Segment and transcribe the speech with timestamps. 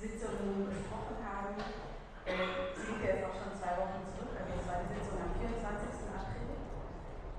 [0.00, 1.58] Sitzungen besprochen haben.
[2.22, 5.34] Äh, sie liegt jetzt auch schon zwei Wochen zurück, also es war die Sitzung am
[5.34, 6.06] 24.
[6.14, 6.54] April.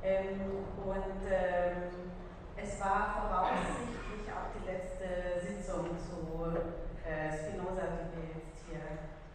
[0.04, 2.12] Ähm, und ähm,
[2.60, 6.52] es war voraussichtlich auch die letzte Sitzung zu
[7.08, 8.84] äh, Spinoza, die wir jetzt hier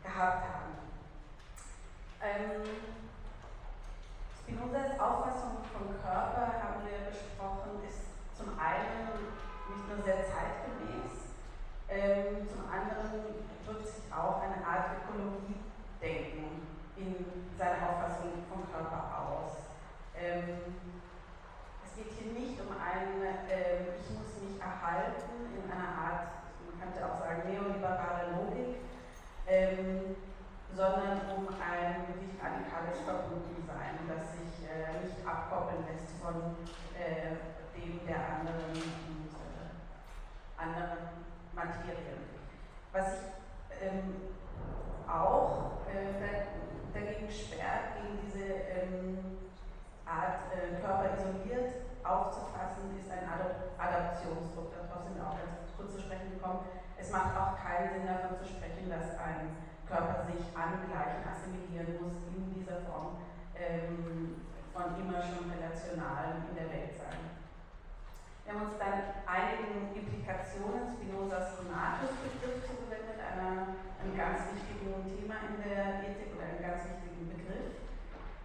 [0.05, 0.85] gehabt haben.
[2.21, 2.61] Ähm,
[4.37, 9.33] Spinozas Auffassung vom Körper, haben wir besprochen, ist zum einen
[9.73, 11.24] nicht nur sehr zeitgemäß,
[11.89, 16.67] ähm, zum anderen drückt sich auch eine Art Ökologie-Denken
[16.97, 17.15] in
[17.57, 19.69] seiner Auffassung vom Körper aus.
[20.17, 20.75] Ähm,
[21.85, 26.29] es geht hier nicht um ein äh, Ich muss mich erhalten in einer Art,
[26.65, 28.81] man könnte auch sagen, neoliberale Logik,
[29.47, 30.17] ähm,
[30.75, 36.57] sondern um ein wirklich radikales Verbundensein, das sich äh, nicht abkoppeln lässt von
[36.99, 37.39] äh,
[37.77, 39.71] dem der anderen und äh,
[40.57, 41.14] anderen
[41.55, 42.19] Materien.
[42.93, 44.15] Was ich ähm,
[45.09, 46.45] auch äh,
[46.93, 49.19] dagegen sperrt, gegen diese ähm,
[50.07, 51.75] Art äh, Körper isoliert
[52.05, 53.25] aufzufassen, ist ein
[53.79, 54.71] Adaptionsdruck.
[54.71, 56.61] Darauf sind wir auch ganz kurz zu sprechen gekommen.
[56.99, 59.57] Es macht auch keinen Sinn davon zu sprechen, dass ein
[59.89, 63.17] Körper sich angleichen, assimilieren muss in dieser Form
[63.57, 67.34] ähm, von immer schon relational in der Welt sein.
[68.45, 75.65] Wir haben uns dann einigen Implikationen Spinozas Donatus-Begriff zugewendet, einer, einem ganz wichtigen Thema in
[75.65, 77.81] der Ethik oder einem ganz wichtigen Begriff.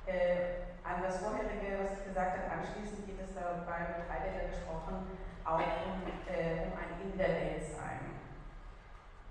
[0.07, 5.19] Äh, an das vorherige, was ich gesagt habe, anschließend geht es dabei mit Heidegger gesprochen,
[5.43, 8.09] auch um, äh, um ein In der Welt sein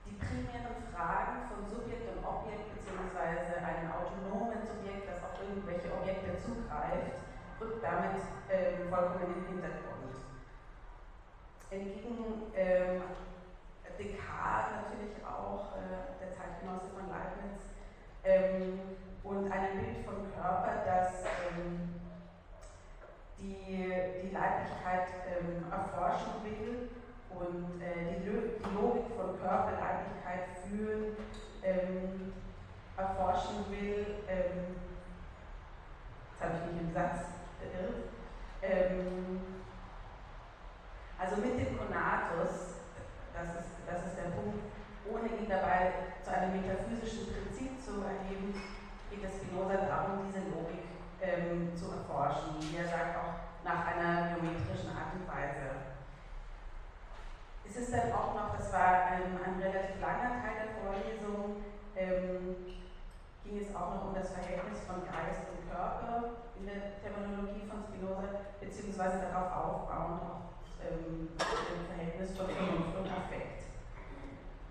[0.08, 6.40] die primären Fragen von Subjekt und Objekt beziehungsweise einem autonomen Subjekt, das auf irgendwelche Objekte
[6.40, 7.20] zugreift,
[7.60, 9.87] rückt damit ähm, vollkommen in den Hintergrund.
[11.70, 13.02] Entgegen ähm,
[13.98, 17.60] Descartes natürlich auch, äh, der Zeitgenosse von Leibniz,
[18.24, 18.80] ähm,
[19.22, 22.00] und einem Bild von Körper, das ähm,
[23.38, 23.92] die,
[24.22, 26.88] die Leiblichkeit ähm, erforschen will
[27.30, 31.16] und äh, die, die, Logik von Körperleiblichkeit fühlen,
[31.62, 32.32] ähm,
[32.96, 34.76] erforschen will, ähm,
[36.32, 37.26] jetzt habe ich mich im Satz
[37.60, 38.08] verirrt,
[41.18, 42.78] also mit dem Konatus,
[43.34, 44.62] das ist, das ist der Punkt,
[45.10, 48.54] ohne ihn dabei zu einem metaphysischen Prinzip zu erheben,
[49.10, 50.86] geht es Spinoza darum, diese Logik
[51.20, 52.54] ähm, zu erforschen.
[52.60, 53.34] Wie er sagt, auch
[53.64, 55.98] nach einer geometrischen Art und Weise.
[57.66, 61.64] Es ist dann auch noch, das war ein, ein relativ langer Teil der Vorlesung,
[61.96, 62.56] ähm,
[63.44, 67.82] ging es auch noch um das Verhältnis von Geist und Körper in der Terminologie von
[67.82, 70.47] Spinoza, beziehungsweise darauf aufbauend auch
[70.82, 73.64] ähm, im Verhältnis von Vernunft und Affekt.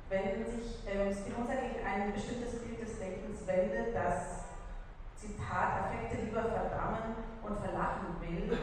[0.10, 4.48] Wenn sich ähm, Spinoza gegen ein bestimmtes Bild des Denkens wendet, das
[5.18, 8.58] Zitat Affekte lieber verdammen und verlachen will,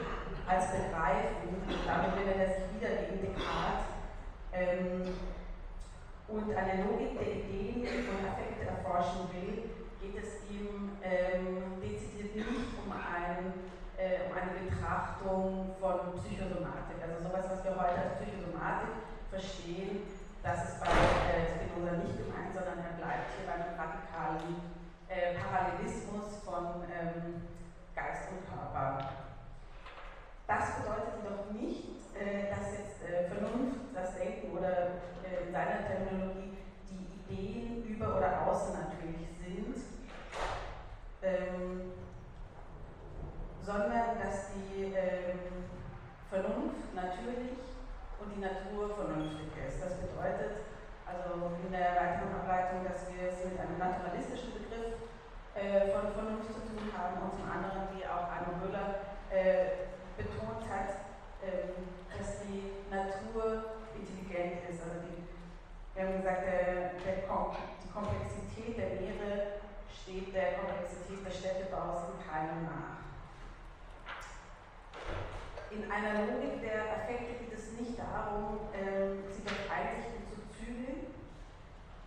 [0.47, 3.95] als begreifen, damit wendet er sich wieder gegen Descartes
[4.53, 5.15] ähm,
[6.29, 12.73] und eine Logik der Ideen und Affekte erforschen will, geht es ihm ähm, dezidiert nicht
[12.85, 13.53] um, ein,
[13.99, 16.99] äh, um eine Betrachtung von Psychosomatik.
[17.03, 18.95] Also sowas, was wir heute als Psychosomatik
[19.31, 20.03] verstehen,
[20.43, 21.65] das ist bei äh,
[22.05, 24.61] nicht gemeint, sondern er bleibt hier beim radikalen
[25.09, 27.43] äh, Parallelismus von ähm,
[27.95, 29.11] Geist und Körper.
[30.47, 35.87] Das bedeutet jedoch nicht, äh, dass jetzt äh, Vernunft, das Denken oder äh, in seiner
[35.87, 36.59] Terminologie
[36.91, 39.77] die Ideen über oder außen natürlich sind,
[41.23, 41.94] ähm,
[43.65, 45.65] sondern dass die ähm,
[46.29, 47.57] Vernunft natürlich
[48.21, 49.81] und die Natur vernünftig ist.
[49.81, 50.69] Das bedeutet
[51.09, 55.01] also in der weiteren Ableitung, dass wir es mit einem naturalistischen Begriff
[55.57, 59.01] äh, von Vernunft zu tun haben und zum anderen, wie auch Arno Müller
[59.33, 59.89] äh,
[60.21, 61.01] betont hat,
[61.41, 64.85] ähm, dass die Natur intelligent ist.
[64.85, 65.25] Also die,
[65.95, 72.19] wir haben gesagt, der, der, die Komplexität der Meere steht der Komplexität des Städtebaus in
[72.29, 72.94] keinem nach.
[75.75, 81.11] In einer Logik der Affekte geht es nicht darum, ähm, sie durch Einsichten zu zügeln.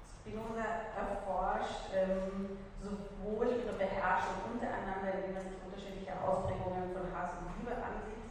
[0.07, 7.51] Spinoza erforscht ähm, sowohl ihre Beherrschung untereinander, indem man sich unterschiedliche Ausprägungen von Hass und
[7.59, 8.23] Liebe ansieht,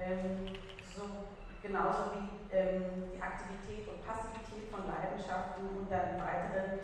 [0.00, 0.56] ähm,
[0.96, 1.28] so,
[1.60, 6.80] genauso wie ähm, die Aktivität und Passivität von Leidenschaften und dann im Weiteren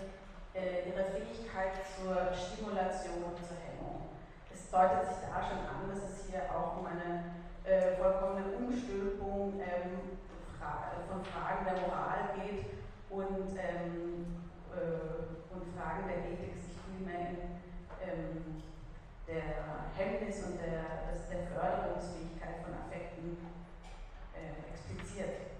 [0.53, 4.13] äh, ihre Fähigkeit zur Stimulation und zur Hemmung.
[4.53, 7.40] Es deutet sich da schon an, dass es hier auch um eine
[7.71, 10.19] äh, vollkommene Umstülpung ähm,
[10.59, 12.67] fra von Fragen der Moral geht
[13.11, 14.43] und, ähm,
[14.75, 17.37] äh, und Fragen der Ethik sich vielmehr in
[18.03, 18.63] ähm,
[19.27, 23.39] der Hemmnis und der, der Förderungsfähigkeit von Affekten
[24.35, 25.55] äh, expliziert.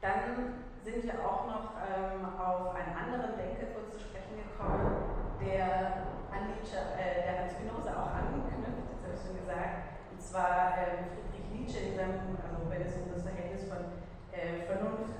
[0.00, 4.96] Dann sind wir auch noch ähm, auf einen anderen Denker kurz zu sprechen gekommen,
[5.44, 9.89] der an, Nietzsche, äh, der an Spinoza auch anknüpft, das habe ich schon gesagt,
[10.30, 13.98] zwar äh, Friedrich Nietzsche, in seinem, also wenn es um das Verhältnis von
[14.30, 15.18] äh, Vernunft,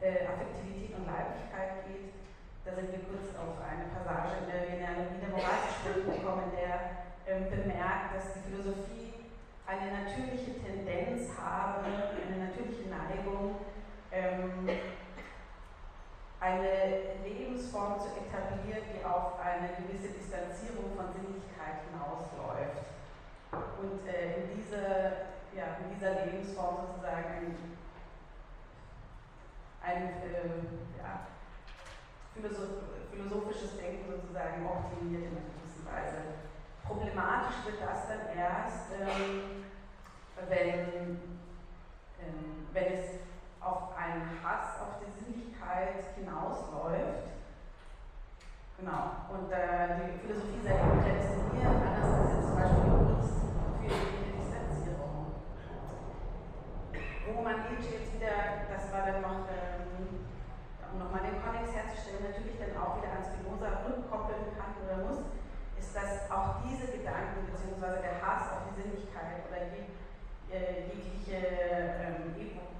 [0.00, 2.16] äh, Affektivität und Leiblichkeit geht.
[2.64, 7.50] Da sind wir kurz auf eine Passage in der Genealogie der Moralsystem gekommen, der ähm,
[7.52, 9.28] bemerkt, dass die Philosophie
[9.68, 13.60] eine natürliche Tendenz habe, eine natürliche Neigung,
[14.12, 14.64] ähm,
[16.40, 22.97] eine Lebensform zu etablieren, die auf eine gewisse Distanzierung von Sinnlichkeit hinausläuft.
[23.52, 24.76] Und äh, in, diese,
[25.56, 27.56] ja, in dieser Lebensform sozusagen
[29.82, 31.26] ein, äh, ja,
[33.10, 36.18] philosophisches Denken sozusagen optimiert in einer gewissen Weise.
[36.84, 39.64] Problematisch wird das dann erst, ähm,
[40.48, 41.20] wenn,
[42.20, 43.20] ähm, wenn es
[43.60, 47.28] auf einen Hass auf die Sinnlichkeit hinausläuft.
[48.78, 49.10] Genau.
[49.28, 53.34] Und äh, die Philosophie sei eben prädestiniert, anders als jetzt zum Beispiel die Kunst
[53.80, 55.26] für die Distanzierung.
[57.34, 60.24] Wo man Nietzsche jetzt wieder, das war dann noch, ähm,
[60.92, 65.28] um nochmal den Kontext herzustellen, natürlich dann auch wieder an Spinoza rückkoppeln kann oder muss,
[65.76, 68.00] ist, dass auch diese Gedanken bzw.
[68.00, 69.92] der Hass auf die Sinnlichkeit oder je,
[70.48, 72.32] äh, jegliche ähm,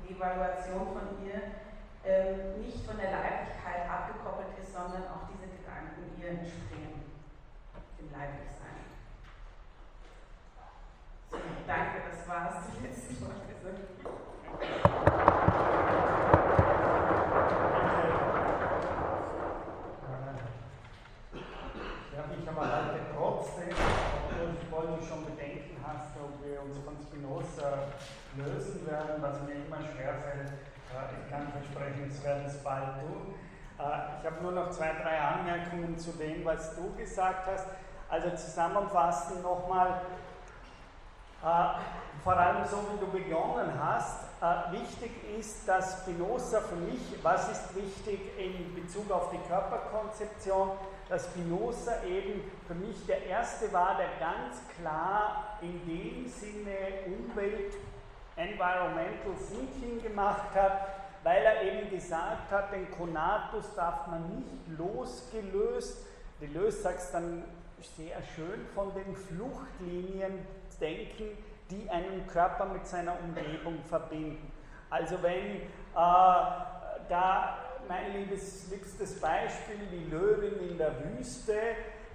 [0.09, 1.61] Evaluation von ihr
[2.09, 7.05] ähm, nicht von der Leiblichkeit abgekoppelt ist, sondern auch diese Gedanken ihr entspringen,
[8.01, 8.81] dem Leiblichsein.
[11.31, 11.37] So,
[11.67, 12.65] danke, das war's.
[12.81, 14.28] Ja, ich
[22.59, 27.95] aber halte trotzdem, obwohl du vorhin schon Bedenken hast, ob wir uns von Spinoza
[28.37, 30.53] lösen werden, was mir immer schwerfällt.
[30.91, 33.35] Ich kann versprechen, es werden es bald tun.
[33.79, 37.67] Äh, ich habe nur noch zwei, drei Anmerkungen zu dem, was du gesagt hast.
[38.09, 40.28] Also zusammenfassend nochmal, äh,
[41.41, 47.49] vor allem so wie du begonnen hast, äh, wichtig ist, dass Spinoza für mich, was
[47.49, 50.71] ist wichtig in Bezug auf die Körperkonzeption,
[51.09, 57.75] dass Spinoza eben für mich der Erste war, der ganz klar in dem Sinne Umwelt
[58.37, 60.89] Environmental Thinking gemacht hat,
[61.25, 66.07] weil er eben gesagt hat, den Konatus darf man nicht losgelöst,
[66.41, 67.45] Deleuze sagt es dann
[67.97, 70.47] sehr schön, von den Fluchtlinien
[70.81, 71.37] denken,
[71.71, 74.53] die einen Körper mit seiner Umgebung verbinden.
[74.91, 75.63] Also wenn äh,
[75.95, 77.59] da
[77.89, 81.59] mein liebes, liebstes Beispiel, die Löwin in der Wüste,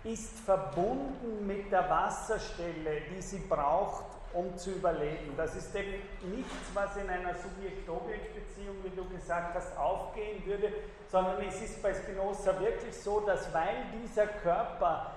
[0.03, 5.33] ist verbunden mit der Wasserstelle, die sie braucht, um zu überleben.
[5.37, 6.01] Das ist eben
[6.35, 10.73] nichts, was in einer Subjekt-Objekt-Beziehung, wie du gesagt hast, aufgehen würde,
[11.07, 15.11] sondern es ist bei Spinoza wirklich so, dass weil dieser Körper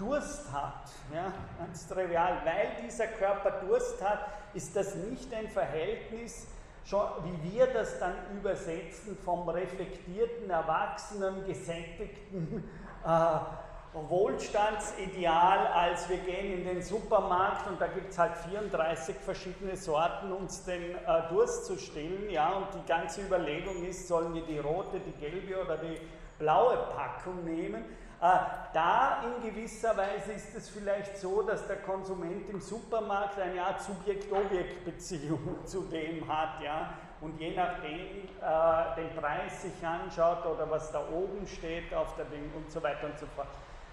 [0.00, 6.46] Durst hat, ja, ganz trivial, weil dieser Körper Durst hat, ist das nicht ein Verhältnis,
[6.86, 12.64] schon, wie wir das dann übersetzen, vom reflektierten, erwachsenen, gesättigten
[13.06, 13.08] äh,
[13.92, 20.32] Wohlstandsideal, als wir gehen in den Supermarkt und da gibt es halt 34 verschiedene Sorten,
[20.32, 24.60] uns den äh, Durst zu stillen, ja, und die ganze Überlegung ist, sollen wir die
[24.60, 26.00] rote, die gelbe oder die
[26.38, 27.84] blaue Packung nehmen.
[28.22, 28.38] Äh,
[28.74, 33.80] da in gewisser Weise ist es vielleicht so, dass der Konsument im Supermarkt eine Art
[33.80, 40.92] Subjekt-Objekt-Beziehung zu dem hat, ja, und je nachdem äh, den Preis sich anschaut oder was
[40.92, 43.48] da oben steht auf der Ding und so weiter und so fort.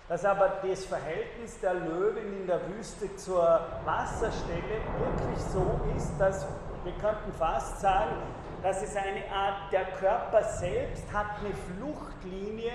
[0.10, 6.46] Dass aber das Verhältnis der Löwen in der Wüste zur Wasserstelle wirklich so ist, dass
[6.84, 8.16] wir könnten fast sagen,
[8.62, 12.72] dass es eine Art, der Körper selbst hat eine Fluchtlinie,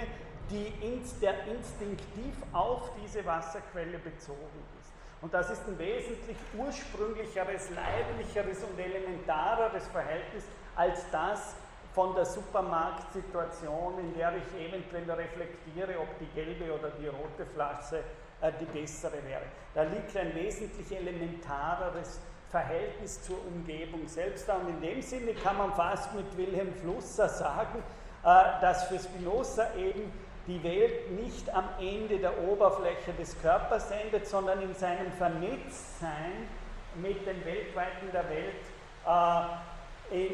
[0.52, 0.72] die
[1.20, 4.92] der instinktiv auf diese Wasserquelle bezogen ist.
[5.22, 10.44] Und das ist ein wesentlich ursprünglicheres, leiblicheres und elementareres Verhältnis
[10.76, 11.54] als das,
[11.94, 18.02] von der Supermarktsituation, in der ich eventuell reflektiere, ob die gelbe oder die rote Flasche
[18.40, 19.42] äh, die bessere wäre.
[19.74, 24.56] Da liegt ein wesentlich elementareres Verhältnis zur Umgebung selbst da.
[24.56, 27.82] Und in dem Sinne kann man fast mit Wilhelm Flusser sagen,
[28.24, 30.10] äh, dass für Spinoza eben
[30.46, 36.48] die Welt nicht am Ende der Oberfläche des Körpers endet, sondern in seinem Vernetztsein
[36.96, 38.60] mit den Weltweiten der Welt
[39.06, 39.44] äh,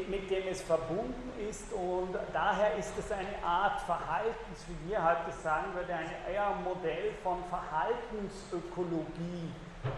[0.09, 5.31] mit dem es verbunden ist und daher ist es eine Art Verhaltens, wie wir heute
[5.41, 9.53] sagen würde, ein eher Modell von Verhaltensökologie,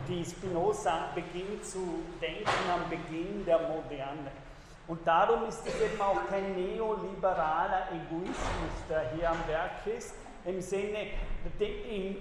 [0.07, 4.29] die Spinoza beginnt zu denken am Beginn der Moderne.
[4.87, 10.13] Und darum ist es eben auch kein neoliberaler Egoismus, der hier am Werk ist,
[10.45, 11.07] im Sinne,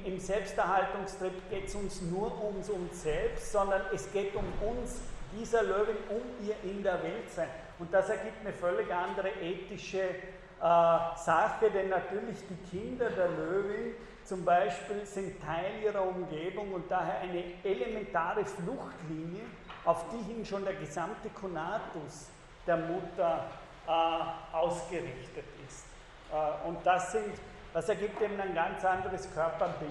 [0.04, 5.00] im, Selbsterhaltungstrip geht es uns nur ums uns selbst, sondern es geht um uns
[5.32, 7.48] dieser Löwin um ihr in der Welt sein.
[7.78, 10.12] Und das ergibt eine völlig andere ethische äh,
[10.60, 17.20] Sache, denn natürlich die Kinder der Löwin zum Beispiel sind Teil ihrer Umgebung und daher
[17.20, 19.42] eine elementare Fluchtlinie,
[19.84, 22.28] auf die hin schon der gesamte Konatus
[22.70, 23.46] der Mutter
[23.88, 25.84] äh, ausgerichtet ist.
[26.32, 27.34] Äh, und das, sind,
[27.74, 29.90] das ergibt eben ein ganz anderes Körperbild.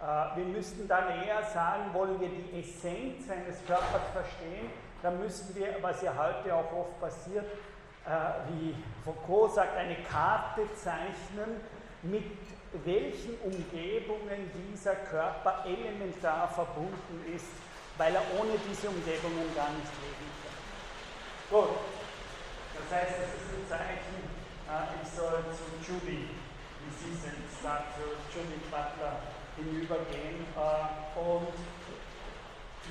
[0.00, 4.70] Äh, wir müssten dann eher sagen, wollen wir die Essenz eines Körpers verstehen,
[5.02, 8.10] dann müssen wir, was ja heute auch oft passiert, äh,
[8.52, 8.74] wie
[9.04, 11.60] Foucault sagt, eine Karte zeichnen,
[12.02, 12.24] mit
[12.84, 17.52] welchen Umgebungen dieser Körper elementar verbunden ist,
[17.98, 20.48] weil er ohne diese Umgebungen gar nicht leben kann.
[21.50, 21.68] Gut,
[22.78, 24.16] das heißt, es ist ein Zeichen,
[24.68, 29.18] äh, ich soll zu Judy, wie Sie sind, sagt zu Judy Butler,
[29.56, 31.52] hinübergehen äh, und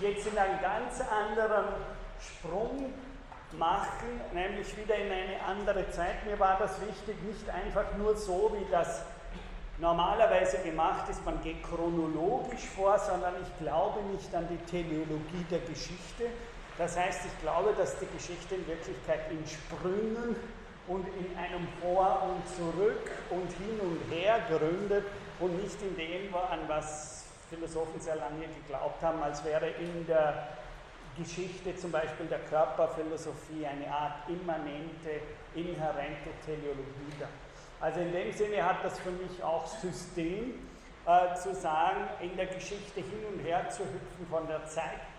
[0.02, 1.66] jetzt in einen ganz anderen
[2.20, 2.94] Sprung
[3.58, 6.26] machen, nämlich wieder in eine andere Zeit.
[6.26, 9.04] Mir war das wichtig, nicht einfach nur so, wie das
[9.80, 15.60] normalerweise gemacht ist, man geht chronologisch vor, sondern ich glaube nicht an die Teleologie der
[15.60, 16.26] Geschichte.
[16.78, 20.36] Das heißt, ich glaube, dass die Geschichte in Wirklichkeit in Sprüngen
[20.88, 25.06] und in einem Vor und Zurück und hin und her gründet
[25.40, 30.50] und nicht in dem, an was Philosophen sehr lange geglaubt haben, als wäre in der
[31.18, 35.22] Geschichte zum Beispiel der Körperphilosophie eine Art immanente,
[35.56, 37.28] inhärente Teleologie da.
[37.80, 40.54] Also in dem Sinne hat das für mich auch System,
[41.08, 44.66] äh, zu sagen, in der Geschichte hin und her zu hüpfen von der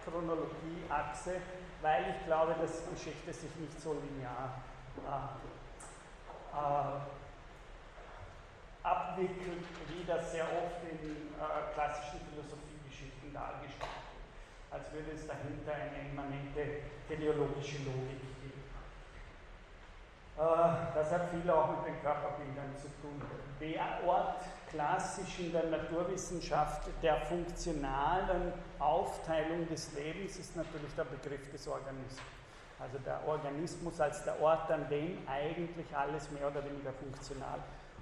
[0.09, 1.37] Zeitchronologie-Achse,
[1.83, 4.63] weil ich glaube, dass Geschichte sich nicht so linear
[5.05, 5.11] äh,
[6.57, 7.01] äh,
[8.83, 15.73] abwickelt, wie das sehr oft in äh, klassischen Philosophiegeschichten dargestellt wird, als würde es dahinter
[15.75, 18.28] eine immanente teleologische Logik
[20.39, 23.21] das hat viel auch mit den Körperbildern zu tun.
[23.61, 31.51] Der Ort klassisch in der Naturwissenschaft der funktionalen Aufteilung des Lebens ist natürlich der Begriff
[31.51, 32.23] des Organismus.
[32.79, 37.59] Also der Organismus als der Ort, an dem eigentlich alles mehr oder weniger funktional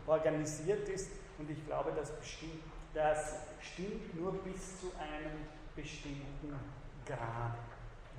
[0.06, 1.12] organisiert ist.
[1.38, 2.62] Und ich glaube, das, bestimmt,
[2.92, 6.54] das stimmt nur bis zu einem bestimmten
[7.06, 7.56] Grad.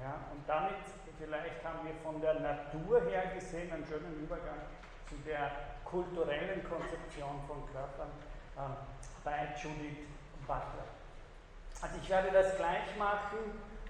[0.02, 0.74] Ja, und damit,
[1.20, 4.62] vielleicht haben wir von der Natur her gesehen einen schönen Übergang
[5.10, 5.52] zu der
[5.84, 8.10] kulturellen Konzeption von Körpern
[8.58, 8.62] äh,
[9.24, 10.06] bei Judith
[10.46, 10.86] Butler.
[11.82, 13.38] Also ich werde das gleich machen,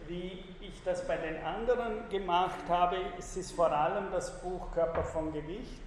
[0.07, 2.98] wie ich das bei den anderen gemacht habe.
[3.17, 5.81] Es ist vor allem das Buch Körper von Gewicht.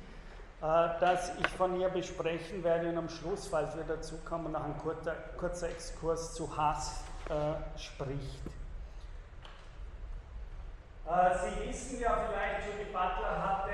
[0.62, 4.64] Äh, das ich von ihr besprechen werde und am Schluss, falls wir dazu kommen, noch
[4.64, 8.59] ein kurzer, kurzer Exkurs zu Hass äh, spricht.
[11.10, 13.72] Äh, Sie wissen ja vielleicht, Judy Butler hatte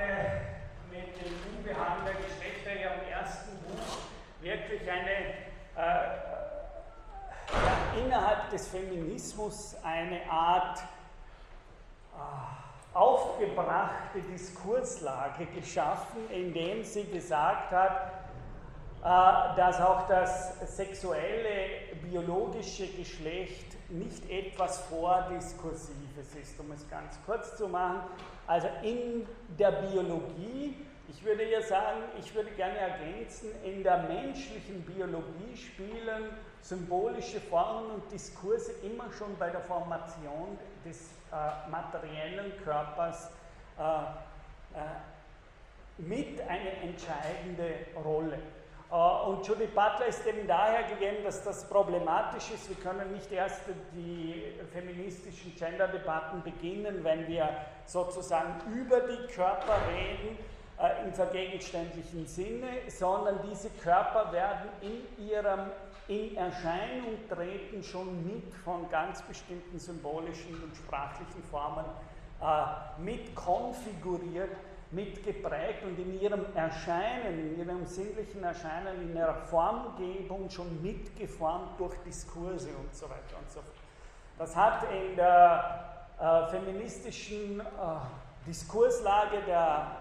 [0.89, 3.99] mit dem Unbehagen der Geschlechter ja im ersten Buch
[4.41, 5.11] wirklich eine
[5.75, 6.07] äh,
[7.53, 10.79] ja, innerhalb des Feminismus eine Art
[12.15, 18.13] äh, aufgebrachte Diskurslage geschaffen, indem sie gesagt hat,
[19.03, 24.81] äh, dass auch das sexuelle, biologische Geschlecht nicht etwas
[26.17, 28.01] Vordiskursives ist, um es ganz kurz zu machen.
[28.45, 30.75] Also in der Biologie,
[31.07, 36.29] ich würde ja sagen, ich würde gerne ergänzen, in der menschlichen Biologie spielen
[36.61, 43.29] symbolische Formen und Diskurse immer schon bei der Formation des äh, materiellen Körpers
[43.77, 44.83] äh, äh,
[45.97, 48.39] mit eine entscheidende Rolle.
[48.89, 52.69] Uh, und Judy Butler ist eben daher gegeben, dass das problematisch ist.
[52.69, 53.61] Wir können nicht erst
[53.93, 54.41] die
[54.71, 57.49] feministischen Gender-Debatten beginnen, wenn wir
[57.85, 60.37] sozusagen über die Körper reden,
[60.79, 65.71] uh, im vergegenständlichen Sinne, sondern diese Körper werden in ihrem
[66.07, 71.83] in Erscheinung treten schon mit von ganz bestimmten symbolischen und sprachlichen Formen
[72.41, 74.55] äh, mit konfiguriert,
[74.91, 81.79] mit geprägt und in ihrem Erscheinen, in ihrem sinnlichen Erscheinen, in ihrer Formgebung schon mitgeformt
[81.79, 83.75] durch Diskurse und so weiter und so fort.
[84.37, 87.63] Das hat in der äh, feministischen äh,
[88.45, 89.97] Diskurslage der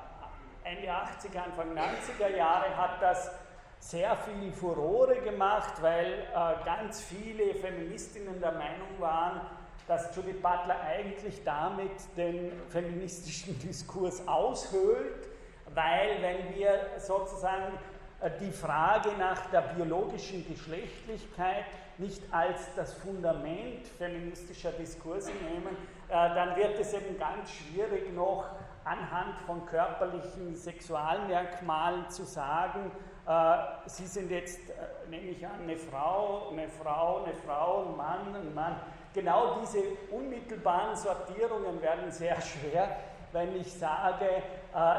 [0.62, 3.30] Ende 80er, Anfang 90er Jahre hat das
[3.78, 9.40] sehr viel Furore gemacht, weil äh, ganz viele Feministinnen der Meinung waren,
[9.86, 15.28] dass Judith Butler eigentlich damit den feministischen Diskurs aushöhlt,
[15.74, 17.78] weil wenn wir sozusagen
[18.20, 21.66] äh, die Frage nach der biologischen Geschlechtlichkeit
[21.98, 25.76] nicht als das Fundament feministischer Diskurse nehmen,
[26.08, 28.46] äh, dann wird es eben ganz schwierig noch
[28.84, 32.90] anhand von körperlichen Sexualmerkmalen zu sagen,
[33.26, 34.60] äh, Sie sind jetzt,
[35.10, 38.76] nehme ich an, eine Frau, eine Frau, eine Frau, ein Mann, ein Mann.
[39.16, 39.78] Genau diese
[40.10, 42.98] unmittelbaren Sortierungen werden sehr schwer,
[43.32, 44.42] wenn ich sage, äh,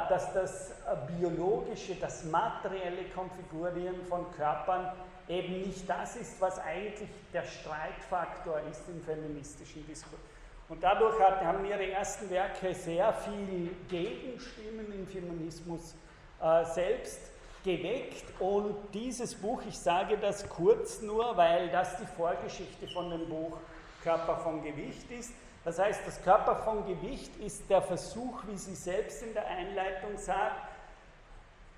[0.09, 0.73] dass das
[1.05, 4.91] biologische, das materielle Konfigurieren von Körpern
[5.27, 10.19] eben nicht das ist, was eigentlich der Streitfaktor ist im feministischen Diskurs.
[10.67, 15.93] Und dadurch haben ihre ersten Werke sehr viel Gegenstimmen im Feminismus
[16.41, 17.19] äh, selbst
[17.63, 18.25] geweckt.
[18.39, 23.59] Und dieses Buch, ich sage das kurz nur, weil das die Vorgeschichte von dem Buch
[24.07, 25.33] Körper von Gewicht ist,
[25.65, 30.17] das heißt, das Körper von Gewicht ist der Versuch, wie sie selbst in der Einleitung
[30.17, 30.61] sagt,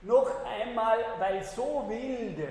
[0.04, 2.50] noch einmal, weil so wilde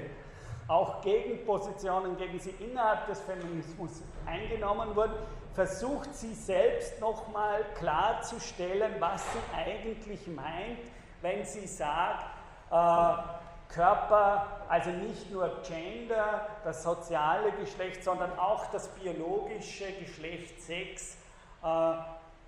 [0.66, 5.14] auch Gegenpositionen gegen sie innerhalb des Feminismus eingenommen wurden,
[5.54, 10.90] versucht sie selbst nochmal klarzustellen, was sie eigentlich meint,
[11.22, 12.26] wenn sie sagt,
[12.72, 21.16] äh, Körper, also nicht nur Gender, das soziale Geschlecht, sondern auch das biologische Geschlecht Sex
[21.62, 21.92] äh,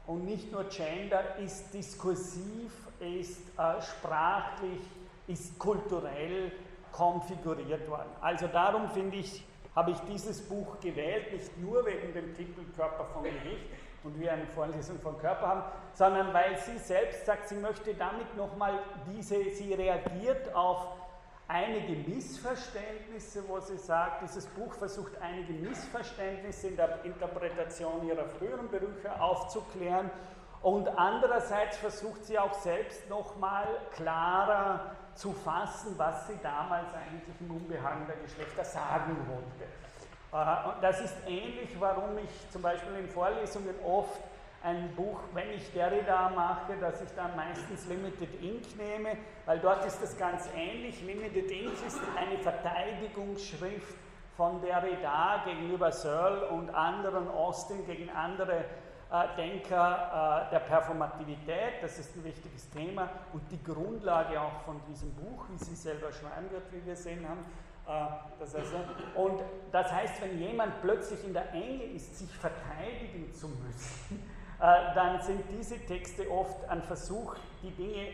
[0.06, 4.80] und nicht nur Gender ist diskursiv, ist äh, sprachlich,
[5.26, 6.52] ist kulturell
[6.92, 8.10] konfiguriert worden.
[8.20, 9.44] Also darum finde ich,
[9.76, 13.66] habe ich dieses Buch gewählt, nicht nur wegen dem Titel Körper von Gewicht
[14.02, 15.62] und wir eine Vorlesung von Körper haben,
[15.92, 20.86] sondern weil sie selbst sagt, sie möchte damit nochmal diese, sie reagiert auf
[21.50, 28.68] einige Missverständnisse, wo sie sagt, dieses Buch versucht einige Missverständnisse in der Interpretation ihrer früheren
[28.68, 30.10] Bücher aufzuklären
[30.62, 37.50] und andererseits versucht sie auch selbst nochmal klarer zu fassen, was sie damals eigentlich im
[37.50, 39.64] Unbehagen der Geschlechter sagen wollte.
[40.32, 44.20] Äh, das ist ähnlich, warum ich zum Beispiel in Vorlesungen oft
[44.62, 49.84] ein Buch, wenn ich Derrida mache, dass ich dann meistens Limited Ink nehme, weil dort
[49.86, 51.02] ist das ganz ähnlich.
[51.02, 53.96] Limited Ink ist eine Verteidigungsschrift
[54.36, 58.64] von Derrida gegenüber Searle und anderen, Austin gegen andere
[59.10, 61.82] äh, Denker äh, der Performativität.
[61.82, 66.12] Das ist ein wichtiges Thema und die Grundlage auch von diesem Buch, wie sie selber
[66.12, 67.44] schreiben wird, wie wir sehen haben.
[67.86, 68.72] Äh, das heißt,
[69.14, 69.42] und
[69.72, 74.22] das heißt, wenn jemand plötzlich in der Enge ist, sich verteidigen zu müssen,
[74.60, 78.08] dann sind diese Texte oft ein Versuch, die Dinge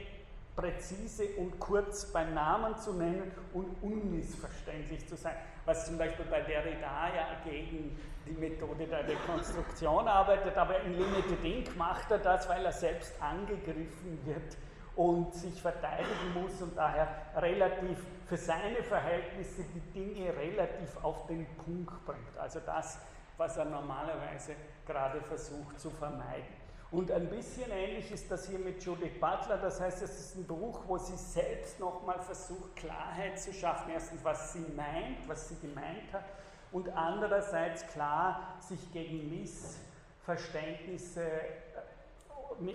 [0.54, 5.34] präzise und kurz beim Namen zu nennen und unmissverständlich zu sein.
[5.66, 11.44] Was zum Beispiel bei Derrida ja gegen die Methode der Dekonstruktion arbeitet, aber in Limited
[11.44, 11.76] Inc.
[11.76, 14.56] macht er das, weil er selbst angegriffen wird
[14.96, 21.46] und sich verteidigen muss und daher relativ für seine Verhältnisse die Dinge relativ auf den
[21.56, 22.38] Punkt bringt.
[22.38, 22.98] Also das,
[23.36, 26.46] was er normalerweise gerade versucht zu vermeiden.
[26.92, 30.46] Und ein bisschen ähnlich ist das hier mit Judith Butler, das heißt, es ist ein
[30.46, 33.90] Buch, wo sie selbst nochmal versucht, Klarheit zu schaffen.
[33.92, 36.24] Erstens, was sie meint, was sie gemeint hat,
[36.72, 41.50] und andererseits klar sich gegen Missverständnisse, äh,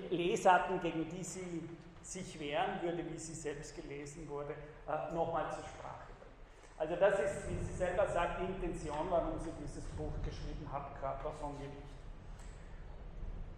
[0.10, 1.70] Lesarten, gegen die sie
[2.02, 4.54] sich wehren würde, wie sie selbst gelesen wurde,
[4.88, 6.36] äh, nochmal zur Sprache bringen.
[6.78, 11.00] Also das ist, wie sie selber sagt, die Intention, warum sie dieses Buch geschrieben hat,
[11.00, 11.91] Körper von Gewicht.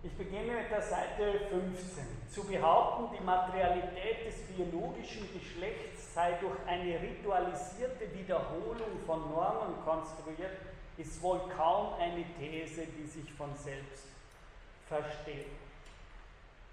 [0.06, 2.04] Ich beginne mit der Seite 15.
[2.30, 10.58] Zu behaupten, die Materialität des biologischen Geschlechts sei durch eine ritualisierte Wiederholung von Normen konstruiert,
[10.98, 14.08] ist wohl kaum eine These, die sich von selbst
[14.90, 15.48] versteht.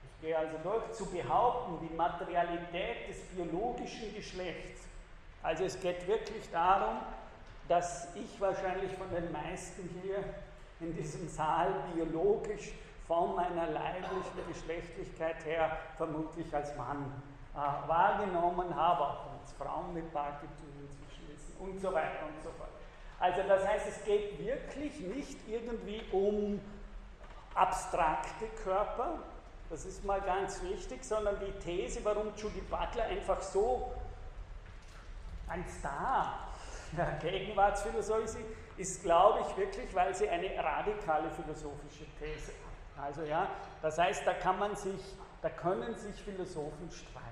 [0.02, 0.90] Ich gehe also durch.
[0.92, 4.82] Zu behaupten, die Materialität des biologischen Geschlechts,
[5.44, 6.96] also es geht wirklich darum,
[7.68, 10.24] dass ich wahrscheinlich von den meisten hier
[10.80, 12.72] in diesem Saal biologisch
[13.11, 17.12] von meiner leiblichen Geschlechtlichkeit her vermutlich als Mann
[17.53, 22.40] äh, wahrgenommen habe, auch wenn es Frauen mit Partituren inzwischen wissen und so weiter und
[22.40, 22.70] so fort.
[23.18, 26.61] Also das heißt, es geht wirklich nicht irgendwie um
[27.53, 29.18] abstrakte Körper,
[29.70, 33.90] das ist mal ganz wichtig, sondern die These, warum Judy Butler einfach so
[35.49, 36.46] ein Star
[36.92, 38.37] der Gegenwartsphilosophie ist,
[38.77, 42.69] ist, glaube ich, wirklich, weil sie eine radikale philosophische These hat.
[43.02, 43.48] Also ja,
[43.82, 45.00] das heißt, da kann man sich
[45.42, 47.30] da können sich Philosophen streiten.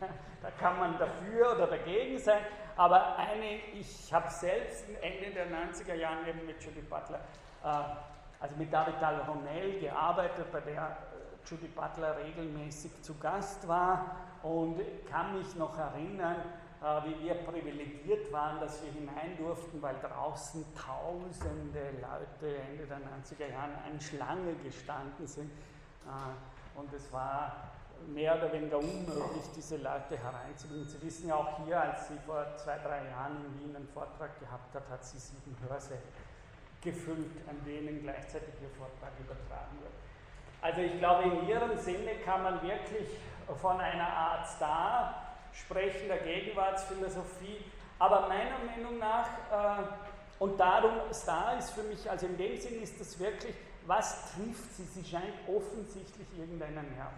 [0.42, 2.40] da kann man dafür oder dagegen sein,
[2.76, 7.20] aber eine, ich habe selbst Ende der 90er Jahre eben mit Judy Butler,
[7.62, 7.66] äh,
[8.40, 14.80] also mit David Dalronel gearbeitet, bei der äh, Judy Butler regelmäßig zu Gast war und
[15.10, 16.36] kann mich noch erinnern,
[17.04, 23.50] wie wir privilegiert waren, dass wir hinein durften, weil draußen tausende Leute Ende der 90er
[23.50, 25.50] Jahre an Schlange gestanden sind.
[26.04, 27.70] Äh, und es war
[28.06, 30.84] mehr oder weniger unmöglich, diese Leute hereinzubringen.
[30.84, 34.38] Sie wissen ja auch hier, als sie vor zwei, drei Jahren in Wien einen Vortrag
[34.38, 36.02] gehabt hat, hat sie sieben Hörsäle
[36.82, 39.94] gefüllt, an denen gleichzeitig ihr Vortrag übertragen wird.
[40.60, 43.08] Also ich glaube, in ihrem Sinne kann man wirklich
[43.56, 45.23] von einer Art Star
[45.54, 47.64] sprechen, der Gegenwartsphilosophie,
[47.98, 49.82] aber meiner Meinung nach, äh,
[50.38, 53.54] und darum Star ist für mich, also in dem Sinn ist das wirklich,
[53.86, 54.84] was trifft sie?
[54.84, 57.12] Sie scheint offensichtlich irgendeinen Nerv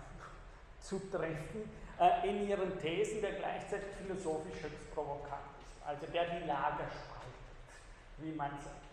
[0.80, 6.46] zu treffen äh, in ihren Thesen, der gleichzeitig philosophisch höchst provokant ist, also der die
[6.46, 7.78] Lager spaltet,
[8.18, 8.86] wie man sagt.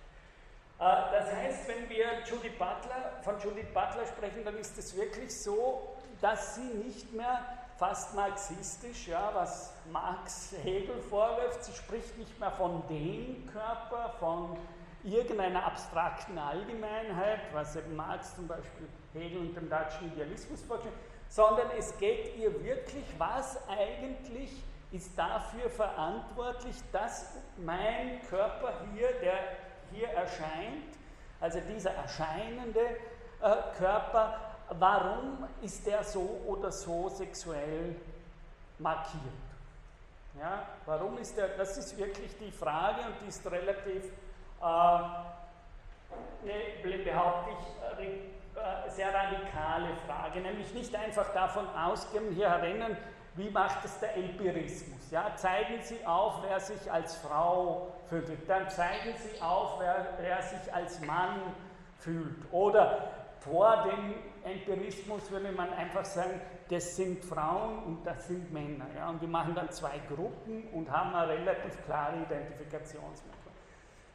[0.79, 5.36] Äh, das heißt, wenn wir Judy Butler, von Judy Butler sprechen, dann ist es wirklich
[5.41, 12.39] so, dass sie nicht mehr fast marxistisch, ja, was Marx Hegel vorwirft, sie spricht nicht
[12.39, 14.58] mehr von dem Körper, von
[15.04, 20.93] irgendeiner abstrakten Allgemeinheit, was eben Marx zum Beispiel Hegel und dem deutschen Idealismus vorstellt,
[21.28, 29.39] sondern es geht ihr wirklich, was eigentlich ist dafür verantwortlich, dass mein Körper hier, der
[29.91, 30.96] hier erscheint,
[31.41, 32.80] also dieser erscheinende
[33.41, 37.95] äh, Körper, warum ist der so oder so sexuell
[38.80, 39.21] markiert?
[40.39, 44.06] Ja, warum ist der, das ist wirklich die Frage und die ist relativ,
[44.62, 44.99] äh,
[46.43, 48.04] ne, behaupte ich,
[48.56, 52.97] äh, sehr radikale Frage, nämlich nicht einfach davon ausgehen, hier erinnern,
[53.36, 55.10] wie macht es der Empirismus?
[55.10, 60.41] Ja, zeigen Sie auf, wer sich als Frau fühlt, dann zeigen Sie auf, wer, wer
[60.43, 61.41] sich als Mann
[61.99, 62.36] fühlt.
[62.52, 63.10] Oder
[63.43, 68.88] vor dem Empirismus würde man einfach sagen, das sind Frauen und das sind Männer.
[68.95, 69.10] Ja?
[69.10, 73.53] Und die machen dann zwei Gruppen und haben eine relativ klare Identifikationsmerkmal.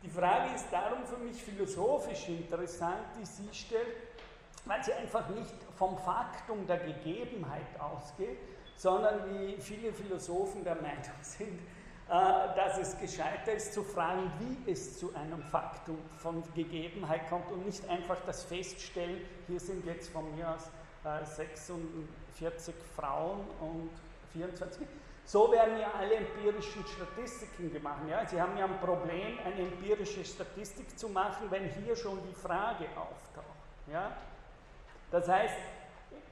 [0.02, 3.96] Die Frage ist darum für mich philosophisch interessant, die sie stellt,
[4.64, 8.38] weil sie einfach nicht vom Faktum der Gegebenheit ausgeht,
[8.76, 11.60] sondern wie viele Philosophen der Meinung sind,
[12.08, 17.66] dass es gescheiter ist zu fragen, wie es zu einem Faktum von Gegebenheit kommt und
[17.66, 20.70] nicht einfach das Feststellen, hier sind jetzt von mir aus
[21.36, 23.90] 46 äh, Frauen und
[24.32, 24.86] 24.
[25.24, 28.00] So werden ja alle empirischen Statistiken gemacht.
[28.08, 28.26] Ja?
[28.26, 32.86] Sie haben ja ein Problem, eine empirische Statistik zu machen, wenn hier schon die Frage
[32.96, 33.44] auftaucht.
[33.92, 34.16] Ja?
[35.10, 35.56] Das heißt,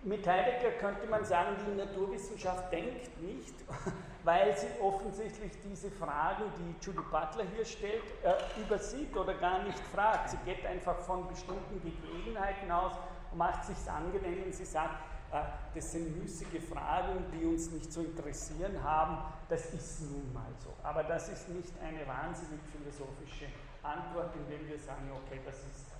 [0.06, 3.54] mit Heidegger könnte man sagen, die Naturwissenschaft denkt nicht,
[4.24, 9.78] weil sie offensichtlich diese Fragen, die Judy Butler hier stellt, äh, übersieht oder gar nicht
[9.92, 10.30] fragt.
[10.30, 12.92] Sie geht einfach von bestimmten Gegebenheiten aus
[13.32, 14.94] und macht sich angenehm und sie sagt,
[15.32, 15.40] äh,
[15.74, 19.18] das sind müßige Fragen, die uns nicht zu interessieren haben.
[19.48, 20.72] Das ist nun mal so.
[20.84, 23.46] Aber das ist nicht eine wahnsinnig philosophische
[23.82, 25.95] Antwort, indem wir sagen, okay, das ist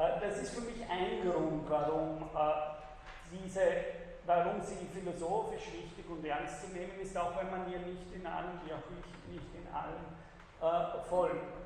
[0.00, 0.22] das.
[0.22, 2.52] Äh, das ist für mich ein Grund, warum äh,
[3.32, 3.60] diese,
[4.26, 8.26] warum sie philosophisch wichtig und ernst zu nehmen ist, auch wenn man ihr nicht in
[8.26, 10.04] auch ich, nicht in allem
[10.60, 11.60] äh, folgt.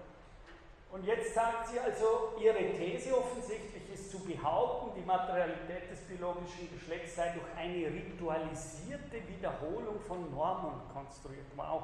[0.91, 6.71] Und jetzt sagt sie also, ihre These offensichtlich ist zu behaupten, die Materialität des biologischen
[6.73, 11.47] Geschlechts sei durch eine ritualisierte Wiederholung von Normen konstruiert.
[11.57, 11.83] Wow.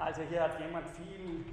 [0.00, 1.44] Also hier hat jemand viel,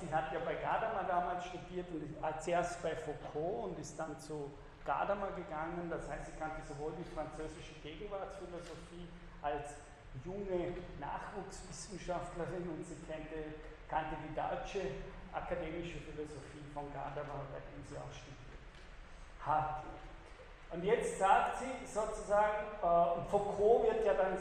[0.00, 2.02] sie hat ja bei Gadamer damals studiert und
[2.40, 4.50] zuerst bei Foucault und ist dann zu
[4.84, 9.08] Gadamer gegangen, das heißt, sie kannte sowohl die französische Gegenwartsphilosophie
[9.42, 9.74] als
[10.24, 13.58] junge Nachwuchswissenschaftlerin und sie kannte,
[13.88, 18.36] kannte die deutsche akademische Philosophie von Gadamer, bei dem sie auch studiert
[19.44, 19.82] hat.
[20.70, 24.38] Und jetzt sagt sie sozusagen, äh, Foucault wird ja dann,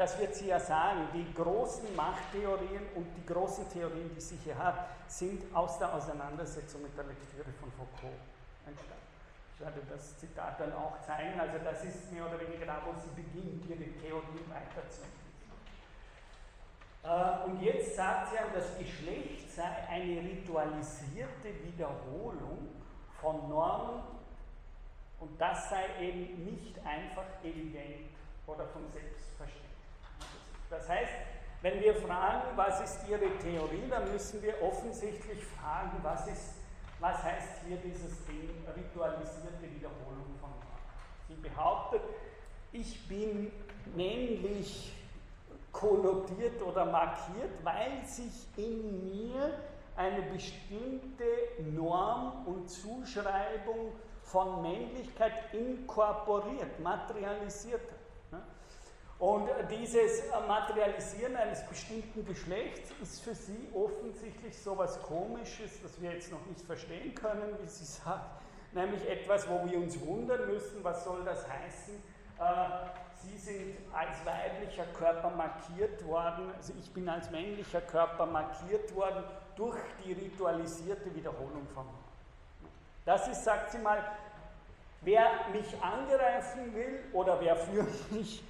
[0.00, 4.56] das wird sie ja sagen, die großen Machttheorien und die großen Theorien, die sie hier
[4.56, 8.16] hat, sind aus der Auseinandersetzung mit der Lektüre von Foucault
[8.64, 9.04] entstanden.
[9.52, 11.38] Ich werde das Zitat dann auch zeigen.
[11.38, 15.20] Also das ist mehr oder weniger da, wo sie beginnt, ihre Theorie weiterzuentwickeln.
[17.04, 22.70] Äh, und jetzt sagt sie, das Geschlecht sei eine ritualisierte Wiederholung
[23.20, 24.00] von Normen
[25.20, 28.08] und das sei eben nicht einfach evident
[28.46, 29.69] oder von Selbstverständlich.
[30.70, 31.12] Das heißt,
[31.62, 36.54] wenn wir fragen, was ist Ihre Theorie, dann müssen wir offensichtlich fragen, was ist
[37.00, 40.78] was heißt hier dieses Ding ritualisierte Wiederholung von Normen?
[41.28, 42.02] Sie behauptet,
[42.72, 43.50] ich bin
[43.96, 44.92] männlich
[45.72, 49.58] konnotiert oder markiert, weil sich in mir
[49.96, 51.24] eine bestimmte
[51.72, 57.99] Norm und Zuschreibung von Männlichkeit inkorporiert, materialisiert hat.
[59.20, 66.12] Und dieses Materialisieren eines bestimmten Geschlechts ist für sie offensichtlich so etwas Komisches, das wir
[66.12, 68.40] jetzt noch nicht verstehen können, wie sie sagt,
[68.72, 72.02] nämlich etwas, wo wir uns wundern müssen, was soll das heißen?
[72.38, 72.88] Äh,
[73.22, 79.22] sie sind als weiblicher Körper markiert worden, also ich bin als männlicher Körper markiert worden
[79.54, 81.84] durch die ritualisierte Wiederholung von
[83.04, 84.02] Das ist, sagt sie mal,
[85.02, 88.42] wer mich angreifen will oder wer für mich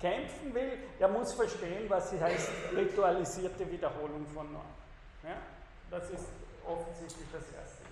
[0.00, 4.74] kämpfen will, der muss verstehen, was sie heißt, ritualisierte Wiederholung von Normen.
[5.22, 5.36] Ja?
[5.90, 6.26] Das ist
[6.66, 7.84] offensichtlich das Erste.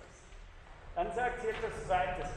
[0.95, 2.29] Dann sagt sie etwas Zweites.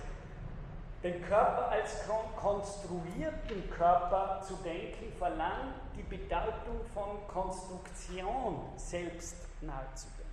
[1.03, 2.05] Den Körper als
[2.37, 10.25] konstruierten Körper zu denken, verlangt die Bedeutung von Konstruktion selbst nahezudenken.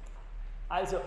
[0.70, 1.02] Also,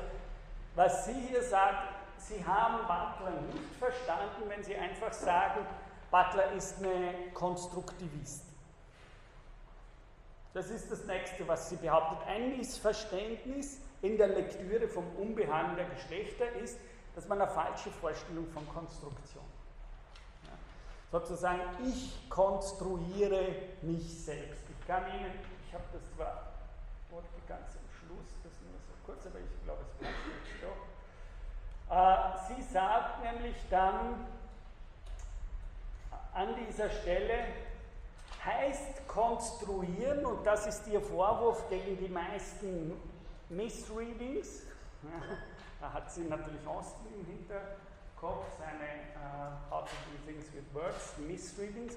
[0.75, 5.61] was sie hier sagt, Sie haben Butler nicht verstanden, wenn Sie einfach sagen,
[6.11, 8.55] Butler ist eine Konstruktivistin.
[10.55, 12.27] Das ist das Nächste, was sie behauptet.
[12.27, 16.79] Ein Missverständnis in der Lektüre vom Unbehagen der Geschlechter ist,
[17.15, 19.45] dass man eine falsche Vorstellung von Konstruktion.
[20.45, 21.19] Ja.
[21.19, 24.63] Sozusagen, ich konstruiere mich selbst.
[24.71, 25.33] Ich kann Ihnen,
[25.67, 26.57] ich habe das zwar
[27.49, 30.81] ganz am Schluss, das nur so kurz, aber ich glaube, es passt jetzt doch.
[31.95, 34.27] Äh, sie sagt nämlich dann,
[36.37, 37.47] an dieser Stelle
[38.45, 42.93] heißt konstruieren, und das ist Ihr Vorwurf gegen die meisten
[43.49, 44.63] Missreadings.
[45.81, 48.85] da hat sie natürlich Austin im Hinterkopf, seine
[49.17, 51.95] uh, How to Do Things with Words, Missreadings.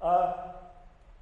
[0.00, 0.32] Uh,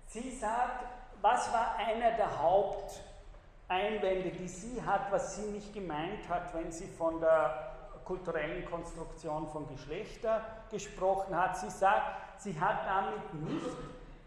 [0.07, 0.85] sie sagt,
[1.21, 6.87] was war einer der Haupteinwände, die sie hat, was sie nicht gemeint hat, wenn sie
[6.87, 7.73] von der
[8.05, 11.59] kulturellen Konstruktion von Geschlechter gesprochen hat.
[11.59, 13.77] Sie sagt, sie hat damit nicht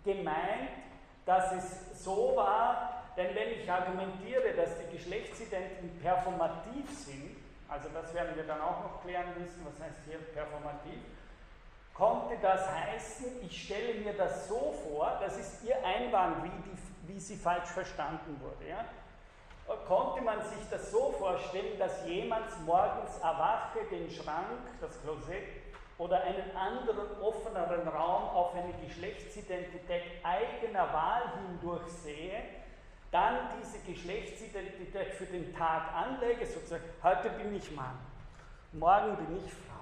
[0.03, 0.71] gemeint,
[1.25, 7.35] dass es so war, denn wenn ich argumentiere, dass die Geschlechtsidenten performativ sind,
[7.67, 10.99] also das werden wir dann auch noch klären müssen, was heißt hier performativ,
[11.93, 17.13] konnte das heißen, ich stelle mir das so vor, das ist Ihr Einwand, wie, die,
[17.13, 18.69] wie sie falsch verstanden wurde.
[18.69, 18.85] Ja?
[19.87, 25.66] konnte man sich das so vorstellen, dass jemand morgens erwache, den Schrank, das Klosett
[25.97, 32.43] oder einen anderen offeneren Raum auf eine Geschlechtsidentität eigener Wahl hin durchsehe,
[33.11, 37.97] dann diese Geschlechtsidentität für den Tag anlege, sozusagen, heute bin ich Mann,
[38.73, 39.77] morgen bin ich Frau.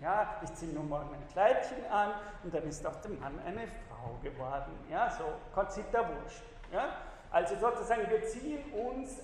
[0.00, 2.12] Ja, ich ziehe nur morgen ein Kleidchen an
[2.42, 4.72] und dann ist auch der Mann eine Frau geworden.
[4.90, 6.42] Ja, so, Konzita Wurscht.
[6.72, 6.96] Ja?
[7.30, 9.18] Also sozusagen, wir ziehen uns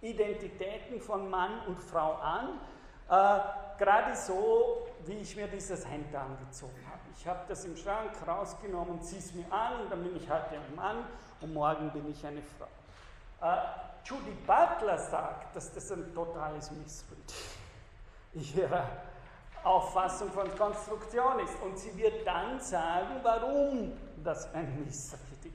[0.00, 2.60] Identitäten von Mann und Frau an,
[3.10, 3.40] äh,
[3.78, 7.00] gerade so, wie ich mir dieses Hemd angezogen habe.
[7.16, 10.50] Ich habe das im Schrank rausgenommen, ziehe es mir an und dann bin ich heute
[10.54, 11.04] ein Mann
[11.40, 12.66] und morgen bin ich eine Frau.
[13.46, 13.56] Äh,
[14.04, 17.34] Judy Butler sagt, dass das ein totales Missbild
[18.32, 18.86] ihrer
[19.62, 21.54] Auffassung von Konstruktion ist.
[21.62, 23.92] Und sie wird dann sagen, warum
[24.22, 25.54] das ein Missbild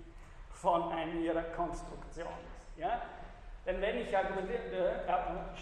[0.51, 2.79] von einer ihrer Konstruktion ist.
[2.79, 3.01] Ja?
[3.65, 4.09] Denn wenn ich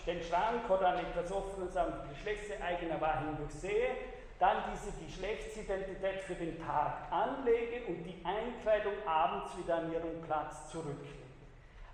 [0.06, 3.92] den Schrank oder etwas Offenes am geschlechtseigener Wahrheit durchsehe,
[4.40, 10.70] dann diese Geschlechtsidentität für den Tag anlege und die Einkleidung abends wieder an ihren Platz
[10.70, 11.24] zurücklege.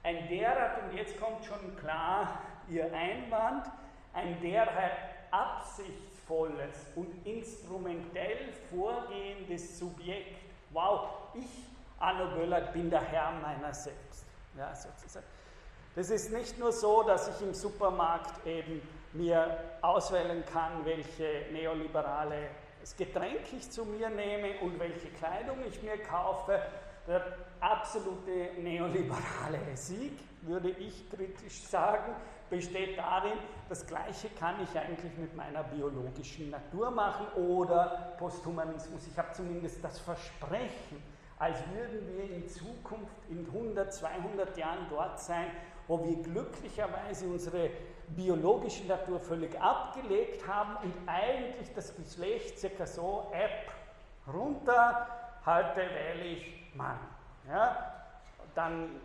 [0.02, 3.66] Ein derart, und jetzt kommt schon klar Ihr Einwand,
[4.14, 4.98] ein derart
[5.32, 10.38] absichtsvolles und instrumentell vorgehendes Subjekt.
[10.72, 11.66] Wow, ich
[12.00, 14.26] Anno Böllert bin der Herr meiner selbst.
[14.58, 15.26] Ja, sozusagen.
[15.96, 18.82] Das ist nicht nur so, dass ich im Supermarkt eben
[19.14, 22.50] mir auswählen kann, welche neoliberale
[22.98, 26.60] Getränk ich zu mir nehme und welche Kleidung ich mir kaufe.
[27.08, 27.24] Der
[27.60, 32.14] absolute neoliberale Sieg, würde ich kritisch sagen,
[32.50, 39.08] besteht darin, das Gleiche kann ich eigentlich mit meiner biologischen Natur machen oder Posthumanismus.
[39.08, 41.04] Ich habe zumindest das Versprechen,
[41.38, 45.48] als würden wir in Zukunft in 100, 200 Jahren dort sein,
[45.90, 47.72] wo wir glücklicherweise unsere
[48.10, 53.72] biologische Natur völlig abgelegt haben und eigentlich das Geschlecht circa so, App
[54.32, 55.08] runter,
[55.46, 57.00] heute wähle ich Mann.
[57.48, 58.04] Ja?
[58.54, 59.02] Dann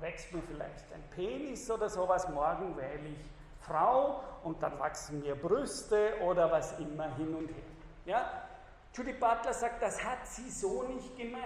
[0.00, 3.24] wächst mir vielleicht ein Penis oder sowas, morgen wähle ich
[3.60, 7.64] Frau und dann wachsen mir Brüste oder was immer hin und her.
[8.06, 8.42] Ja?
[8.92, 11.44] Judy Butler sagt, das hat sie so nicht gemeint.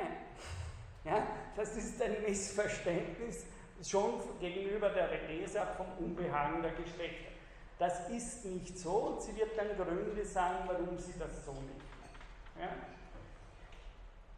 [1.04, 3.46] Ja, das ist ein Missverständnis
[3.82, 7.30] schon gegenüber der Rede vom Unbehagen der Geschlechter.
[7.78, 11.86] Das ist nicht so und sie wird dann Gründe sagen, warum sie das so nicht.
[12.58, 12.68] Ja?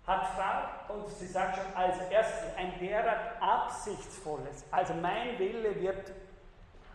[0.07, 6.13] Hat Frau, und sie sagt schon als erstes, ein derart absichtsvolles, also mein Wille wird,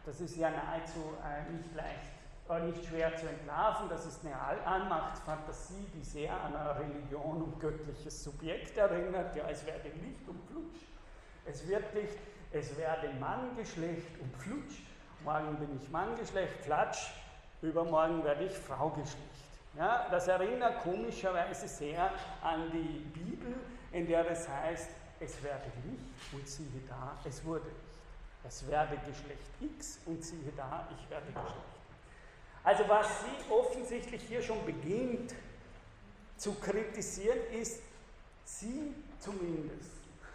[0.06, 2.16] das ist ja nahezu äh, nicht leicht,
[2.50, 7.60] äh, nicht schwer zu entlarven, das ist eine Anmachtsfantasie, die sehr an eine Religion und
[7.60, 10.84] göttliches Subjekt erinnert, ja, es werde Licht und Flutsch.
[11.46, 12.18] Es wird Licht,
[12.56, 14.80] es werde Manngeschlecht und Flutsch
[15.26, 17.10] morgen bin ich Manngeschlecht, Flatsch,
[17.62, 19.20] übermorgen werde ich Fraugeschlecht.
[19.76, 23.56] Ja, das erinnert komischerweise sehr an die Bibel,
[23.92, 24.90] in der es heißt,
[25.20, 27.80] es werde Licht und siehe da, es wurde Licht.
[28.48, 31.76] Es werde Geschlecht X und siehe da, ich werde Geschlecht.
[32.64, 35.34] Also was sie offensichtlich hier schon beginnt
[36.38, 37.82] zu kritisieren, ist,
[38.44, 39.92] sie zumindest,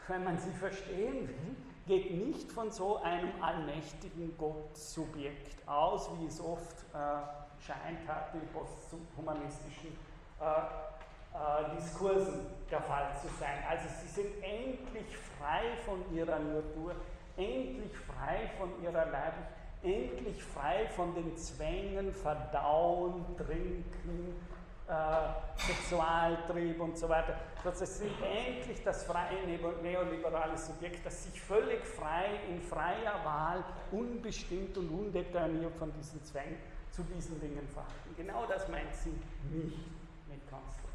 [0.09, 1.57] wenn man sie verstehen will,
[1.91, 8.47] geht nicht von so einem allmächtigen Gottsubjekt aus, wie es oft äh, scheint hat in
[8.53, 9.99] posthumanistischen
[10.41, 13.65] äh, äh, Diskursen der Fall zu sein.
[13.69, 16.95] Also sie sind endlich frei von ihrer Natur,
[17.37, 19.49] endlich frei von ihrer Leiblich,
[19.83, 24.41] endlich frei von den Zwängen, Verdauen, Trinken,
[25.57, 27.39] Sexualtrieb und so weiter.
[27.63, 34.77] Das sind endlich das freie neoliberale Subjekt, das sich völlig frei, in freier Wahl, unbestimmt
[34.79, 36.57] und undeterminiert von diesen Zwängen
[36.91, 38.15] zu diesen Dingen verhalten.
[38.17, 39.11] Genau das meint sie
[39.51, 39.79] nicht
[40.29, 40.91] mit Konstruktion.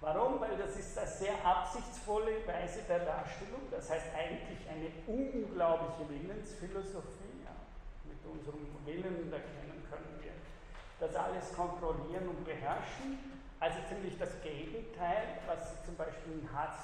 [0.00, 0.40] Warum?
[0.40, 7.42] Weil das ist eine sehr absichtsvolle Weise der Darstellung, das heißt eigentlich eine unglaubliche Willensphilosophie.
[7.44, 7.54] Ja.
[8.06, 10.31] Mit unserem Willen erkennen können wir
[11.02, 13.18] das alles kontrollieren und beherrschen.
[13.58, 16.78] Also ziemlich das Gegenteil, was zum Beispiel in Hartz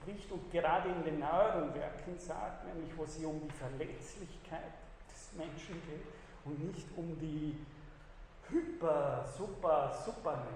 [0.00, 4.72] spricht und gerade in den neueren Werken sagt, nämlich wo sie um die Verletzlichkeit
[5.10, 6.06] des Menschen geht
[6.44, 7.58] und nicht um die
[8.48, 10.46] Hyper, Super, Superman.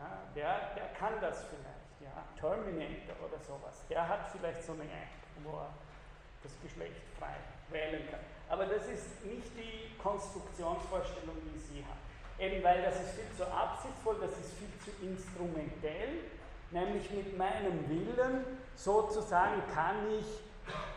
[0.00, 3.84] Ja, der, der kann das vielleicht, ja, Terminator oder sowas.
[3.90, 5.70] Der hat vielleicht so eine App, wo er
[6.42, 7.34] das Geschlecht frei
[7.70, 8.20] wählen kann.
[8.48, 12.07] Aber das ist nicht die Konstruktionsvorstellung, die sie hat.
[12.38, 16.22] Eben weil das ist viel zu absichtsvoll, das ist viel zu instrumentell,
[16.70, 18.44] nämlich mit meinem Willen
[18.76, 20.26] sozusagen kann ich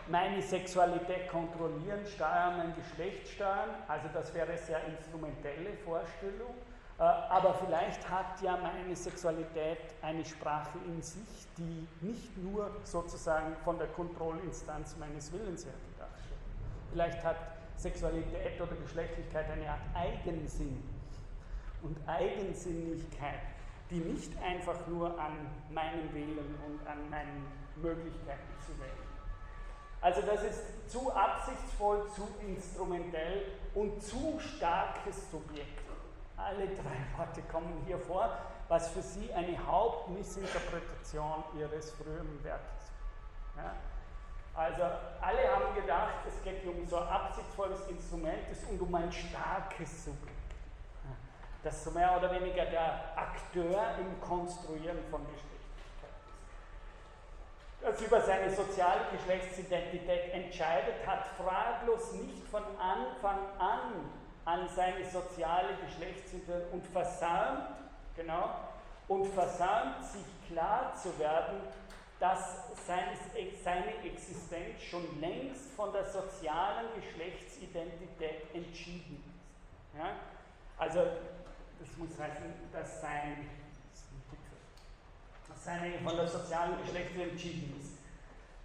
[0.07, 6.53] meine Sexualität kontrollieren, steuern, mein Geschlecht steuern, also das wäre eine sehr instrumentelle Vorstellung,
[6.99, 13.55] äh, aber vielleicht hat ja meine Sexualität eine Sprache in sich, die nicht nur sozusagen
[13.63, 16.91] von der Kontrollinstanz meines Willens her gedacht wird.
[16.91, 17.37] Vielleicht hat
[17.77, 20.83] Sexualität oder Geschlechtlichkeit eine Art Eigensinn,
[21.83, 23.41] und Eigensinnigkeit,
[23.89, 25.33] die nicht einfach nur an
[25.69, 29.11] meinem Willen und an meinen Möglichkeiten zu wählen.
[30.01, 35.81] Also das ist zu absichtsvoll, zu instrumentell und zu starkes Subjekt.
[36.37, 38.35] Alle drei Worte kommen hier vor,
[38.67, 42.91] was für sie eine Hauptmissinterpretation ihres früheren Werkes.
[43.55, 43.75] Ja?
[44.55, 44.81] Also
[45.21, 48.39] alle haben gedacht, es geht um so ein absichtsvolles Instrument
[48.69, 50.30] und um ein starkes Subjekt
[51.63, 55.51] das so mehr oder weniger der Akteur im Konstruieren von Geschlechtlichkeit
[57.79, 57.83] ist.
[57.83, 64.09] Das über seine soziale Geschlechtsidentität entscheidet, hat fraglos nicht von Anfang an
[64.45, 67.75] an seine soziale Geschlechtsidentität und versäumt,
[68.15, 68.49] genau,
[69.07, 71.61] und versäumt, sich klar zu werden,
[72.19, 79.99] dass seine Existenz schon längst von der sozialen Geschlechtsidentität entschieden ist.
[79.99, 80.11] Ja?
[80.77, 80.99] Also
[81.81, 83.49] das muss heißen, dass sein,
[85.55, 87.93] seine von der sozialen Geschlechter entschieden ist.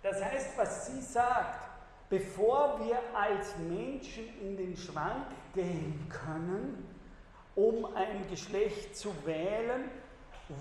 [0.03, 1.69] Das heißt, was sie sagt,
[2.11, 6.87] bevor wir als Menschen in den Schrank gehen können,
[7.55, 9.91] um ein Geschlecht zu wählen,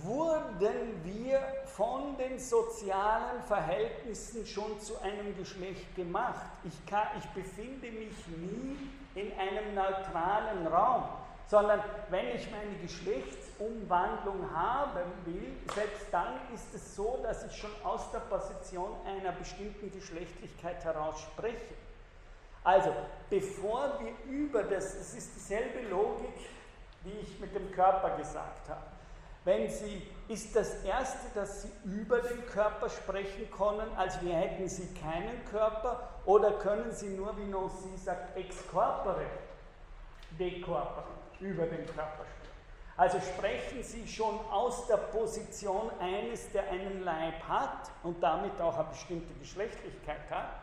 [0.01, 6.47] wurden wir von den sozialen Verhältnissen schon zu einem Geschlecht gemacht.
[6.63, 8.77] Ich, kann, ich befinde mich nie
[9.13, 11.03] in einem neutralen Raum
[11.47, 17.71] sondern wenn ich meine Geschlechtsumwandlung haben will, selbst dann ist es so, dass ich schon
[17.83, 21.75] aus der Position einer bestimmten Geschlechtlichkeit heraus spreche.
[22.63, 22.91] Also,
[23.29, 26.33] bevor wir über das, es ist dieselbe Logik,
[27.03, 28.81] wie ich mit dem Körper gesagt habe.
[29.43, 34.67] Wenn Sie, ist das Erste, dass Sie über den Körper sprechen können, als wir hätten
[34.67, 39.27] Sie keinen Körper, oder können Sie nur, wie Nancy sagt, ex corpore,
[40.39, 42.45] de corpore über den Körper spricht.
[42.97, 48.77] Also sprechen Sie schon aus der Position eines, der einen Leib hat und damit auch
[48.77, 50.61] eine bestimmte Geschlechtlichkeit hat,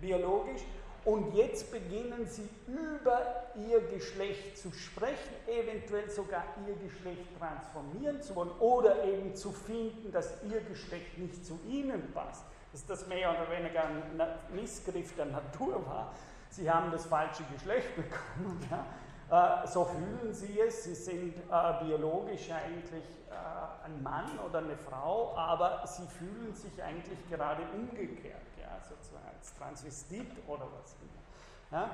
[0.00, 0.62] biologisch,
[1.04, 8.36] und jetzt beginnen sie über ihr Geschlecht zu sprechen, eventuell sogar ihr Geschlecht transformieren zu
[8.36, 12.44] wollen oder eben zu finden, dass ihr Geschlecht nicht zu ihnen passt.
[12.70, 16.14] Dass das mehr oder weniger ein Missgriff der Natur war.
[16.50, 18.64] Sie haben das falsche Geschlecht bekommen.
[18.70, 18.86] Ja?
[19.32, 20.84] Äh, so fühlen sie es.
[20.84, 26.82] Sie sind äh, biologisch eigentlich äh, ein Mann oder eine Frau, aber sie fühlen sich
[26.82, 28.42] eigentlich gerade umgekehrt
[28.88, 31.80] sozusagen als Transvestit oder was immer.
[31.80, 31.90] Ja?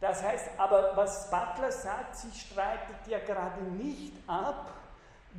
[0.00, 4.72] Das heißt, aber was Butler sagt, sie streitet ja gerade nicht ab,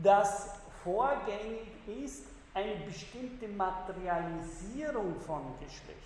[0.02, 0.52] dass
[0.84, 6.04] vorgängig ist eine bestimmte Materialisierung von Geschlechtlichkeit.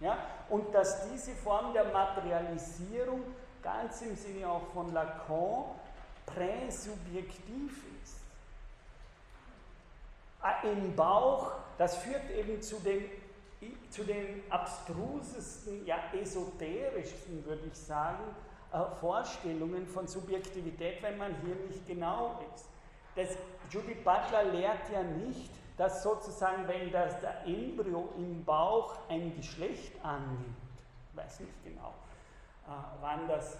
[0.00, 0.18] Ja?
[0.50, 3.22] Und dass diese Form der Materialisierung
[3.62, 5.64] ganz im Sinne auch von Lacan
[6.26, 8.16] präsubjektiv ist.
[10.62, 13.04] Im Bauch, das führt eben zu dem
[13.90, 18.22] zu den abstrusesten, ja esoterischsten, würde ich sagen,
[18.72, 22.66] äh, Vorstellungen von Subjektivität, wenn man hier nicht genau ist.
[23.16, 23.36] Das,
[23.70, 29.92] Judith Butler lehrt ja nicht, dass sozusagen, wenn das der Embryo im Bauch ein Geschlecht
[30.04, 30.56] annimmt,
[31.14, 31.94] weiß nicht genau,
[33.00, 33.54] wann das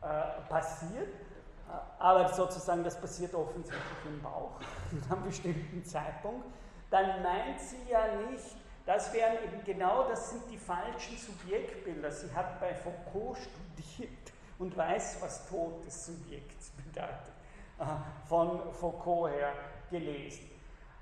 [0.00, 4.52] äh, passiert, äh, aber sozusagen das passiert offensichtlich im Bauch
[4.90, 6.46] zu einem bestimmten Zeitpunkt,
[6.90, 12.10] dann meint sie ja nicht, das wären eben genau, das sind die falschen Subjektbilder.
[12.10, 17.32] Sie hat bei Foucault studiert und weiß, was Tod des Subjekts bedeutet,
[17.78, 17.84] äh,
[18.28, 19.52] von Foucault her
[19.90, 20.50] gelesen.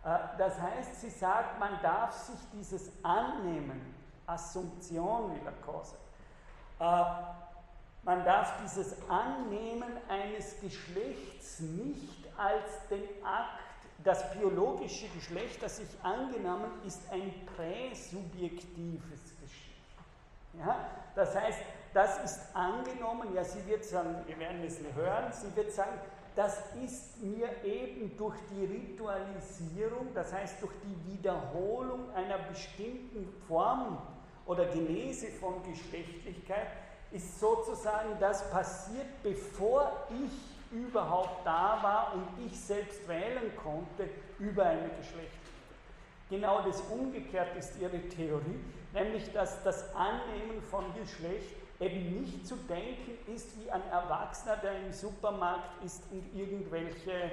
[0.04, 3.94] Äh, das heißt, sie sagt, man darf sich dieses Annehmen,
[4.26, 6.00] Assumption, wie Lacan sagt,
[8.03, 13.61] man darf dieses Annehmen eines Geschlechts nicht als den Akt
[14.03, 19.80] das biologische Geschlecht, das sich angenommen, ist ein präsubjektives Geschlecht.
[20.59, 20.86] Ja?
[21.14, 21.61] Das heißt,
[21.92, 25.98] das ist angenommen, ja, sie wird sagen, wir werden es hören, sie wird sagen,
[26.36, 33.98] das ist mir eben durch die Ritualisierung, das heißt durch die Wiederholung einer bestimmten Form
[34.46, 36.68] oder Genese von Geschlechtlichkeit,
[37.12, 44.08] ist sozusagen das passiert, bevor ich überhaupt da war und ich selbst wählen konnte
[44.38, 45.40] über eine Geschlechtlichkeit.
[46.28, 48.61] Genau das Umgekehrte ist ihre Theorie,
[48.92, 54.78] nämlich dass das Annehmen von Geschlecht eben nicht zu denken ist wie ein Erwachsener, der
[54.84, 57.32] im Supermarkt ist und irgendwelche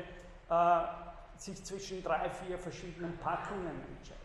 [0.50, 0.80] äh,
[1.36, 4.24] sich zwischen drei, vier verschiedenen Packungen entscheidet.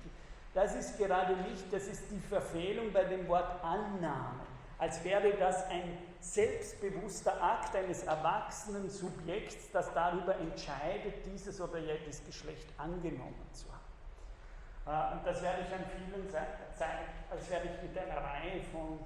[0.54, 4.40] Das ist gerade nicht, das ist die Verfehlung bei dem Wort Annahme,
[4.82, 12.24] als wäre das ein selbstbewusster Akt eines erwachsenen Subjekts, das darüber entscheidet, dieses oder jenes
[12.26, 15.14] Geschlecht angenommen zu haben.
[15.14, 18.98] Äh, und das werde ich an vielen zeigen, das werde ich mit einer Reihe von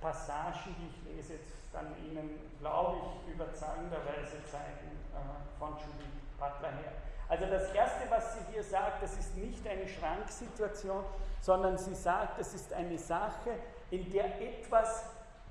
[0.00, 6.70] Passagen, die ich lese, jetzt dann Ihnen, glaube ich, überzeugenderweise zeigen äh, von Judith Butler
[6.78, 6.92] her.
[7.28, 11.02] Also das Erste, was sie hier sagt, das ist nicht eine Schranksituation,
[11.40, 13.58] sondern sie sagt, das ist eine Sache,
[13.90, 15.04] in der etwas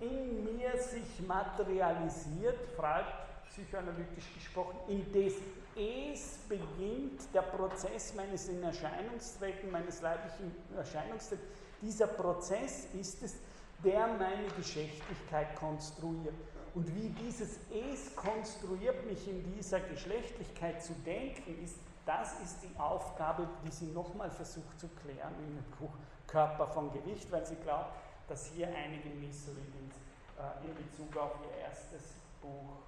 [0.03, 3.13] in mir sich materialisiert, fragt
[3.49, 5.35] psychoanalytisch gesprochen, in des
[5.75, 11.45] Es beginnt der Prozess meines in Erscheinungstreten, meines leiblichen Erscheinungstreten.
[11.81, 13.35] Dieser Prozess ist es,
[13.83, 16.35] der meine Geschlechtlichkeit konstruiert.
[16.75, 22.79] Und wie dieses Es konstruiert, mich in dieser Geschlechtlichkeit zu denken, ist, das ist die
[22.79, 25.93] Aufgabe, die sie nochmal versucht zu klären in dem Buch
[26.27, 27.91] Körper von Gewicht, weil sie glaubt,
[28.27, 29.95] dass hier einige Missreadings
[30.37, 32.81] äh, in Bezug auf ihr erstes Buch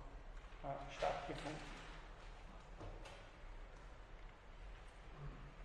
[0.63, 1.75] äh, stattgefunden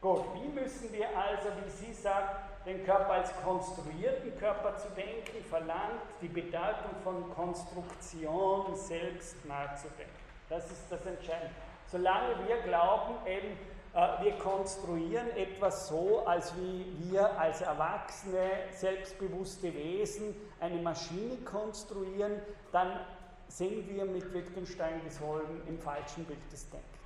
[0.00, 5.44] Gut, wie müssen wir also, wie sie sagt, den Körper als konstruierten Körper zu denken,
[5.50, 10.10] verlangt die Bedeutung von Konstruktion selbst nachzudenken.
[10.48, 11.54] Das ist das Entscheidende.
[11.90, 13.58] Solange wir glauben, eben
[13.92, 23.00] wir konstruieren etwas so, als wie wir als erwachsene, selbstbewusste Wesen eine Maschine konstruieren, dann
[23.48, 27.00] sind wir mit Wittgenstein gesollen im falschen Bild des Denkens.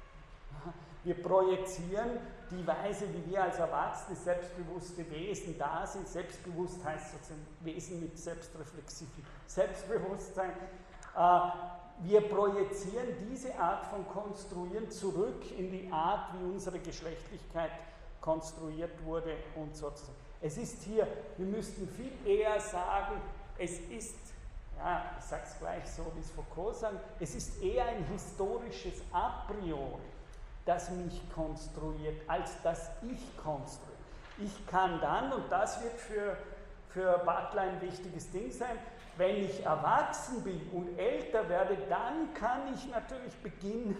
[1.05, 2.19] Wir projizieren
[2.51, 6.09] die Weise, wie wir als erwachsene, selbstbewusste Wesen da sind.
[6.09, 10.51] Selbstbewusst heißt sozusagen Wesen mit selbstreflexivem Selbstbewusstsein.
[11.17, 11.41] Äh,
[12.01, 17.71] wir projizieren diese Art von Konstruieren zurück in die Art, wie unsere Geschlechtlichkeit
[18.21, 20.17] konstruiert wurde und sozusagen.
[20.41, 23.21] Es ist hier, wir müssten viel eher sagen,
[23.59, 24.17] es ist
[24.79, 29.03] ja, ich sage es gleich so, wie es Foucault sagt, es ist eher ein historisches
[29.13, 30.03] A priori,
[30.65, 33.93] das mich konstruiert, als das ich konstruiere.
[34.39, 36.37] Ich kann dann, und das wird für,
[36.89, 38.79] für Butler ein wichtiges Ding sein,
[39.17, 43.97] wenn ich erwachsen bin und älter werde, dann kann ich natürlich beginnen,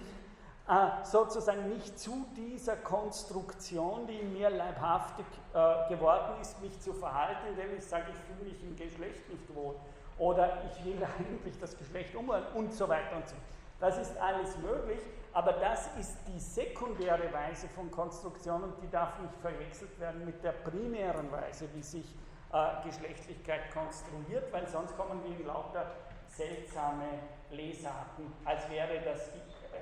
[0.67, 6.95] äh, sozusagen nicht zu dieser Konstruktion, die in mir leibhaftig äh, geworden ist, mich zu
[6.95, 9.77] verhalten, indem ich sage, ich fühle mich im Geschlecht nicht wohl
[10.19, 13.37] oder ich will eigentlich das Geschlecht umwandeln und so weiter und so.
[13.79, 15.01] Das ist alles möglich,
[15.33, 20.43] aber das ist die sekundäre Weise von Konstruktion und die darf nicht verwechselt werden mit
[20.43, 22.07] der primären Weise, wie sich
[22.55, 25.91] äh, Geschlechtlichkeit konstruiert, weil sonst kommen wir in lauter
[26.29, 27.19] seltsame
[27.51, 29.31] Lesarten, als wäre das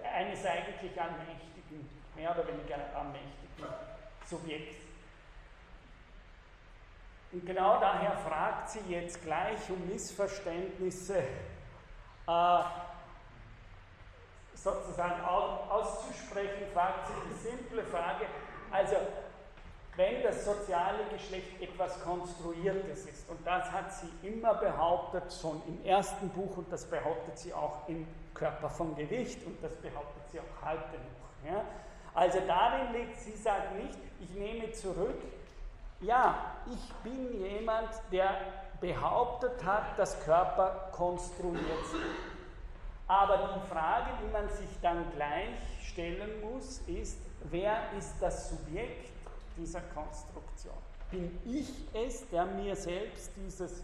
[0.02, 3.66] eines eigentlich allmächtigen, mehr oder weniger allmächtigen
[4.24, 4.76] Subjekts.
[7.32, 11.18] Und genau daher fragt sie jetzt gleich um Missverständnisse
[12.26, 12.62] äh,
[14.54, 18.26] sozusagen auszusprechen, fragt sie die simple Frage,
[18.70, 18.96] also
[19.96, 25.84] wenn das soziale Geschlecht etwas Konstruiertes ist, und das hat sie immer behauptet, schon im
[25.84, 30.40] ersten Buch, und das behauptet sie auch im Körper von Gewicht, und das behauptet sie
[30.40, 31.50] auch heute noch.
[31.52, 31.64] Ja?
[32.14, 35.20] Also darin liegt, sie sagt nicht, ich nehme zurück,
[36.00, 38.30] ja, ich bin jemand, der
[38.80, 42.02] behauptet hat, dass Körper konstruiert sind.
[43.06, 47.18] Aber die Frage, die man sich dann gleich stellen muss, ist,
[47.50, 49.11] wer ist das Subjekt
[49.56, 50.74] dieser Konstruktion?
[51.10, 53.80] Bin ich es, der mir selbst dieses,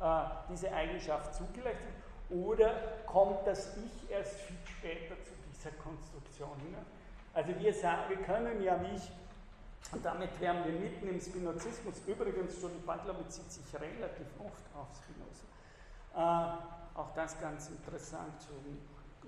[0.00, 2.74] äh, diese Eigenschaft zugelegt hat, oder
[3.06, 6.84] kommt das Ich erst viel später zu dieser Konstruktion hinein?
[7.34, 9.10] Also wir, sagen, wir können ja, wie ich,
[9.92, 14.88] und damit wären wir mitten im Spinozismus, übrigens, Judith Butler bezieht sich relativ oft auf
[14.96, 15.46] Spinoza,
[16.14, 18.54] äh, auch das ganz interessant, so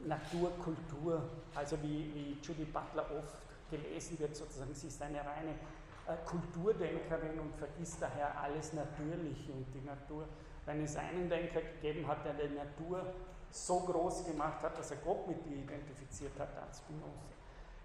[0.07, 1.23] Natur, Kultur,
[1.55, 3.39] also wie, wie Judith Butler oft
[3.71, 5.55] gelesen wird, sozusagen, sie ist eine reine
[6.27, 10.25] Kulturdenkerin und vergisst daher alles Natürliche und die Natur.
[10.67, 13.05] Wenn es einen Denker gegeben hat, der die Natur
[13.51, 17.31] so groß gemacht hat, dass er Gott mit ihr identifiziert hat, als Spinoza.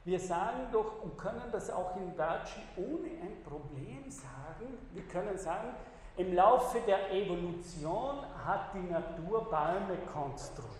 [0.03, 4.77] Wir sagen doch und können das auch im Deutschen ohne ein Problem sagen.
[4.93, 5.69] Wir können sagen,
[6.17, 10.71] im Laufe der Evolution hat die Natur Bäume konstruiert.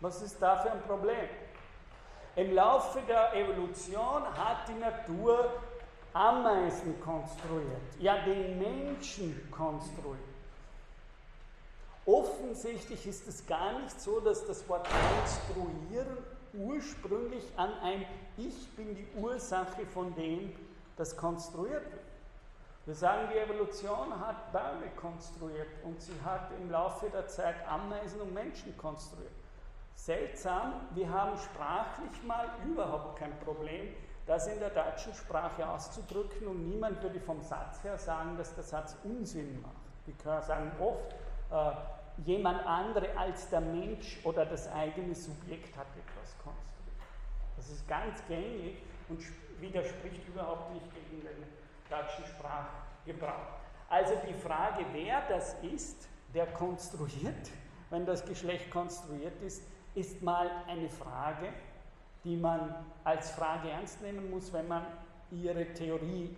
[0.00, 1.28] Was ist da für ein Problem?
[2.36, 5.52] Im Laufe der Evolution hat die Natur
[6.12, 10.18] Ameisen konstruiert, ja den Menschen konstruiert.
[12.06, 16.16] Offensichtlich ist es gar nicht so, dass das Wort konstruieren
[16.54, 18.04] ursprünglich an ein
[18.36, 20.52] Ich bin die Ursache von dem,
[20.96, 22.04] das konstruiert wird.
[22.86, 28.20] Wir sagen, die Evolution hat Bäume konstruiert und sie hat im Laufe der Zeit Ameisen
[28.20, 29.30] und Menschen konstruiert.
[30.00, 33.86] Seltsam, wir haben sprachlich mal überhaupt kein Problem,
[34.24, 38.64] das in der deutschen Sprache auszudrücken und niemand würde vom Satz her sagen, dass der
[38.64, 39.74] Satz Unsinn macht.
[40.06, 41.12] Wir sagen oft,
[41.50, 46.96] äh, jemand andere als der Mensch oder das eigene Subjekt hat etwas konstruiert.
[47.58, 48.78] Das ist ganz gängig
[49.10, 49.20] und
[49.60, 51.44] widerspricht überhaupt nicht gegen den
[51.90, 53.52] deutschen Sprachgebrauch.
[53.90, 57.50] Also die Frage, wer das ist, der konstruiert,
[57.90, 59.62] wenn das Geschlecht konstruiert ist,
[59.94, 61.48] ist mal eine Frage,
[62.24, 64.86] die man als Frage ernst nehmen muss, wenn man
[65.30, 66.36] ihre Theorie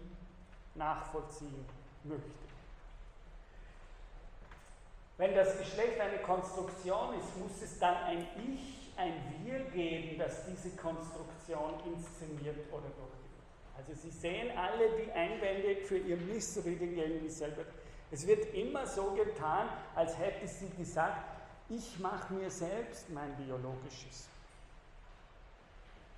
[0.75, 1.65] nachvollziehen
[2.05, 2.31] möchte.
[5.19, 9.13] Wenn das Geschlecht eine Konstruktion ist, muss es dann ein Ich, ein
[9.45, 13.23] Wir geben, das diese Konstruktion inszeniert oder durchführt.
[13.77, 17.65] Also Sie sehen alle die Einwände für Ihr Missreading gegen dieselbe.
[18.11, 21.25] Es wird immer so getan, als hätte sie gesagt,
[21.69, 24.29] ich mache mir selbst mein biologisches.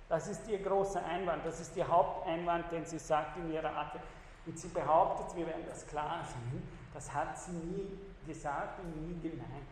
[0.07, 3.99] Das ist ihr großer Einwand, das ist ihr Haupteinwand, den sie sagt in ihrer Art.
[4.45, 6.61] Und sie behauptet, wir werden das klar sehen,
[6.93, 9.67] das hat sie nie gesagt und nie gemeint.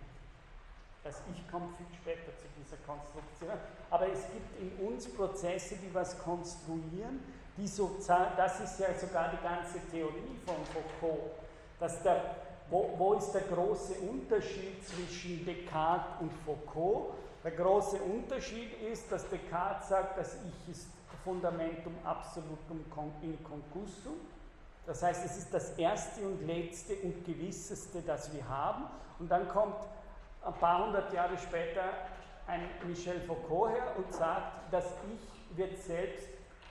[1.04, 3.52] Das Ich kommt viel später zu dieser Konstruktion.
[3.90, 7.20] Aber es gibt in uns Prozesse, die was konstruieren,
[7.58, 11.32] die so, das ist ja sogar die ganze Theorie von Foucault,
[11.80, 12.36] dass der
[12.74, 17.14] wo, wo ist der große Unterschied zwischen Descartes und Foucault?
[17.44, 20.88] Der große Unterschied ist, dass Descartes sagt, das Ich ist
[21.24, 22.84] Fundamentum absolutum
[23.22, 24.16] in concussum.
[24.88, 28.86] Das heißt, es ist das erste und letzte und gewisseste, das wir haben.
[29.20, 29.78] Und dann kommt
[30.44, 31.84] ein paar hundert Jahre später
[32.48, 36.28] ein Michel Foucault her und sagt, das Ich wird selbst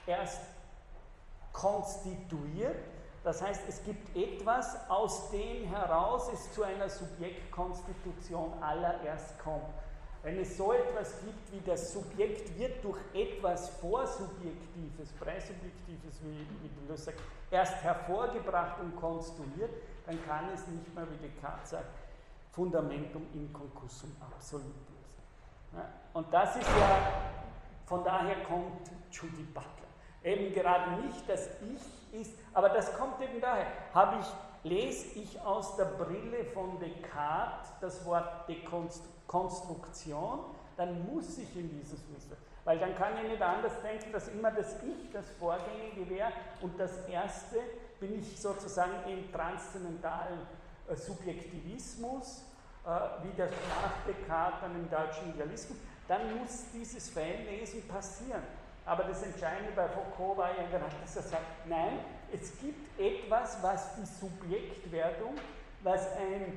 [0.06, 0.40] erst
[1.52, 2.91] konstituiert
[3.24, 9.62] Das heißt, es gibt etwas, aus dem heraus es zu einer Subjektkonstitution allererst kommt.
[10.22, 16.68] Wenn es so etwas gibt wie das Subjekt wird durch etwas Vorsubjektives, Präsubjektives, wie, wie
[16.80, 17.20] Deleuze sagt,
[17.50, 19.70] erst hervorgebracht und konstruiert,
[20.06, 21.86] dann kann es nicht mehr, wie Descartes sagt,
[22.52, 24.72] Fundamentum in concussum absolutum
[25.72, 25.84] sein.
[26.12, 26.98] Und das ist ja,
[27.86, 29.81] von daher kommt Judy Butler.
[30.24, 33.66] Eben gerade nicht das Ich ist, aber das kommt eben daher.
[33.92, 34.26] Habe ich,
[34.70, 40.40] lese ich aus der Brille von Descartes das Wort Dekonstruktion,
[40.76, 42.36] dann muss ich in dieses Wissen.
[42.64, 46.78] Weil dann kann ich nicht anders denken, dass immer das Ich das Vorgängige wäre und
[46.78, 47.58] das Erste
[47.98, 50.40] bin ich sozusagen im transzendentalen
[50.88, 52.44] äh, Subjektivismus,
[52.84, 52.88] äh,
[53.24, 58.42] wie das nach Descartes dann im deutschen Idealismus, dann muss dieses Fehllesen passieren.
[58.84, 62.00] Aber das Entscheidende bei Foucault war ja gerade, dass er sagt, nein,
[62.32, 65.36] es gibt etwas, was die Subjektwerdung,
[65.82, 66.56] was ein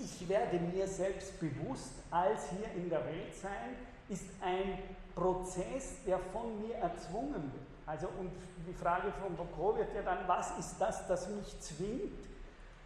[0.00, 3.76] Ich werde mir selbst bewusst als hier in der Welt sein,
[4.08, 4.78] ist ein
[5.14, 7.66] Prozess, der von mir erzwungen wird.
[7.86, 8.30] Also und
[8.66, 12.26] die Frage von Foucault wird ja dann, was ist das, das mich zwingt,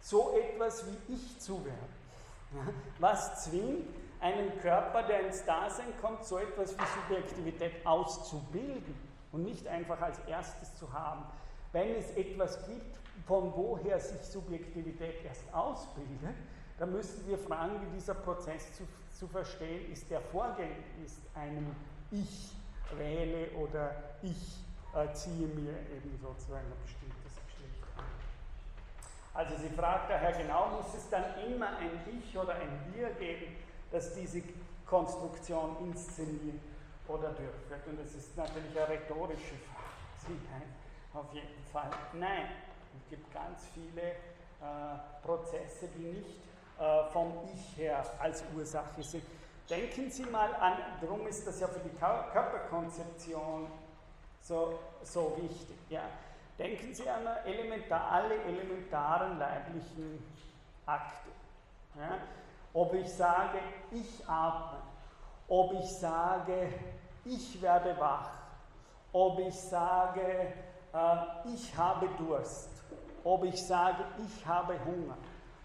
[0.01, 1.93] so etwas wie ich zu werden?
[2.99, 3.87] Was zwingt
[4.23, 8.95] einen Körper, der ins Dasein kommt, so etwas wie Subjektivität auszubilden
[9.33, 11.25] und nicht einfach als erstes zu haben.
[11.73, 12.97] Wenn es etwas gibt,
[13.27, 16.35] von woher sich Subjektivität erst ausbildet,
[16.79, 21.75] dann müssen wir fragen, wie dieser Prozess zu, zu verstehen ist, der vorgängig ist, einem
[22.11, 22.53] Ich
[22.97, 24.57] wähle oder Ich
[24.95, 28.05] äh, ziehe mir eben sozusagen ein bestimmtes Geschlecht an.
[29.33, 33.62] Also sie fragt daher genau, muss es dann immer ein Ich oder ein Wir geben?
[33.93, 34.41] Dass diese
[34.87, 36.59] Konstruktion inszeniert
[37.07, 37.85] oder durchführt.
[37.85, 39.83] Und das ist natürlich eine rhetorische Frage.
[40.51, 40.63] Nein,
[41.13, 42.47] auf jeden Fall nein.
[42.97, 46.39] Es gibt ganz viele äh, Prozesse, die nicht
[46.79, 49.23] äh, vom Ich her als Ursache sind.
[49.69, 53.67] Denken Sie mal an, darum ist das ja für die Körperkonzeption
[54.41, 55.75] so, so wichtig.
[55.89, 56.03] Ja.
[56.57, 60.23] Denken Sie an elementar, alle elementaren leiblichen
[60.85, 61.29] Akte.
[61.97, 62.17] Ja
[62.73, 63.59] ob ich sage,
[63.91, 64.79] ich atme,
[65.47, 66.73] ob ich sage,
[67.25, 68.31] ich werde wach,
[69.11, 70.53] ob ich sage,
[70.93, 71.15] äh,
[71.53, 72.69] ich habe Durst,
[73.23, 75.17] ob ich sage, ich habe Hunger,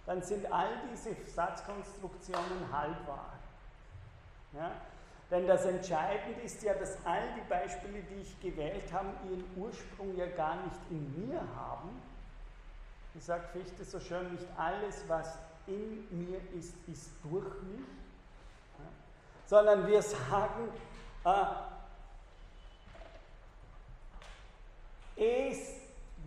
[0.07, 3.33] dann sind all diese Satzkonstruktionen halbwahr.
[4.53, 4.71] Ja?
[5.31, 10.17] Denn das Entscheidende ist ja, dass all die Beispiele, die ich gewählt habe, ihren Ursprung
[10.17, 11.91] ja gar nicht in mir haben.
[13.13, 15.39] Wie sagt Fichte so schön, nicht alles, was
[15.69, 17.87] in mir ist, ist durch mich,
[18.79, 18.85] ja,
[19.47, 20.71] sondern wir sagen,
[21.25, 21.45] äh,
[25.51, 25.75] es,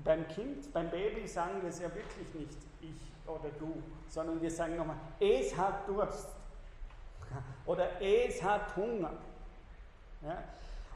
[0.04, 4.52] beim Kind, beim Baby sagen wir es ja wirklich nicht ich oder du, sondern wir
[4.52, 6.28] sagen nochmal, es hat Durst
[7.66, 9.14] oder es hat Hunger.
[10.22, 10.44] Ja?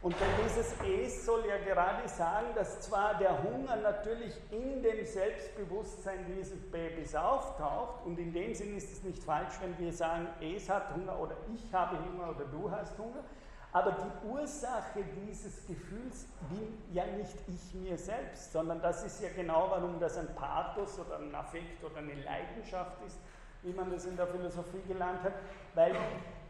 [0.02, 0.16] Und
[0.46, 6.60] dieses Es soll ja gerade sagen, dass zwar der Hunger natürlich in dem Selbstbewusstsein dieses
[6.70, 10.93] Babys auftaucht, und in dem Sinn ist es nicht falsch, wenn wir sagen, Es hat
[10.96, 13.24] Hunger oder ich habe Hunger oder du hast Hunger,
[13.72, 19.30] aber die Ursache dieses Gefühls bin ja nicht ich mir selbst, sondern das ist ja
[19.36, 23.18] genau, warum das ein Pathos oder ein Affekt oder eine Leidenschaft ist,
[23.64, 25.34] wie man das in der Philosophie gelernt hat,
[25.74, 25.96] weil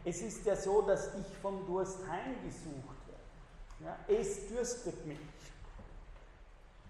[0.04, 2.95] es ist ja so, dass ich vom Durst heimgesucht
[3.80, 5.18] ja, es dürstet mich.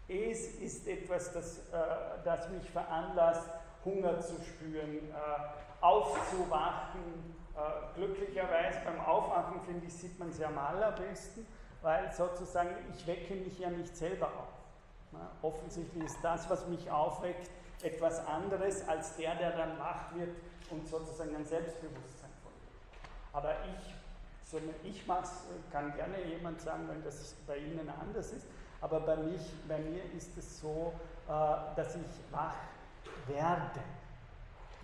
[0.09, 1.63] Es ist etwas, das, äh,
[2.25, 3.49] das mich veranlasst,
[3.85, 7.35] Hunger zu spüren, äh, aufzuwachen.
[7.57, 11.47] Äh, glücklicherweise beim Aufwachen, finde ich, sieht man es ja am allerbesten,
[11.83, 14.57] weil sozusagen ich wecke mich ja nicht selber auf.
[15.13, 17.51] Ja, offensichtlich ist das, was mich aufweckt,
[17.83, 20.37] etwas anderes als der, der dann wach wird
[20.71, 22.57] und sozusagen ein Selbstbewusstsein folgt.
[23.33, 23.96] Aber ich
[24.47, 28.47] sondern ich mache es, kann gerne jemand sagen, wenn das bei Ihnen anders ist,
[28.81, 30.93] aber bei, mich, bei mir ist es so,
[31.27, 31.31] äh,
[31.75, 32.55] dass ich wach
[33.27, 33.81] werde.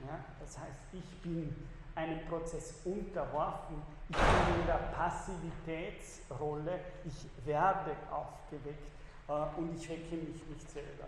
[0.06, 0.24] Ja?
[0.40, 1.54] Das heißt, ich bin
[1.94, 8.90] einem Prozess unterworfen, ich bin in der Passivitätsrolle, ich werde aufgeweckt
[9.28, 11.06] äh, und ich wecke mich nicht selber.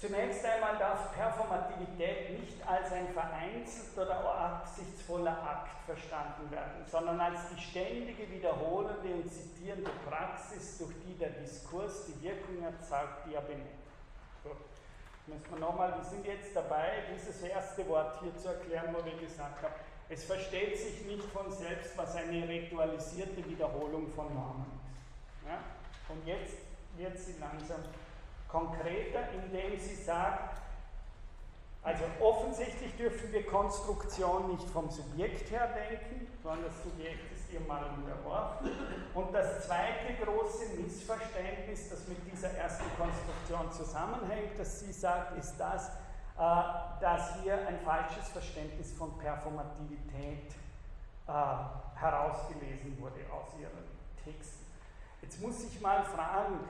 [0.00, 7.40] Zunächst einmal darf Performativität nicht als ein vereinzelter oder absichtsvoller Akt verstanden werden, sondern als
[7.54, 13.42] die ständige, wiederholende und zitierende Praxis, durch die der Diskurs die Wirkung erzeugt, die er
[13.42, 13.68] benennt.
[14.42, 14.56] So,
[15.26, 19.18] müssen wir nochmal, wir sind jetzt dabei, dieses erste Wort hier zu erklären, wo wir
[19.18, 19.74] gesagt haben,
[20.08, 25.46] es versteht sich nicht von selbst, was eine ritualisierte Wiederholung von Normen ist.
[25.46, 25.58] Ja?
[26.08, 26.56] Und jetzt
[26.96, 27.80] wird sie langsam
[28.50, 30.60] konkreter, indem sie sagt,
[31.82, 37.60] also offensichtlich dürfen wir Konstruktion nicht vom Subjekt her denken, sondern das Subjekt ist ihr
[37.60, 38.70] mal unterworfen.
[39.14, 45.56] Und das zweite große Missverständnis, das mit dieser ersten Konstruktion zusammenhängt, das sie sagt, ist
[45.56, 50.52] das, äh, dass hier ein falsches Verständnis von Performativität
[51.26, 51.32] äh,
[51.98, 53.84] herausgelesen wurde aus ihren
[54.22, 54.66] Texten.
[55.22, 56.60] Jetzt muss ich mal fragen,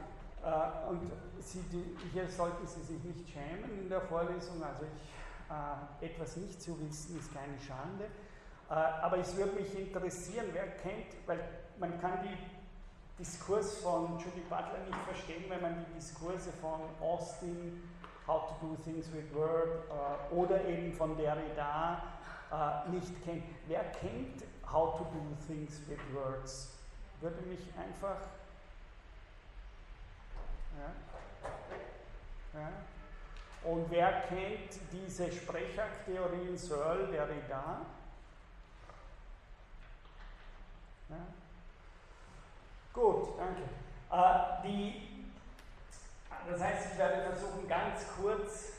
[0.45, 1.11] äh, und
[1.41, 6.36] Sie, die, hier sollten Sie sich nicht schämen in der Vorlesung, also ich, äh, etwas
[6.36, 8.05] nicht zu wissen ist keine Schande.
[8.68, 11.41] Äh, aber es würde mich interessieren, wer kennt, weil
[11.78, 12.36] man kann die
[13.18, 17.82] Diskurs von Judy Butler nicht verstehen, wenn man die Diskurse von Austin,
[18.26, 22.03] How to Do Things with Word äh, oder eben von Derrida
[22.53, 23.45] äh, nicht kennt.
[23.66, 26.78] Wer kennt How to Do Things with Words?
[27.20, 28.18] Würde mich einfach
[30.78, 32.60] ja.
[32.60, 32.68] Ja.
[33.62, 37.80] Und wer kennt diese Sprechakttheorien Searle, Derrida?
[41.08, 41.16] Ja.
[42.92, 43.62] Gut, danke.
[44.10, 45.24] Äh, die,
[46.50, 48.70] das heißt, ich werde versuchen, ganz kurz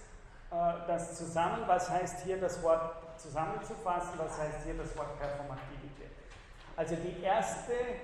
[0.51, 6.11] äh, das zusammen, was heißt hier das Wort zusammenzufassen, was heißt hier das Wort Performativität.
[6.75, 8.01] Also die erste äh,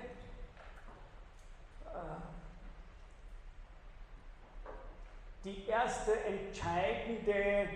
[5.44, 7.68] die erste entscheidende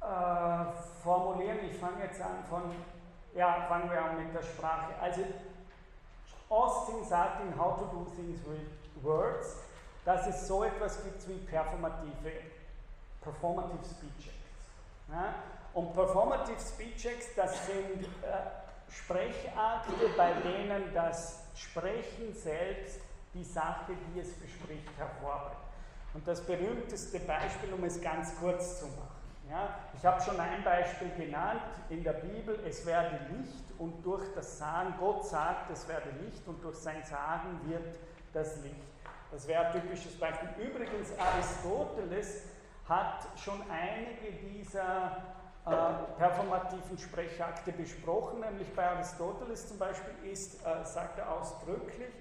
[0.00, 0.64] äh,
[1.02, 2.62] Formulierung, ich fange jetzt an von,
[3.34, 4.94] ja, fangen wir an mit der Sprache.
[5.00, 5.22] Also
[6.48, 9.56] Austin sagt in How to Do Things with Words,
[10.04, 12.32] dass es so etwas gibt wie performative,
[13.22, 15.12] performative Speech Acts.
[15.12, 15.34] Ja?
[15.72, 23.00] Und Performative Speech Acts, das sind äh, Sprechakte, bei denen das Sprechen selbst
[23.34, 25.60] die Sache, die es bespricht, hervorbringt.
[26.14, 29.20] Und das berühmteste Beispiel, um es ganz kurz zu machen.
[29.48, 34.24] Ja, ich habe schon ein Beispiel genannt in der Bibel, es werde Licht und durch
[34.34, 37.98] das Sagen, Gott sagt, es werde Licht und durch sein Sagen wird
[38.32, 38.76] das Licht.
[39.32, 40.48] Das wäre ein typisches Beispiel.
[40.58, 42.44] Übrigens, Aristoteles
[42.88, 45.16] hat schon einige dieser
[45.66, 45.70] äh,
[46.16, 52.12] performativen Sprechakte besprochen, nämlich bei Aristoteles zum Beispiel ist, äh, sagt er ausdrücklich,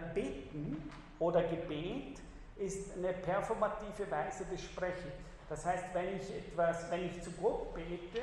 [0.00, 2.20] Beten oder Gebet
[2.56, 5.12] ist eine performative Weise des Sprechens.
[5.48, 8.22] Das heißt, wenn ich etwas, wenn ich zu Gott bete,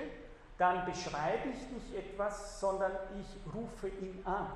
[0.58, 4.48] dann beschreibe ich nicht etwas, sondern ich rufe ihn an.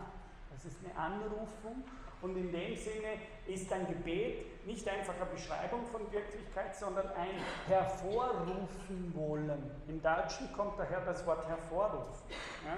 [0.52, 1.84] Das ist eine Anrufung
[2.22, 7.40] und in dem Sinne ist ein Gebet nicht einfach eine Beschreibung von Wirklichkeit, sondern ein
[7.68, 9.72] Hervorrufen wollen.
[9.88, 12.30] Im Deutschen kommt daher das Wort hervorrufen.
[12.66, 12.78] Ja?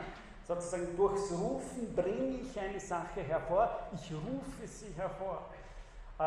[0.50, 5.46] Sozusagen durchs Rufen bringe ich eine Sache hervor, ich rufe sie hervor.
[6.18, 6.24] Äh,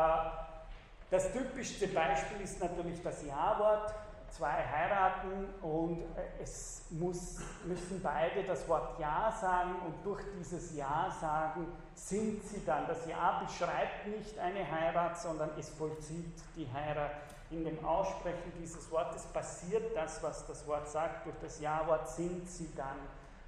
[1.11, 3.93] das typischste Beispiel ist natürlich das Ja-Wort.
[4.29, 10.73] Zwei heiraten und äh, es muss, müssen beide das Wort Ja sagen und durch dieses
[10.73, 12.87] Ja sagen sind sie dann.
[12.87, 17.11] Das Ja beschreibt nicht eine Heirat, sondern es vollzieht die Heirat.
[17.51, 21.25] In dem Aussprechen dieses Wortes passiert das, was das Wort sagt.
[21.27, 22.97] Durch das Ja-Wort sind sie dann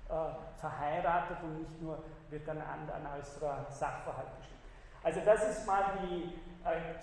[0.10, 4.60] äh, verheiratet und nicht nur wird dann an ein äußerer Sachverhalt bestimmt.
[5.04, 6.34] Also das ist mal die
[6.66, 6.96] äh,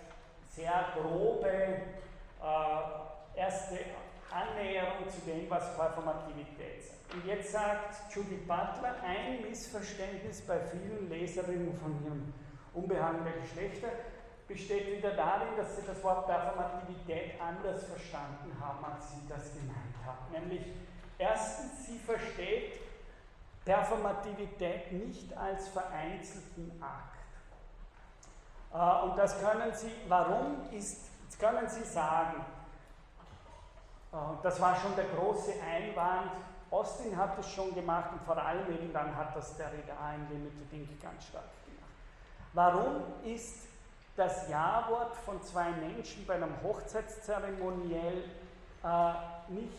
[0.48, 3.78] sehr grobe äh, erste
[4.30, 7.14] Annäherung zu dem, was Performativität sagt.
[7.14, 12.32] Und jetzt sagt Judy Butler, ein Missverständnis bei vielen Leserinnen von ihrem
[12.74, 13.88] Unbehagen der Geschlechter
[14.48, 19.94] besteht wieder darin, dass sie das Wort Performativität anders verstanden haben, als sie das gemeint
[20.04, 20.32] haben.
[20.32, 20.66] Nämlich
[21.18, 22.80] erstens, sie versteht
[23.64, 27.12] Performativität nicht als vereinzelten Akt.
[28.72, 32.44] Äh, und das können Sie, warum ist, können Sie sagen,
[34.12, 36.32] äh, das war schon der große Einwand,
[36.70, 40.28] Austin hat es schon gemacht und vor allem eben dann hat das der Derrida in
[40.30, 41.02] Limited Inc.
[41.02, 41.90] ganz stark gemacht.
[42.54, 43.66] Warum ist
[44.16, 48.24] das Ja-Wort von zwei Menschen bei einem Hochzeitszeremoniell
[48.82, 49.12] äh,
[49.48, 49.78] nicht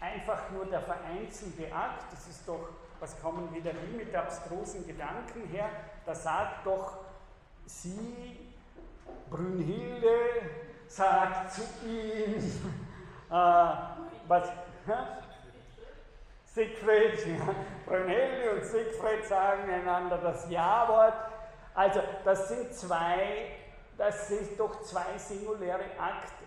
[0.00, 2.68] einfach nur der vereinzelte Akt, das ist doch
[3.00, 5.68] was kommen wieder die mit abstrusen Gedanken her?
[6.04, 6.98] Da sagt doch
[7.66, 8.48] sie,
[9.30, 10.08] Brünnhilde,
[10.86, 12.36] sagt zu ihm,
[13.30, 13.74] äh,
[14.26, 14.48] was,
[16.44, 17.54] Siegfried, ja,
[17.86, 21.14] Brünnhilde und Siegfried sagen einander das Ja-Wort.
[21.74, 23.52] Also das sind zwei,
[23.96, 26.44] das sind doch zwei singuläre Akte.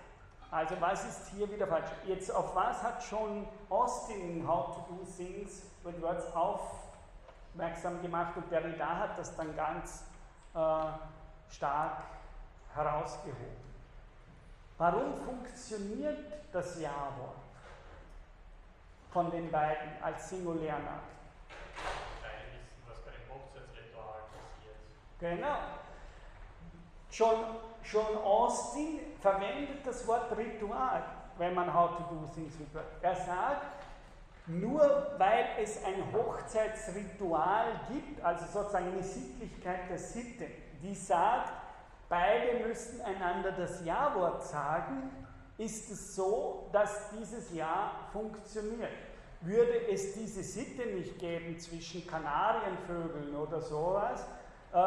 [0.50, 1.90] Also was ist hier wieder falsch?
[2.06, 5.71] Jetzt auf was hat schon Austin How to Do Things
[6.02, 10.06] Words aufmerksam gemacht und Derrida hat das dann ganz
[10.54, 12.04] äh, stark
[12.74, 13.72] herausgehoben.
[14.78, 16.20] Warum funktioniert
[16.52, 17.38] das Ja-Wort
[19.12, 20.30] von den beiden als
[23.30, 24.78] Hochzeitsritual passiert.
[25.20, 25.58] Genau.
[27.12, 31.04] John, John Austin verwendet das Wort Ritual,
[31.38, 32.88] wenn man How to Do Things Words.
[33.02, 33.81] Er sagt,
[34.48, 40.48] nur weil es ein Hochzeitsritual gibt, also sozusagen eine Sittlichkeit der Sitte,
[40.82, 41.54] die sagt,
[42.10, 45.12] beide müssen einander das Ja-Wort sagen,
[45.58, 48.90] ist es so, dass dieses Ja funktioniert.
[49.42, 54.26] Würde es diese Sitte nicht geben zwischen Kanarienvögeln oder sowas,
[54.74, 54.78] äh,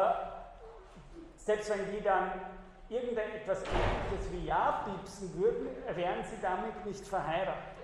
[1.37, 2.31] selbst wenn die dann
[2.89, 7.75] irgendetwas ähnliches wie Ja piepsen würden, wären sie damit nicht verheiratet.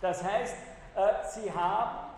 [0.00, 0.56] Das heißt,
[0.96, 2.10] äh, sie haben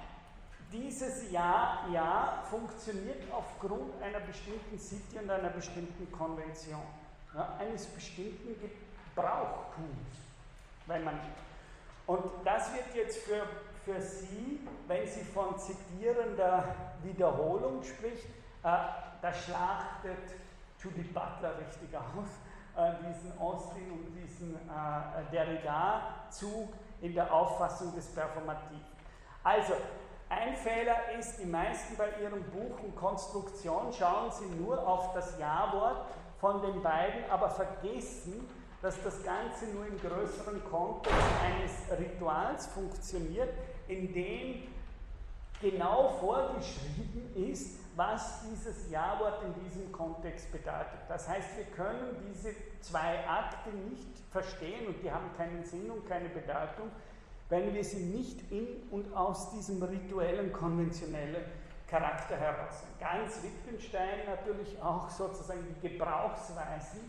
[0.72, 6.82] dieses Ja, Ja funktioniert aufgrund einer bestimmten Sitte und einer bestimmten Konvention,
[7.34, 8.56] ja, eines bestimmten
[9.14, 10.16] Gebrauchtums,
[10.86, 11.18] wenn man
[12.06, 13.46] und das wird jetzt für,
[13.84, 18.68] für Sie, wenn Sie von zitierender Wiederholung spricht, äh,
[19.22, 20.34] da schlachtet
[20.82, 22.28] Judith Butler richtig aus,
[22.76, 28.80] äh, diesen Austin und diesen äh, Derrida-Zug in der Auffassung des Performativen.
[29.44, 29.74] Also,
[30.28, 35.38] ein Fehler ist, die meisten bei ihrem Buch und Konstruktion schauen sie nur auf das
[35.38, 36.06] Ja-Wort
[36.40, 38.48] von den beiden, aber vergessen,
[38.80, 43.50] dass das Ganze nur im größeren Kontext eines Rituals funktioniert,
[43.88, 44.68] in dem
[45.62, 50.98] genau vorgeschrieben ist, was dieses Ja-Wort in diesem Kontext bedeutet.
[51.08, 56.06] Das heißt, wir können diese zwei Akte nicht verstehen und die haben keinen Sinn und
[56.08, 56.90] keine Bedeutung,
[57.48, 61.44] wenn wir sie nicht in und aus diesem rituellen, konventionellen
[61.86, 62.82] Charakter heraus.
[62.98, 67.00] Ganz Wittgenstein natürlich auch sozusagen die Gebrauchsweisen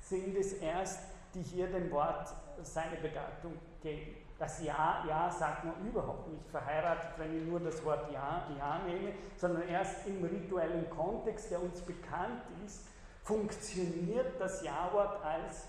[0.00, 0.98] sind es erst,
[1.34, 2.28] die hier dem Wort
[2.62, 4.16] seine Bedeutung geben.
[4.38, 8.80] Das Ja, Ja sagt man überhaupt nicht verheiratet, wenn ich nur das Wort Ja, Ja
[8.86, 12.86] nehme, sondern erst im rituellen Kontext, der uns bekannt ist,
[13.22, 15.68] funktioniert das Ja-Wort als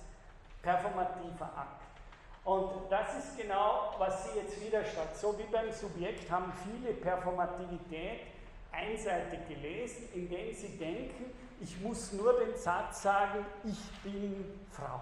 [0.62, 1.84] performativer Akt.
[2.44, 5.16] Und das ist genau, was Sie jetzt wieder statt.
[5.16, 8.22] So wie beim Subjekt haben viele Performativität
[8.74, 15.02] einseitig gelesen, indem sie denken, ich muss nur den Satz sagen, ich bin Frau.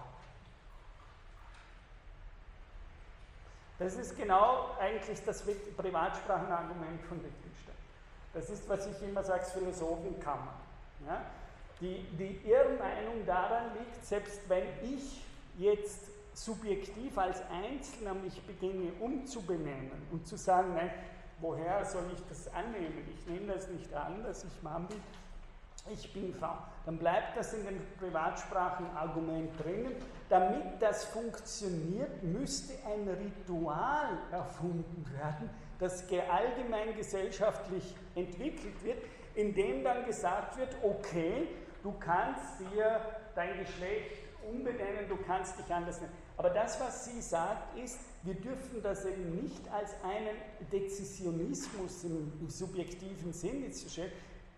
[3.81, 7.73] Das ist genau eigentlich das Privatsprachenargument von Wittgenstein.
[8.31, 10.53] Das ist, was ich immer sage, Philosophenkammer.
[11.07, 11.25] Ja?
[11.79, 15.25] Die, die Irrmeinung daran liegt, selbst wenn ich
[15.57, 20.91] jetzt subjektiv als Einzelner mich beginne umzubenennen und zu sagen, nein,
[21.39, 23.03] woher soll ich das annehmen?
[23.17, 25.01] Ich nehme das nicht an, dass ich Mann bin,
[25.89, 26.57] ich bin Frau.
[26.85, 29.95] Dann bleibt das in dem Privatsprachenargument drinnen.
[30.29, 39.03] Damit das funktioniert, müsste ein Ritual erfunden werden, das allgemein gesellschaftlich entwickelt wird,
[39.35, 41.47] in dem dann gesagt wird, okay,
[41.83, 43.01] du kannst dir
[43.35, 46.13] dein Geschlecht umbenennen, du kannst dich anders nennen.
[46.37, 50.35] Aber das, was sie sagt, ist, wir dürfen das eben nicht als einen
[50.71, 54.11] Dezisionismus im, subjektiven Sinne stellen,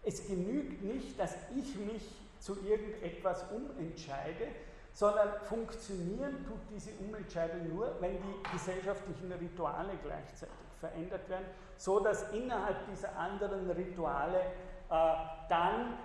[0.04, 2.04] es genügt nicht, dass ich mich
[2.40, 4.48] zu irgendetwas umentscheide,
[4.92, 11.46] sondern funktionieren tut diese Umentscheidung nur, wenn die gesellschaftlichen Rituale gleichzeitig verändert werden,
[11.78, 15.14] so dass innerhalb dieser anderen Rituale äh,
[15.50, 15.98] dann,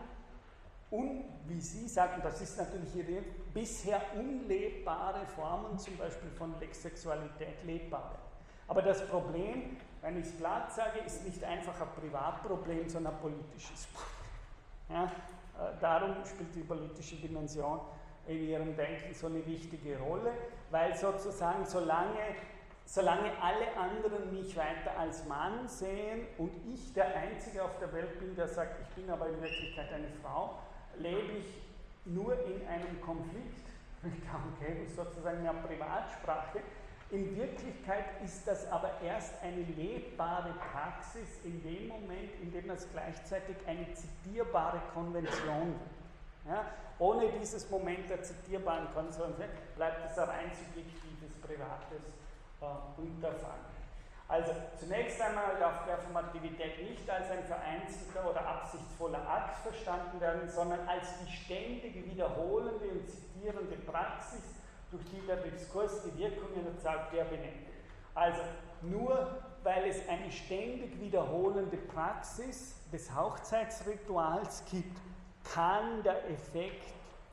[0.91, 3.23] un, wie Sie sagen, das ist natürlich Ihre
[3.53, 8.23] bisher unlebbare Formen, zum Beispiel von Sexualität, lebbar werden.
[8.69, 13.21] Aber das Problem wenn ich es glatt sage, ist nicht einfach ein Privatproblem, sondern ein
[13.21, 13.89] politisches.
[14.89, 17.81] Ja, äh, darum spielt die politische Dimension
[18.27, 20.33] in ihrem Denken so eine wichtige Rolle,
[20.71, 22.37] weil sozusagen solange,
[22.85, 28.19] solange alle anderen mich weiter als Mann sehen und ich der Einzige auf der Welt
[28.21, 30.59] bin, der sagt, ich bin aber in Wirklichkeit eine Frau,
[30.97, 31.63] lebe ich
[32.05, 33.69] nur in einem Konflikt
[34.03, 36.61] mit Kangel, sozusagen einer Privatsprache,
[37.11, 42.87] in Wirklichkeit ist das aber erst eine lebbare Praxis in dem Moment, in dem es
[42.93, 45.99] gleichzeitig eine zitierbare Konvention wird.
[46.49, 46.65] Ja,
[46.99, 49.35] ohne dieses Moment der zitierbaren Konvention
[49.77, 52.05] bleibt es ein rein subjektives, privates
[52.61, 53.79] äh, Unterfangen.
[54.29, 60.87] Also zunächst einmal darf Performativität nicht als ein vereinzelter oder absichtsvoller Akt verstanden werden, sondern
[60.87, 64.58] als die ständige, wiederholende und zitierende Praxis
[64.91, 67.69] durch die der Diskurs die Wirkungen erzeugt, der benennt.
[68.15, 68.41] Also
[68.83, 74.99] nur weil es eine ständig wiederholende Praxis des Hochzeitsrituals gibt,
[75.53, 76.87] kann der Effekt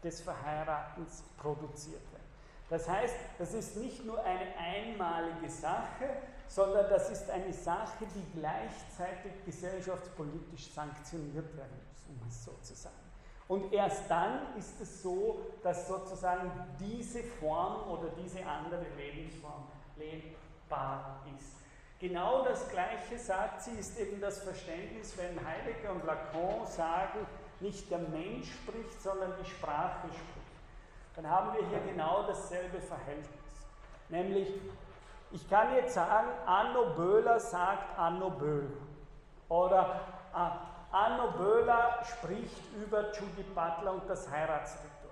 [0.04, 2.24] des Verheiratens produziert werden.
[2.70, 6.10] Das heißt, das ist nicht nur eine einmalige Sache,
[6.48, 12.74] sondern das ist eine Sache, die gleichzeitig gesellschaftspolitisch sanktioniert werden muss, um es so zu
[12.74, 13.05] sagen.
[13.48, 19.66] Und erst dann ist es so, dass sozusagen diese Form oder diese andere Lebensform
[19.98, 21.56] lebbar ist.
[22.00, 27.26] Genau das Gleiche sagt sie, ist eben das Verständnis, wenn Heidegger und Lacan sagen,
[27.60, 30.46] nicht der Mensch spricht, sondern die Sprache spricht.
[31.16, 33.30] Dann haben wir hier genau dasselbe Verhältnis.
[34.10, 34.50] Nämlich,
[35.32, 38.68] ich kann jetzt sagen, Anno Böhler sagt Anno Böhl.
[39.48, 40.02] Oder
[40.34, 40.58] ah,
[40.96, 45.12] Anno Böhler spricht über Judith Butler und das Heiratsritual.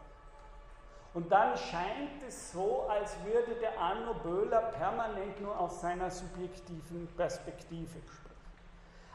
[1.13, 7.07] Und dann scheint es so, als würde der Anno Böhler permanent nur aus seiner subjektiven
[7.17, 8.33] Perspektive sprechen.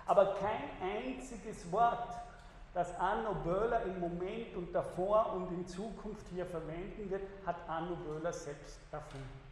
[0.05, 2.07] Aber kein einziges Wort,
[2.75, 7.97] das Anno Böhler im Moment und davor und in Zukunft hier verwenden wird, hat Anno
[7.97, 9.48] Böhler selbst erfunden.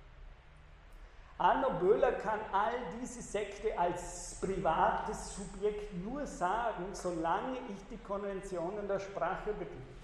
[1.39, 8.89] Anno Böhler kann all diese Sekte als privates Subjekt nur sagen, solange ich die Konventionen
[8.89, 9.97] der Sprache bediene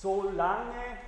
[0.00, 0.98] solange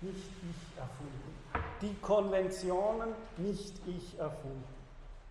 [0.00, 1.34] nicht ich erfunden.
[1.82, 4.64] Die Konventionen nicht ich erfunden.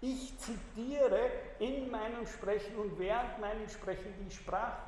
[0.01, 1.30] Ich zitiere
[1.60, 4.82] in meinem Sprechen und während meinem Sprechen die Sprache.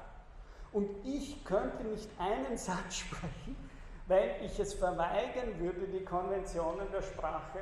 [0.71, 3.57] Und ich könnte nicht einen Satz sprechen,
[4.11, 7.59] weil ich es verweigern würde, die Konventionen der Sprache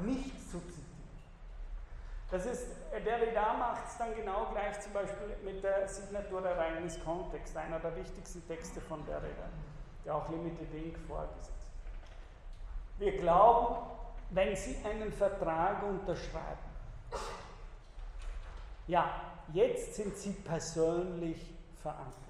[0.00, 0.84] nicht zu zitieren.
[2.30, 2.66] Das ist,
[3.04, 7.78] Derrida macht es dann genau gleich zum Beispiel mit der Signatur der Reines Kontext, einer
[7.78, 9.48] der wichtigsten Texte von Derrida
[10.04, 10.98] der auch Limited Inc.
[11.08, 11.50] vorgesetzt.
[12.98, 13.86] Wir glauben,
[14.30, 16.58] wenn Sie einen Vertrag unterschreiben,
[18.86, 19.10] ja,
[19.54, 22.20] jetzt sind Sie persönlich verantwortlich.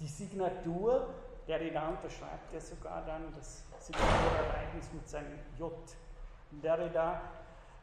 [0.00, 1.10] Die Signatur,
[1.46, 5.72] der die da unterschreibt, ja sogar dann das Signaturereignis mit seinem J.
[6.50, 7.20] Derrida.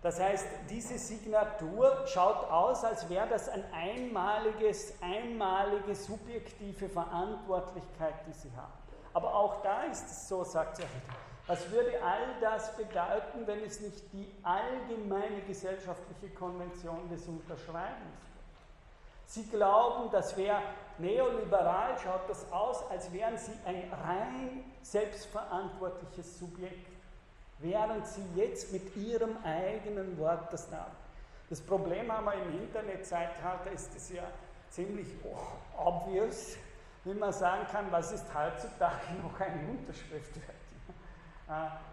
[0.02, 8.34] Das heißt, diese Signatur schaut aus, als wäre das eine einmaliges, einmalige subjektive Verantwortlichkeit, die
[8.34, 8.74] Sie haben.
[9.14, 10.86] Aber auch da ist es so, sagt er,
[11.48, 18.27] was würde all das bedeuten, wenn es nicht die allgemeine gesellschaftliche Konvention des Unterschreibens?
[19.28, 20.62] Sie glauben, das wäre
[20.98, 26.88] neoliberal, schaut das aus, als wären Sie ein rein selbstverantwortliches Subjekt,
[27.60, 30.88] während Sie jetzt mit Ihrem eigenen Wort das da.
[31.50, 34.24] Das Problem haben wir im Internetzeitalter, ist es ja
[34.70, 35.08] ziemlich
[35.78, 36.56] obvious,
[37.04, 40.56] wie man sagen kann, was ist heutzutage noch eine Unterschrift wert.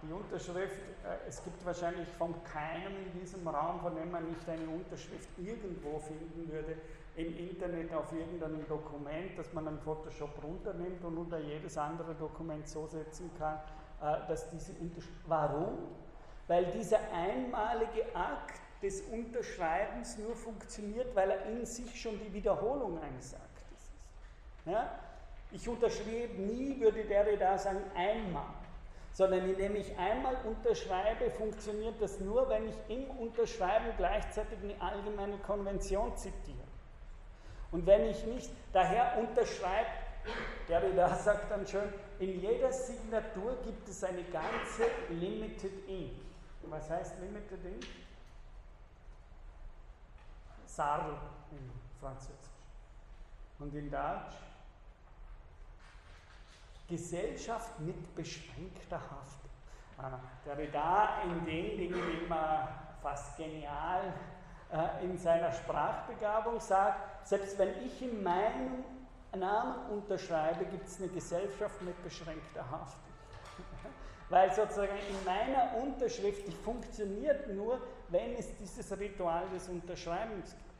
[0.02, 4.48] Die Unterschrift, äh, es gibt wahrscheinlich von keinem in diesem Raum, von dem man nicht
[4.48, 6.76] eine Unterschrift irgendwo finden würde,
[7.16, 12.68] im Internet auf irgendeinem Dokument, das man im Photoshop runternimmt und unter jedes andere Dokument
[12.68, 13.58] so setzen kann,
[14.02, 15.22] äh, dass diese Unterschrift.
[15.26, 15.78] Warum?
[16.48, 23.00] Weil dieser einmalige Akt des Unterschreibens nur funktioniert, weil er in sich schon die Wiederholung
[23.00, 23.92] eines Aktes ist.
[24.66, 24.98] Ja?
[25.52, 28.52] Ich unterschrieb nie, würde der da sagen, einmal.
[29.12, 35.38] Sondern indem ich einmal unterschreibe, funktioniert das nur, wenn ich im Unterschreiben gleichzeitig eine allgemeine
[35.38, 36.53] Konvention zitiere.
[37.74, 40.04] Und wenn ich nicht, daher unterschreibt,
[40.68, 46.12] der da sagt dann schön, in jeder Signatur gibt es eine ganze Limited Ink.
[46.68, 47.84] Was heißt Limited Ink?
[50.66, 51.18] Sarl
[51.50, 51.68] in
[52.00, 52.36] Französisch.
[53.58, 54.36] Und in Deutsch
[56.88, 59.02] Gesellschaft mit beschränkter.
[59.98, 62.68] Ah, der Reda in den Dingen immer
[63.02, 64.14] fast genial
[64.74, 68.84] äh, in seiner Sprachbegabung sagt, selbst wenn ich in meinem
[69.32, 73.12] Namen unterschreibe, gibt es eine Gesellschaft mit beschränkter Haftung.
[74.30, 80.74] Weil sozusagen in meiner Unterschrift, die funktioniert nur, wenn es dieses Ritual des Unterschreibens gibt.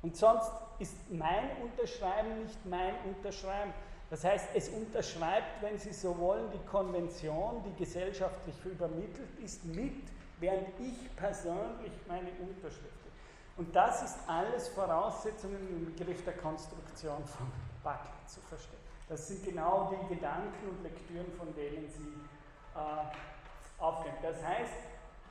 [0.00, 3.74] Und sonst ist mein Unterschreiben nicht mein Unterschreiben.
[4.08, 10.04] Das heißt, es unterschreibt, wenn Sie so wollen, die Konvention, die gesellschaftlich übermittelt ist, mit,
[10.40, 12.97] während ich persönlich meine Unterschrift.
[13.58, 17.50] Und das ist alles Voraussetzungen im Begriff der Konstruktion von
[17.82, 18.78] Buckley zu verstehen.
[19.08, 22.14] Das sind genau die Gedanken und Lektüren, von denen Sie
[22.76, 24.18] äh, aufnehmen.
[24.22, 24.72] Das heißt,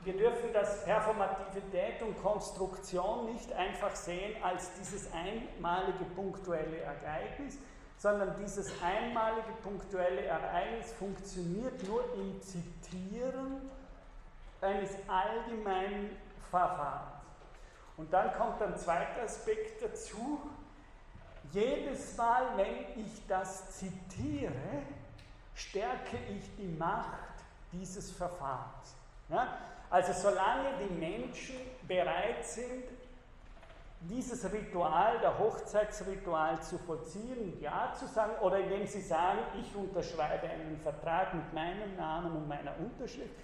[0.04, 7.58] wir dürfen das Performativität und Konstruktion nicht einfach sehen als dieses einmalige punktuelle Ereignis,
[7.96, 13.70] sondern dieses einmalige punktuelle Ereignis funktioniert nur im Zitieren
[14.60, 16.16] eines allgemeinen
[16.50, 17.17] Verfahrens.
[17.98, 20.40] Und dann kommt ein zweiter Aspekt dazu.
[21.52, 24.82] jedes Mal, wenn ich das zitiere,
[25.54, 27.18] stärke ich die Macht
[27.72, 28.94] dieses Verfahrens.
[29.28, 29.58] Ja?
[29.90, 32.84] Also solange die Menschen bereit sind,
[34.00, 40.48] dieses Ritual, der Hochzeitsritual zu vollziehen Ja zu sagen, oder indem sie sagen, ich unterschreibe
[40.48, 43.34] einen Vertrag mit meinem Namen und meiner Unterschrift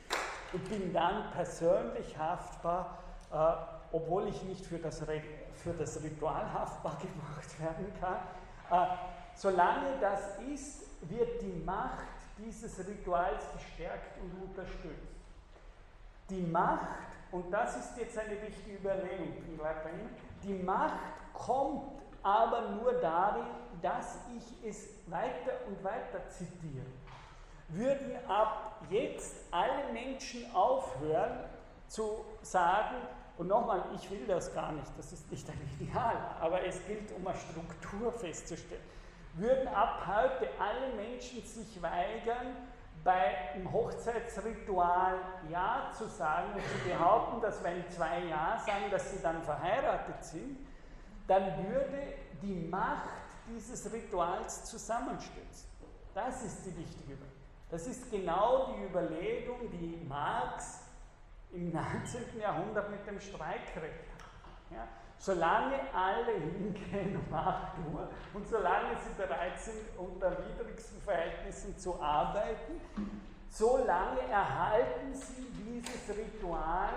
[0.53, 2.99] und bin dann persönlich haftbar,
[3.33, 8.19] äh, obwohl ich nicht für das, für das Ritual haftbar gemacht werden kann.
[8.71, 8.97] Äh,
[9.37, 15.15] solange das ist, wird die Macht dieses Rituals gestärkt und unterstützt.
[16.29, 16.89] Die Macht,
[17.31, 19.33] und das ist jetzt eine wichtige Überlegung,
[20.43, 20.99] die Macht
[21.33, 23.47] kommt aber nur darin,
[23.81, 26.87] dass ich es weiter und weiter zitiere.
[27.69, 31.45] Würden ab jetzt alle Menschen aufhören
[31.87, 32.97] zu sagen,
[33.37, 37.11] und nochmal, ich will das gar nicht, das ist nicht ein Ideal, aber es gilt,
[37.13, 38.83] um eine Struktur festzustellen.
[39.35, 42.55] Würden ab heute alle Menschen sich weigern,
[43.03, 45.19] bei einem Hochzeitsritual
[45.51, 50.25] Ja zu sagen und zu behaupten, dass wenn zwei Ja sagen, dass sie dann verheiratet
[50.25, 50.59] sind,
[51.27, 53.11] dann würde die Macht
[53.47, 55.69] dieses Rituals zusammenstürzen.
[56.15, 57.35] Das ist die wichtige Überlegung.
[57.71, 60.84] Das ist genau die Überlegung, die Marx
[61.55, 62.41] im 19.
[62.41, 64.05] Jahrhundert mit dem Streikrecht.
[64.71, 64.89] Ja?
[65.19, 72.01] Solange alle hingehen um 8 Uhr und solange sie bereit sind, unter widrigsten Verhältnissen zu
[72.01, 72.81] arbeiten,
[73.49, 76.91] solange erhalten sie dieses Ritual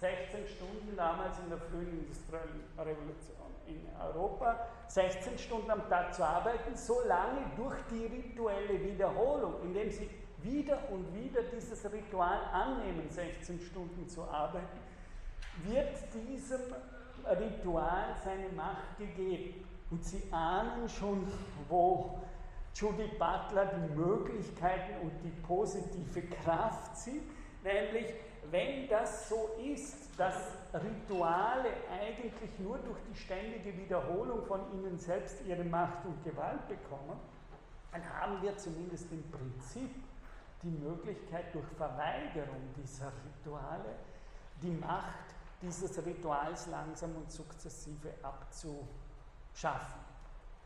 [0.00, 3.36] 16 Stunden damals in der frühen industriellen Revolution
[3.66, 10.10] in Europa, 16 Stunden am Tag zu arbeiten, solange durch die rituelle Wiederholung, indem sie
[10.44, 14.78] wieder und wieder dieses Ritual annehmen, 16 Stunden zu arbeiten,
[15.64, 16.60] wird diesem
[17.24, 19.64] Ritual seine Macht gegeben.
[19.90, 21.26] Und Sie ahnen schon,
[21.68, 22.22] wo
[22.74, 27.22] Judy Butler die Möglichkeiten und die positive Kraft sieht,
[27.62, 28.06] nämlich
[28.50, 35.36] wenn das so ist, dass Rituale eigentlich nur durch die ständige Wiederholung von ihnen selbst
[35.46, 37.18] ihre Macht und Gewalt bekommen,
[37.92, 39.90] dann haben wir zumindest im Prinzip
[40.62, 43.96] die Möglichkeit durch Verweigerung dieser Rituale
[44.62, 50.00] die Macht dieses Rituals langsam und sukzessive abzuschaffen.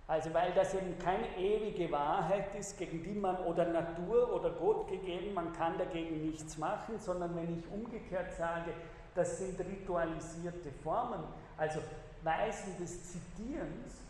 [0.09, 4.89] Also weil das eben keine ewige Wahrheit ist, gegen die man oder Natur oder Gott
[4.89, 8.73] gegeben, man kann dagegen nichts machen, sondern wenn ich umgekehrt sage,
[9.15, 11.25] das sind ritualisierte Formen,
[11.57, 11.81] also
[12.23, 14.01] Weisen des Zitierens,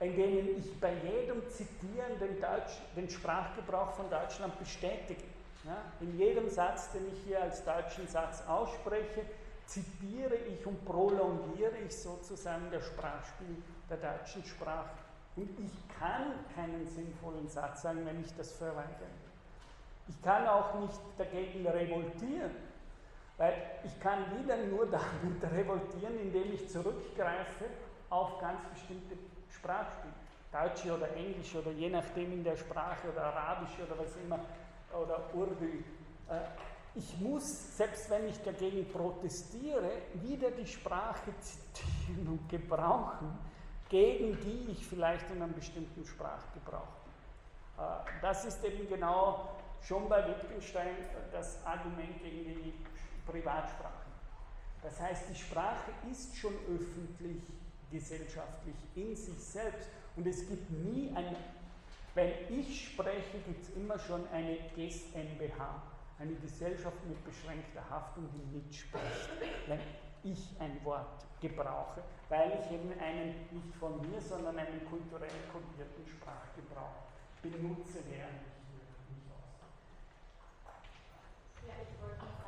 [0.00, 5.22] in denen ich bei jedem Zitieren den, Deutsch, den Sprachgebrauch von Deutschland bestätige.
[5.64, 9.24] Ja, in jedem Satz, den ich hier als deutschen Satz ausspreche,
[9.66, 14.90] zitiere ich und prolongiere ich sozusagen das Sprachspiel der deutschen Sprache.
[15.36, 19.08] Und ich kann keinen sinnvollen Satz sagen, wenn ich das verweigere.
[20.08, 22.50] Ich kann auch nicht dagegen revoltieren,
[23.38, 23.54] weil
[23.84, 27.66] ich kann wieder nur damit revoltieren, indem ich zurückgreife
[28.10, 29.16] auf ganz bestimmte
[29.48, 30.12] Sprachspiele.
[30.52, 34.38] Deutsche oder Englisch oder je nachdem in der Sprache oder Arabisch oder was immer
[34.94, 35.64] oder Urdu.
[36.28, 36.40] Äh,
[36.94, 43.38] ich muss, selbst wenn ich dagegen protestiere, wieder die Sprache zitieren und gebrauchen,
[43.88, 46.96] gegen die ich vielleicht in einem bestimmten Sprachgebrauch
[47.76, 47.84] bin.
[47.84, 49.48] Äh, das ist eben genau
[49.82, 50.94] schon bei Wittgenstein
[51.32, 52.74] das Argument gegen die
[53.26, 53.92] Privatsprache.
[54.82, 57.42] Das heißt, die Sprache ist schon öffentlich,
[57.90, 61.36] gesellschaftlich in sich selbst und es gibt nie ein,
[62.14, 68.56] wenn ich spreche, gibt es immer schon eine GES-MBH eine Gesellschaft mit beschränkter Haftung, die
[68.56, 69.28] mitspricht,
[69.66, 69.80] wenn
[70.22, 76.06] ich ein Wort gebrauche, weil ich eben einen nicht von mir, sondern einen kulturell kodierten
[76.06, 77.10] Sprachgebrauch
[77.42, 79.82] benutze, während ich hier mich ausdrücke.
[81.66, 82.41] Ja, ich wollte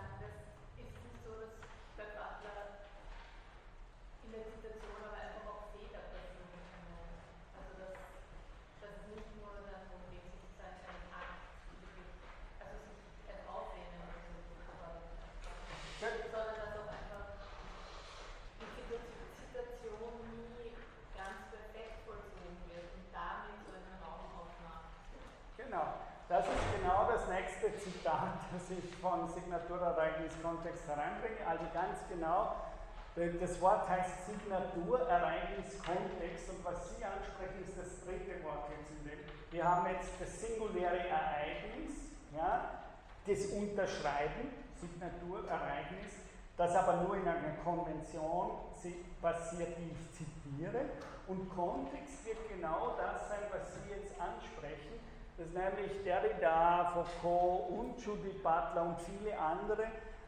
[27.73, 31.47] das ich von Signaturereigniskontext hereinbringe.
[31.47, 32.57] Also ganz genau,
[33.17, 39.21] das Wort heißt Signaturereigniskontext und was Sie ansprechen, ist das dritte Wort jetzt in dem.
[39.51, 41.93] Wir haben jetzt das singuläre Ereignis,
[42.37, 42.83] ja,
[43.27, 44.51] das Unterschreiben,
[44.81, 46.13] Signaturereignis,
[46.57, 48.59] das aber nur in einer Konvention
[49.23, 50.91] passiert, die ich zitiere.
[51.27, 55.01] Und Kontext wird genau das sein, was Sie jetzt ansprechen,
[55.37, 59.87] dass nämlich Derrida, Foucault und Judith Butler und viele andere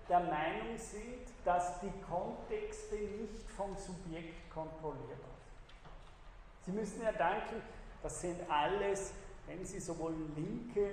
[0.08, 6.64] der Meinung sind, dass die Kontexte nicht vom Subjekt kontrollierbar sind.
[6.64, 7.62] Sie müssen ja danken,
[8.02, 9.14] das sind alles,
[9.46, 10.90] wenn Sie so wollen, linke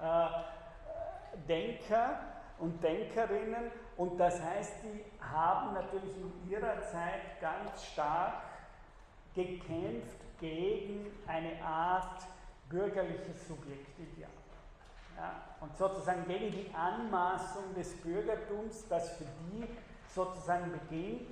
[0.00, 0.28] äh,
[1.48, 2.20] Denker
[2.58, 3.70] und Denkerinnen.
[3.96, 8.42] Und das heißt, die haben natürlich in ihrer Zeit ganz stark
[9.34, 12.22] gekämpft gegen eine Art
[12.68, 14.28] bürgerliches Subjektideal.
[15.16, 19.66] Ja, und sozusagen gegen die Anmaßung des Bürgertums, das für die
[20.14, 21.22] sozusagen beginnt,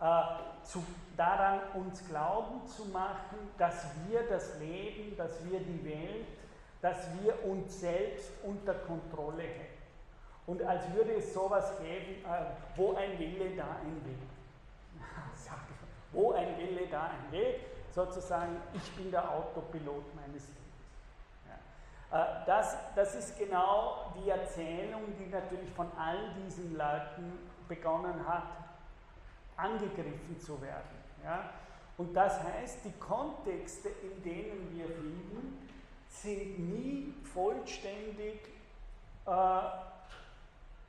[0.00, 0.84] äh, zu,
[1.16, 6.26] daran uns glauben zu machen, dass wir das Leben, dass wir die Welt,
[6.82, 9.78] dass wir uns selbst unter Kontrolle hätten.
[10.46, 14.28] Und als würde es sowas geben, äh, wo ein Wille, da ein Weg.
[16.12, 17.77] wo ein Wille, da ein Weg.
[17.98, 20.86] Sozusagen, ich bin der Autopilot meines Lebens.
[22.12, 22.42] Ja.
[22.42, 28.52] Äh, das, das ist genau die Erzählung, die natürlich von all diesen Leuten begonnen hat,
[29.56, 30.96] angegriffen zu werden.
[31.24, 31.50] Ja?
[31.96, 35.68] Und das heißt, die Kontexte, in denen wir fliegen,
[36.08, 38.48] sind nie vollständig
[39.26, 39.60] äh,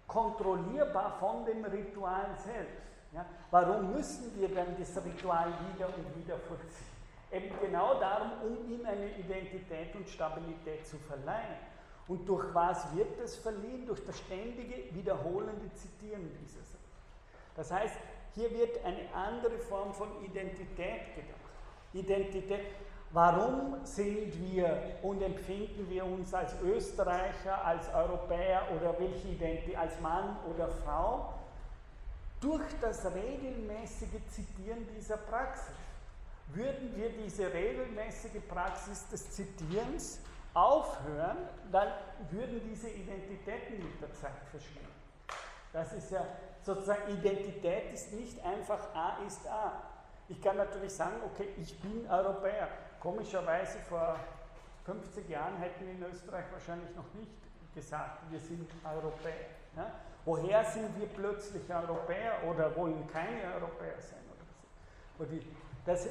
[0.06, 2.84] kontrollierbar von dem Ritual selbst.
[3.14, 3.26] Ja?
[3.50, 6.89] Warum müssen wir dann das Ritual wieder und wieder vollziehen?
[7.32, 11.58] Eben genau darum, um ihm eine Identität und Stabilität zu verleihen.
[12.08, 13.86] Und durch was wird das verliehen?
[13.86, 16.76] Durch das ständige, wiederholende Zitieren dieses.
[17.56, 17.96] Das heißt,
[18.34, 21.40] hier wird eine andere Form von Identität gedacht.
[21.94, 22.66] Identität.
[23.12, 30.00] Warum sind wir und empfinden wir uns als Österreicher, als Europäer oder welche Identität, als
[30.00, 31.34] Mann oder Frau?
[32.40, 35.74] Durch das regelmäßige Zitieren dieser Praxis.
[36.54, 40.20] Würden wir diese regelmäßige Praxis des Zitierens
[40.54, 41.38] aufhören,
[41.72, 41.90] dann
[42.32, 44.88] würden diese Identitäten mit der Zeit verschwinden.
[45.72, 46.26] Das ist ja
[46.62, 49.84] sozusagen Identität ist nicht einfach A ist A.
[50.28, 52.68] Ich kann natürlich sagen, okay, ich bin Europäer.
[53.00, 54.16] Komischerweise vor
[54.86, 57.32] 50 Jahren hätten wir in Österreich wahrscheinlich noch nicht
[57.76, 59.48] gesagt, wir sind Europäer.
[59.76, 59.92] Ja?
[60.26, 64.20] Woher sind wir plötzlich Europäer oder wollen keine Europäer sein?
[65.86, 66.08] Das,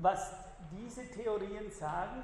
[0.00, 0.32] was
[0.70, 2.22] diese Theorien sagen,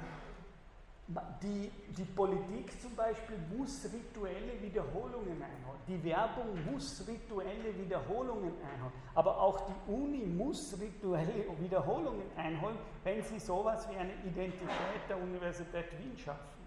[1.41, 5.79] die, die Politik zum Beispiel muss rituelle Wiederholungen einholen.
[5.87, 8.91] Die Werbung muss rituelle Wiederholungen einholen.
[9.15, 15.17] Aber auch die Uni muss rituelle Wiederholungen einholen, wenn sie sowas wie eine Identität der
[15.17, 16.57] Universität Wien schaffen.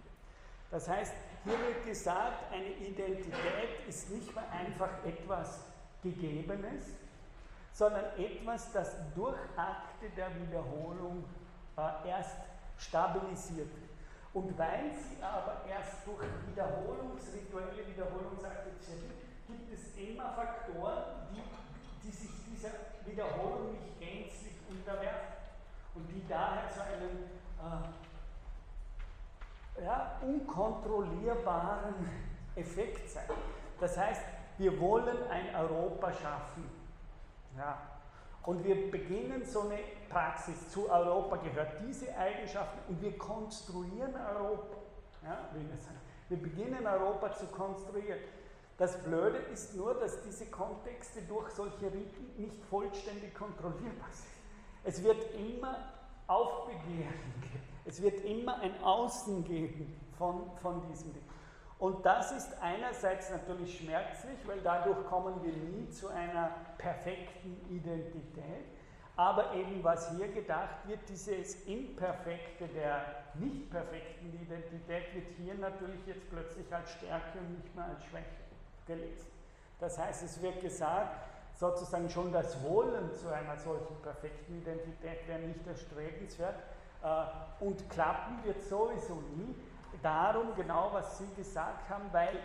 [0.70, 1.12] Das heißt,
[1.44, 5.66] hier wird gesagt, eine Identität ist nicht mehr einfach etwas
[6.02, 6.86] Gegebenes,
[7.72, 9.38] sondern etwas, das durch
[10.00, 11.24] Akte der Wiederholung
[11.76, 12.36] äh, erst
[12.78, 13.68] stabilisiert.
[14.32, 19.10] Und weil sie aber erst durch wiederholungsrituelle Wiederholungsaktivität
[19.46, 21.42] gibt es immer Faktoren, die,
[22.02, 22.70] die sich dieser
[23.04, 25.34] Wiederholung nicht gänzlich unterwerfen
[25.94, 27.24] und die daher zu einem
[29.78, 31.94] äh, ja, unkontrollierbaren
[32.56, 33.28] Effekt sein.
[33.78, 34.22] Das heißt,
[34.56, 36.70] wir wollen ein Europa schaffen.
[37.56, 37.89] Ja.
[38.44, 44.76] Und wir beginnen so eine Praxis zu Europa gehört diese Eigenschaften und wir konstruieren Europa.
[45.22, 45.50] Ja,
[46.28, 48.20] wir beginnen Europa zu konstruieren.
[48.78, 54.30] Das Blöde ist nur, dass diese Kontexte durch solche Riten nicht vollständig kontrollierbar sind.
[54.84, 55.76] Es wird immer
[56.26, 57.62] Aufbegehren geben.
[57.84, 61.29] Es wird immer ein Außen geben von, von diesem Ding.
[61.80, 68.66] Und das ist einerseits natürlich schmerzlich, weil dadurch kommen wir nie zu einer perfekten Identität.
[69.16, 73.04] Aber eben was hier gedacht wird, dieses Imperfekte der
[73.34, 78.26] nicht perfekten Identität wird hier natürlich jetzt plötzlich als Stärke und nicht mehr als Schwäche
[78.86, 79.26] gelesen.
[79.78, 81.16] Das heißt, es wird gesagt,
[81.54, 86.56] sozusagen schon das Wollen zu einer solchen perfekten Identität wäre nicht erstrebenswert
[87.02, 89.54] äh, und klappen wird sowieso nie.
[90.02, 92.38] Darum genau, was Sie gesagt haben, weil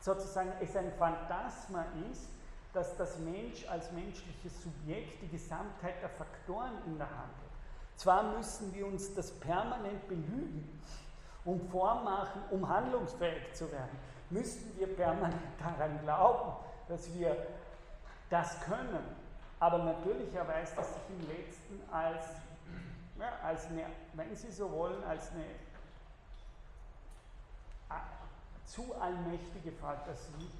[0.00, 2.28] sozusagen es ein Phantasma ist,
[2.72, 7.96] dass das Mensch als menschliches Subjekt die Gesamtheit der Faktoren in der Hand hat.
[7.96, 10.80] Zwar müssen wir uns das permanent belügen
[11.46, 13.98] und vormachen, um handlungsfähig zu werden,
[14.30, 16.52] müssten wir permanent daran glauben,
[16.88, 17.34] dass wir
[18.28, 19.16] das können.
[19.58, 22.26] Aber natürlich erweist es sich im letzten als,
[23.18, 25.44] ja, als eine, wenn Sie so wollen, als eine
[28.66, 30.50] zu allmächtige Fantasie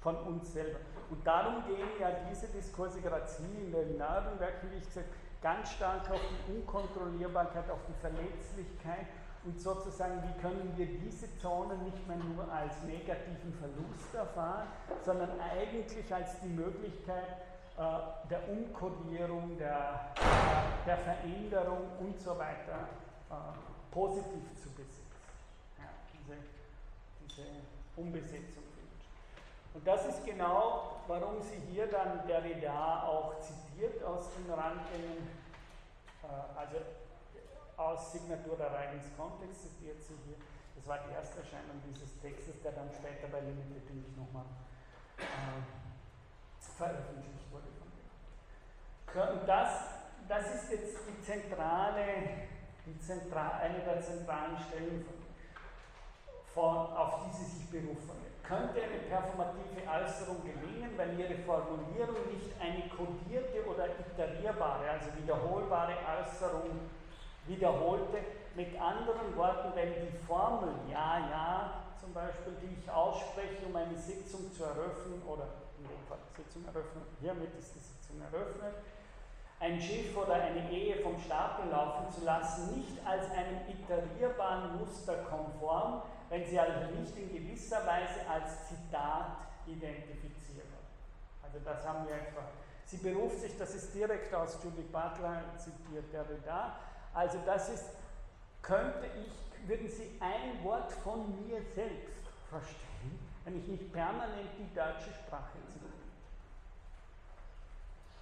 [0.00, 0.80] von uns selber.
[1.10, 5.08] Und darum gehen ja diese Diskurse gerade Sie in den Nürnberg, wie ich gesagt
[5.42, 9.06] ganz stark auf die Unkontrollierbarkeit, auf die Verletzlichkeit
[9.44, 14.68] und sozusagen, wie können wir diese Zonen nicht mehr nur als negativen Verlust erfahren,
[15.04, 17.26] sondern eigentlich als die Möglichkeit
[17.76, 20.12] äh, der Umkodierung, der,
[20.86, 22.88] der Veränderung und so weiter
[23.30, 23.34] äh,
[23.90, 24.91] positiv zu besitzen.
[27.36, 27.50] Diese, diese
[27.96, 28.62] Umbesetzung.
[29.74, 35.28] Und das ist genau, warum sie hier dann Derrida auch zitiert aus den Randgängen,
[36.22, 36.76] äh, also
[37.76, 40.36] aus Signatur der Reibungskontext zitiert sie hier.
[40.76, 44.44] Das war die erste Erscheinung dieses Textes, der dann später bei Limited English nochmal
[45.18, 45.62] äh,
[46.60, 47.68] veröffentlicht wurde.
[49.32, 49.70] Und das,
[50.28, 52.04] das ist jetzt die zentrale,
[52.84, 55.21] die zentral, eine der zentralen Stellen, von,
[56.60, 58.22] auf die sie sich berufen
[58.52, 65.96] könnte eine performative Äußerung gelingen, wenn ihre Formulierung nicht eine kodierte oder iterierbare, also wiederholbare
[66.20, 66.90] Äußerung
[67.46, 68.18] wiederholte.
[68.54, 73.96] Mit anderen Worten, wenn die Formel Ja, Ja zum Beispiel, die ich ausspreche, um eine
[73.96, 75.48] Sitzung zu eröffnen, oder
[75.78, 78.74] in dem Fall Sitzung eröffnen, hiermit ist die Sitzung eröffnet,
[79.60, 85.14] ein Schiff oder eine Ehe vom Stapel laufen zu lassen, nicht als einem iterierbaren Muster
[85.30, 86.02] konform,
[86.32, 89.36] wenn sie also nicht in gewisser Weise als Zitat
[89.66, 90.80] identifizierbar.
[91.42, 92.40] Also das haben wir etwa.
[92.86, 96.76] Sie beruft sich, das ist direkt aus Julie Butler zitiert, Derrida.
[97.12, 97.84] Also das ist,
[98.62, 104.74] könnte ich, würden Sie ein Wort von mir selbst verstehen, wenn ich nicht permanent die
[104.74, 105.92] deutsche Sprache zitiere.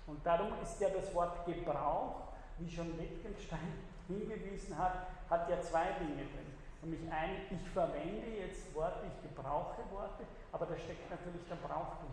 [0.09, 2.23] Und darum ist ja das Wort Gebrauch,
[2.59, 6.50] wie schon Wittgenstein hingewiesen hat, hat ja zwei Dinge drin.
[6.83, 12.11] Nämlich ein, ich verwende jetzt Worte, ich gebrauche Worte, aber da steckt natürlich der Brauchtum.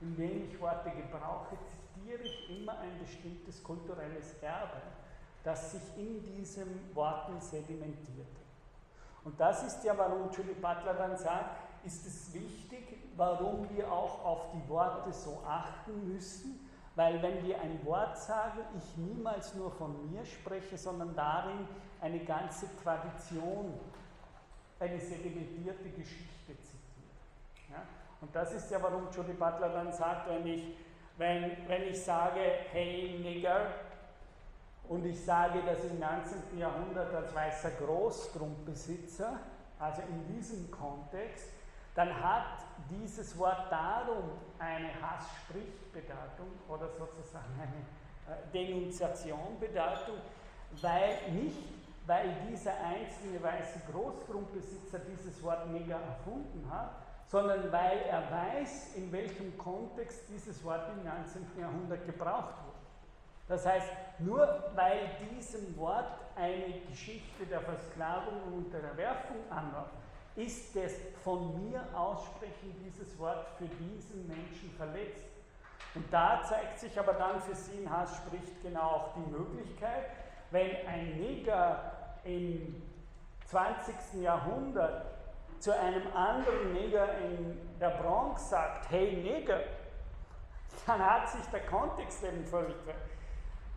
[0.00, 4.80] Indem ich Worte gebrauche, zitiere ich immer ein bestimmtes kulturelles Erbe,
[5.42, 8.28] das sich in diesen Worten sedimentiert.
[9.24, 14.24] Und das ist ja, warum Julie Butler dann sagt, ist es wichtig, warum wir auch
[14.24, 19.70] auf die Worte so achten müssen, weil wenn wir ein Wort sagen, ich niemals nur
[19.70, 21.68] von mir spreche, sondern darin
[22.00, 23.74] eine ganze Tradition,
[24.80, 27.70] eine sedimentierte Geschichte zitiert.
[27.70, 27.82] Ja?
[28.20, 30.62] Und das ist ja, warum Jody Butler dann sagt, wenn ich,
[31.16, 32.40] wenn, wenn ich sage,
[32.72, 33.72] hey Nigger,
[34.88, 36.58] und ich sage das im 19.
[36.58, 39.38] Jahrhundert als weißer Großgrundbesitzer,
[39.78, 41.50] also in diesem Kontext,
[41.94, 50.16] dann hat dieses Wort darum eine Hass-Sprich-Bedeutung oder sozusagen eine äh, Denunziation-Bedeutung,
[50.80, 51.58] weil nicht,
[52.08, 56.92] weil dieser einzelne weiße Großgrundbesitzer dieses Wort mega erfunden hat,
[57.26, 61.46] sondern weil er weiß, in welchem Kontext dieses Wort im 19.
[61.60, 62.78] Jahrhundert gebraucht wurde.
[63.46, 63.90] Das heißt,
[64.20, 64.40] nur
[64.74, 69.92] weil diesem Wort eine Geschichte der Versklavung und Unterwerfung anläuft,
[70.34, 75.26] ist es von mir aussprechen dieses Wort für diesen Menschen verletzt.
[75.94, 80.06] Und da zeigt sich aber dann für sie in Hass spricht genau auch die Möglichkeit,
[80.50, 82.82] wenn ein Neger im
[83.46, 84.22] 20.
[84.22, 85.06] Jahrhundert
[85.58, 89.60] zu einem anderen Neger in der Bronx sagt, hey Neger,
[90.86, 93.08] dann hat sich der Kontext eben völlig verändert.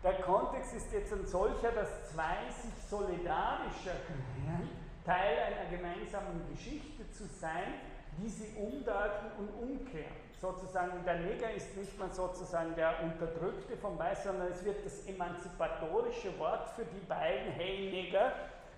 [0.03, 4.69] Der Kontext ist jetzt ein solcher, dass zwei sich solidarisch erklären,
[5.05, 7.75] Teil einer gemeinsamen Geschichte zu sein,
[8.17, 10.30] die sie umdeuten und umkehren.
[10.41, 15.05] Sozusagen, der Neger ist nicht mehr sozusagen der Unterdrückte vom Weiß, sondern es wird das
[15.05, 18.31] emanzipatorische Wort für die beiden, hey Neger,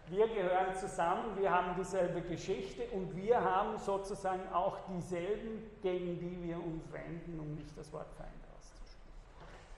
[0.07, 6.43] wir gehören zusammen, wir haben dieselbe Geschichte und wir haben sozusagen auch dieselben, gegen die
[6.43, 8.99] wir uns wenden, um nicht das Wort Feind auszusprechen.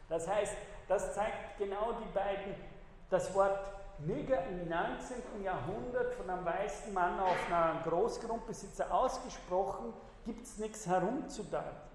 [0.10, 0.57] Das heißt,
[0.88, 2.56] das zeigt genau die beiden,
[3.12, 5.44] das Wort Neger im 19.
[5.44, 9.94] Jahrhundert von einem weißen Mann auf einen Großgrundbesitzer ausgesprochen,
[10.26, 11.85] gibt es nichts herumzudeuten.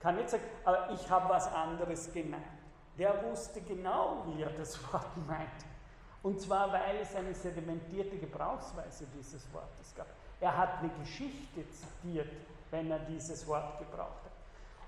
[0.00, 2.42] Kann nicht sagen, aber ich habe was anderes gemeint.
[2.98, 5.48] Der wusste genau, wie er das Wort meint.
[6.22, 10.06] Und zwar, weil es eine sedimentierte Gebrauchsweise dieses Wortes gab.
[10.40, 12.32] Er hat eine Geschichte zitiert,
[12.70, 14.32] wenn er dieses Wort gebraucht hat.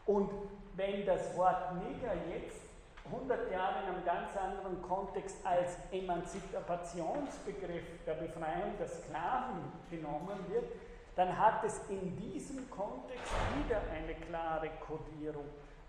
[0.07, 0.31] Und
[0.75, 2.63] wenn das Wort Neger jetzt
[3.05, 10.71] 100 Jahre in einem ganz anderen Kontext als Emanzipationsbegriff der Befreiung der Sklaven genommen wird,
[11.17, 15.45] dann hat es in diesem Kontext wieder eine klare Kodierung,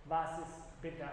[0.06, 1.10] was es bedeutet.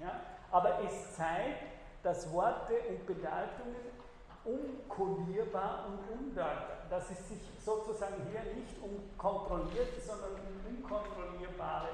[0.00, 0.20] Ja?
[0.50, 1.62] Aber es zeigt,
[2.02, 3.96] dass Worte und Bedeutungen
[4.44, 11.88] unkodierbar und undeutbar, dass es sich sozusagen hier nicht um kontrollierte, sondern um unkontrollierbare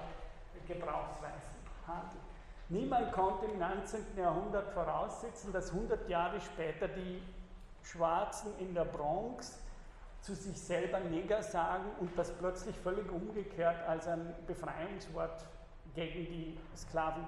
[0.67, 2.23] Gebrauchsweisen handelt.
[2.69, 4.17] Niemand konnte im 19.
[4.17, 7.23] Jahrhundert voraussetzen, dass 100 Jahre später die
[7.83, 9.59] Schwarzen in der Bronx
[10.23, 15.45] zu sich selber Neger sagen und das plötzlich völlig umgekehrt als ein Befreiungswort
[15.95, 17.27] gegen die Sklaven.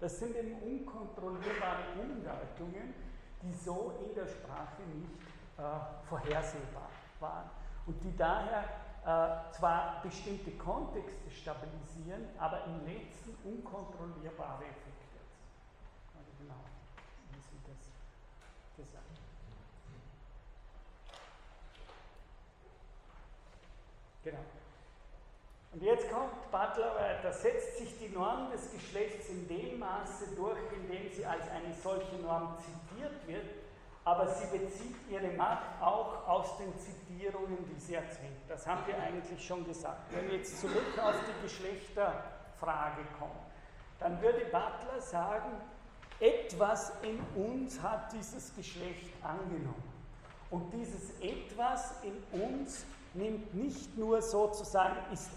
[0.00, 2.94] Das sind eben unkontrollierbare Umdeutungen,
[3.42, 5.20] die so in der Sprache nicht
[5.58, 5.62] äh,
[6.08, 6.88] vorhersehbar
[7.20, 7.50] waren
[7.86, 8.64] und die daher
[9.04, 15.20] äh, zwar bestimmte Kontexte stabilisieren, aber im letzten unkontrollierbare Effekte.
[16.16, 16.64] Also genau,
[17.30, 17.78] wie Sie das
[18.76, 19.26] gesagt haben.
[24.26, 24.40] Genau.
[25.72, 30.58] Und jetzt kommt Butler weiter, setzt sich die Norm des Geschlechts in dem Maße durch,
[30.72, 33.46] in dem sie als eine solche Norm zitiert wird,
[34.04, 38.40] aber sie bezieht ihre Macht auch aus den Zitierungen, die sie erzwingt.
[38.48, 40.12] Das haben wir eigentlich schon gesagt.
[40.12, 43.38] Wenn wir jetzt zurück auf die Geschlechterfrage kommen,
[44.00, 45.52] dann würde Butler sagen,
[46.18, 49.92] etwas in uns hat dieses Geschlecht angenommen.
[50.50, 52.86] Und dieses etwas in uns
[53.16, 55.30] nimmt nicht nur sozusagen, ist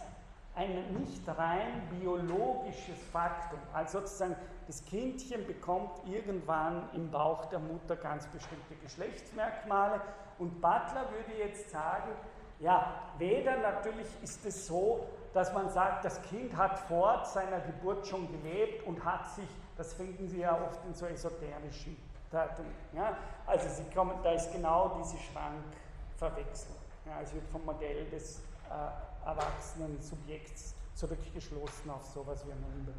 [0.56, 3.60] ein nicht rein biologisches Faktum.
[3.74, 4.36] Also sozusagen,
[4.68, 10.02] das Kindchen bekommt irgendwann im Bauch der Mutter ganz bestimmte Geschlechtsmerkmale.
[10.38, 12.12] Und Butler würde jetzt sagen,
[12.60, 18.06] ja, weder natürlich ist es so, dass man sagt, das Kind hat vor seiner Geburt
[18.06, 19.48] schon gelebt und hat sich,
[19.78, 21.96] das finden Sie ja oft in so esoterischen
[22.32, 22.74] Datungen.
[22.94, 23.18] Ja?
[23.46, 26.79] Also Sie kommen, da ist genau diese Schrankverwechslung.
[27.10, 32.94] Ja, es wird vom Modell des äh, erwachsenen Subjekts zurückgeschlossen auf sowas wie ein Wunder.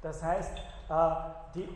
[0.00, 1.14] Das heißt, äh,
[1.54, 1.68] die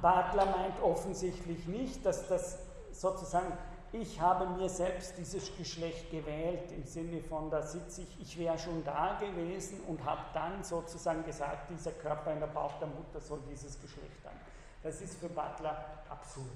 [0.00, 2.58] Butler meint offensichtlich nicht, dass das
[2.92, 3.52] sozusagen,
[3.92, 8.58] ich habe mir selbst dieses Geschlecht gewählt, im Sinne von, da sitze ich, ich wäre
[8.58, 13.20] schon da gewesen und habe dann sozusagen gesagt, dieser Körper in der Bauch der Mutter
[13.20, 14.38] soll dieses Geschlecht haben.
[14.82, 16.46] Das ist für Butler absurd.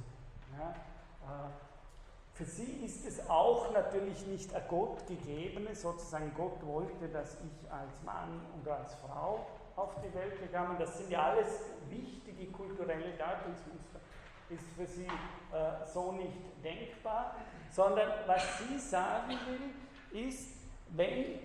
[0.59, 0.71] Ja?
[0.71, 1.70] Äh,
[2.41, 7.71] für sie ist es auch natürlich nicht ein Gott gegebenes, sozusagen Gott wollte, dass ich
[7.71, 9.47] als Mann oder als Frau
[9.77, 10.77] auf die Welt gegangen.
[10.79, 11.61] Das sind ja alles
[11.91, 14.01] wichtige kulturelle Deutungsmuster.
[14.49, 17.35] Ist für sie äh, so nicht denkbar,
[17.71, 19.39] sondern was sie sagen
[20.11, 20.49] will, ist,
[20.93, 21.41] wenn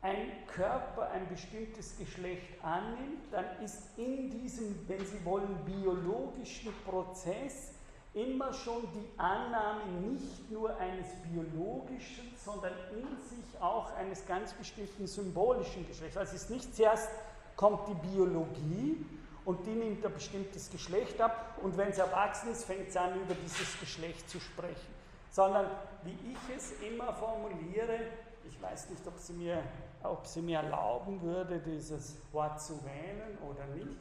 [0.00, 7.71] ein Körper ein bestimmtes Geschlecht annimmt, dann ist in diesem, wenn Sie wollen, biologischen Prozess
[8.14, 15.06] immer schon die Annahme nicht nur eines biologischen, sondern in sich auch eines ganz bestimmten
[15.06, 16.16] symbolischen Geschlechts.
[16.16, 17.08] Also es ist nicht zuerst
[17.56, 19.04] kommt die Biologie
[19.44, 23.14] und die nimmt ein bestimmtes Geschlecht ab und wenn es erwachsen ist, fängt es an,
[23.20, 25.02] über dieses Geschlecht zu sprechen.
[25.30, 25.66] Sondern
[26.04, 28.00] wie ich es immer formuliere,
[28.46, 29.62] ich weiß nicht, ob sie mir,
[30.02, 33.96] ob sie mir erlauben würde, dieses Wort zu wählen oder nicht,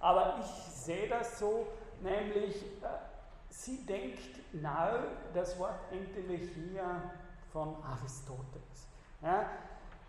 [0.00, 1.66] aber ich sehe das so,
[2.02, 3.15] nämlich äh,
[3.56, 5.00] Sie denkt nahe
[5.32, 7.10] das Wort Entelechia
[7.52, 8.86] von Aristoteles.
[9.22, 9.46] Ja,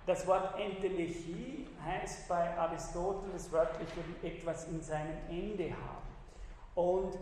[0.06, 3.88] das Wort Entelechie heißt bei Aristoteles wörtlich
[4.22, 6.08] etwas in seinem Ende haben.
[6.76, 7.18] Und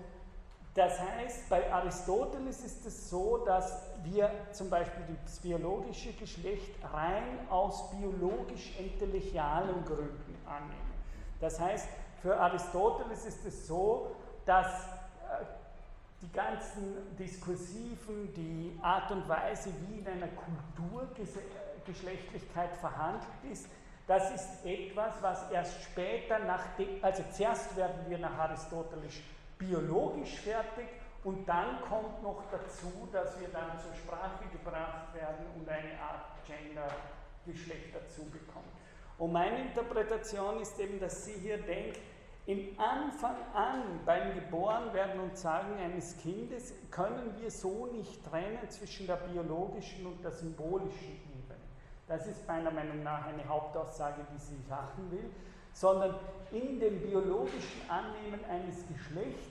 [0.74, 7.48] das heißt, bei Aristoteles ist es so, dass wir zum Beispiel das biologische Geschlecht rein
[7.50, 10.94] aus biologisch-entelechialen Gründen annehmen.
[11.40, 11.88] Das heißt,
[12.22, 14.16] für Aristoteles ist es so,
[14.46, 14.88] dass
[16.26, 21.08] die ganzen Diskursiven, die Art und Weise, wie in einer Kultur
[21.86, 23.68] Geschlechtlichkeit verhandelt ist,
[24.08, 26.64] das ist etwas, was erst später, nach
[27.02, 29.16] also zuerst werden wir nach Aristoteles
[29.58, 30.86] biologisch fertig
[31.24, 36.26] und dann kommt noch dazu, dass wir dann zur Sprache gebracht werden und eine Art
[36.46, 38.70] Gender-Geschlecht dazu bekommen.
[39.18, 42.00] Und meine Interpretation ist eben, dass sie hier denkt,
[42.48, 49.08] im Anfang an, beim Geborenwerden und Sagen eines Kindes, können wir so nicht trennen zwischen
[49.08, 51.60] der biologischen und der symbolischen Ebene.
[52.08, 55.30] Das ist meiner Meinung nach eine Hauptaussage, die sie machen will,
[55.74, 56.16] sondern
[56.52, 59.50] in dem biologischen Annehmen eines Geschlechts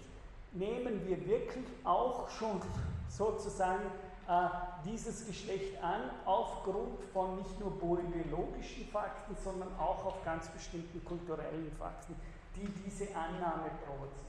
[0.53, 2.63] nehmen wir wirklich auch schon
[3.09, 3.87] sozusagen
[4.29, 4.49] äh,
[4.85, 11.73] dieses Geschlecht an, aufgrund von nicht nur biologischen Fakten, sondern auch auf ganz bestimmten kulturellen
[11.77, 12.15] Fakten
[12.57, 14.25] die diese Annahme provozieren.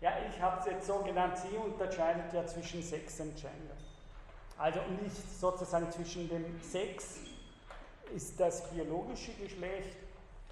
[0.00, 3.76] Ja, ich habe es jetzt so genannt, sie unterscheidet ja zwischen Sex und Gender.
[4.58, 7.18] Also nicht sozusagen zwischen dem Sex
[8.14, 9.96] ist das biologische Geschlecht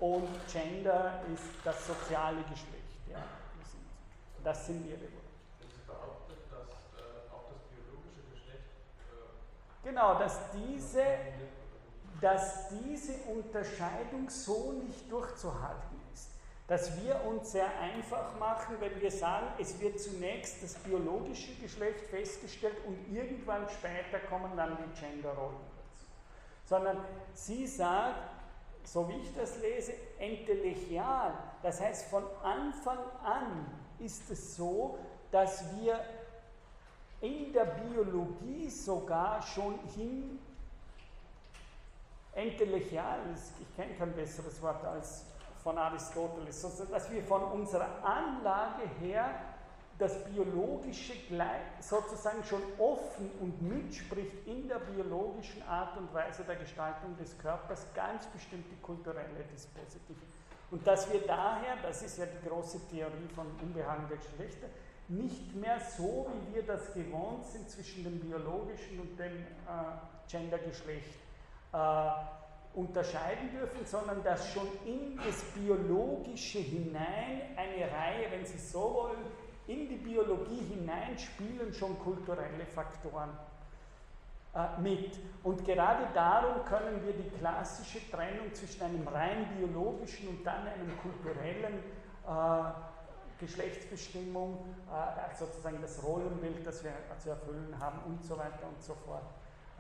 [0.01, 2.99] und Gender ist das soziale Geschlecht.
[3.09, 3.23] Ja.
[4.43, 5.33] Das sind ihre Worte.
[5.61, 6.69] Wenn Sie behauptet, dass
[7.01, 8.65] äh, auch das biologische Geschlecht.
[9.09, 11.05] Äh, genau, dass diese,
[12.21, 16.31] dass diese Unterscheidung so nicht durchzuhalten ist.
[16.67, 22.01] Dass wir uns sehr einfach machen, wenn wir sagen, es wird zunächst das biologische Geschlecht
[22.07, 26.07] festgestellt und irgendwann später kommen dann die Genderrollen dazu.
[26.65, 27.05] Sondern
[27.35, 28.31] sie sagt,
[28.83, 33.67] so wie ich das lese, entelechial, das heißt von Anfang an
[33.99, 34.99] ist es so,
[35.31, 36.01] dass wir
[37.25, 40.39] in der Biologie sogar schon hin,
[42.35, 43.21] entelechial,
[43.61, 45.25] ich kenne kein besseres Wort als
[45.63, 46.61] von Aristoteles,
[46.91, 49.31] dass wir von unserer Anlage her
[49.99, 51.15] das Biologische
[51.81, 57.87] sozusagen schon offen und mitspricht in der biologischen Art und Weise der Gestaltung des Körpers
[57.95, 60.21] ganz bestimmte kulturelle Dispositive.
[60.71, 64.67] Und dass wir daher, das ist ja die große Theorie von Unbehagen der Geschlechter,
[65.09, 71.19] nicht mehr so, wie wir das gewohnt sind zwischen dem biologischen und dem äh, Gendergeschlecht,
[71.73, 72.11] äh,
[72.75, 79.25] unterscheiden dürfen, sondern dass schon in das Biologische hinein eine Reihe, wenn Sie so wollen,
[79.67, 83.31] in die Biologie hinein spielen schon kulturelle Faktoren
[84.55, 85.19] äh, mit.
[85.43, 90.99] Und gerade darum können wir die klassische Trennung zwischen einem rein biologischen und dann einem
[91.01, 91.79] kulturellen
[92.27, 92.94] äh,
[93.47, 94.59] Geschlechtsbestimmung,
[94.91, 99.25] äh, sozusagen das Rollenbild, das wir zu erfüllen haben und so weiter und so fort,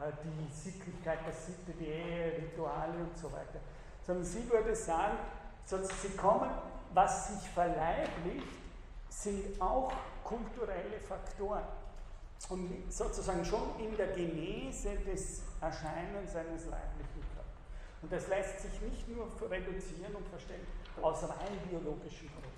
[0.00, 3.60] äh, die Sittlichkeit der Sitte, die Ehe, Rituale und so weiter.
[4.06, 5.16] Sondern sie würde sagen,
[5.64, 6.50] sie kommen,
[6.92, 8.46] was sich verleiblicht,
[9.08, 9.92] sind auch
[10.22, 11.64] kulturelle Faktoren
[12.48, 17.44] und sozusagen schon in der Genese des Erscheinens eines leiblichen Körpers.
[18.02, 20.66] Und das lässt sich nicht nur reduzieren und verstehen
[21.00, 22.53] aus rein biologischen Prozessen.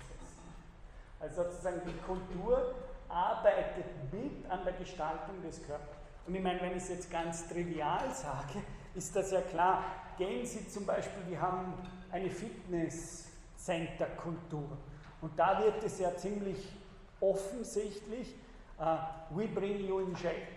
[1.19, 2.73] Also sozusagen die Kultur
[3.09, 5.97] arbeitet mit an der Gestaltung des Körpers.
[6.27, 8.61] Und ich meine, wenn ich es jetzt ganz trivial sage,
[8.93, 9.83] ist das ja klar.
[10.17, 11.73] Gehen Sie zum Beispiel, wir haben
[12.11, 14.77] eine Fitness-Center-Kultur.
[15.21, 16.71] Und da wird es ja ziemlich
[17.19, 18.35] offensichtlich,
[18.79, 18.97] uh,
[19.29, 20.47] we bring you in shape.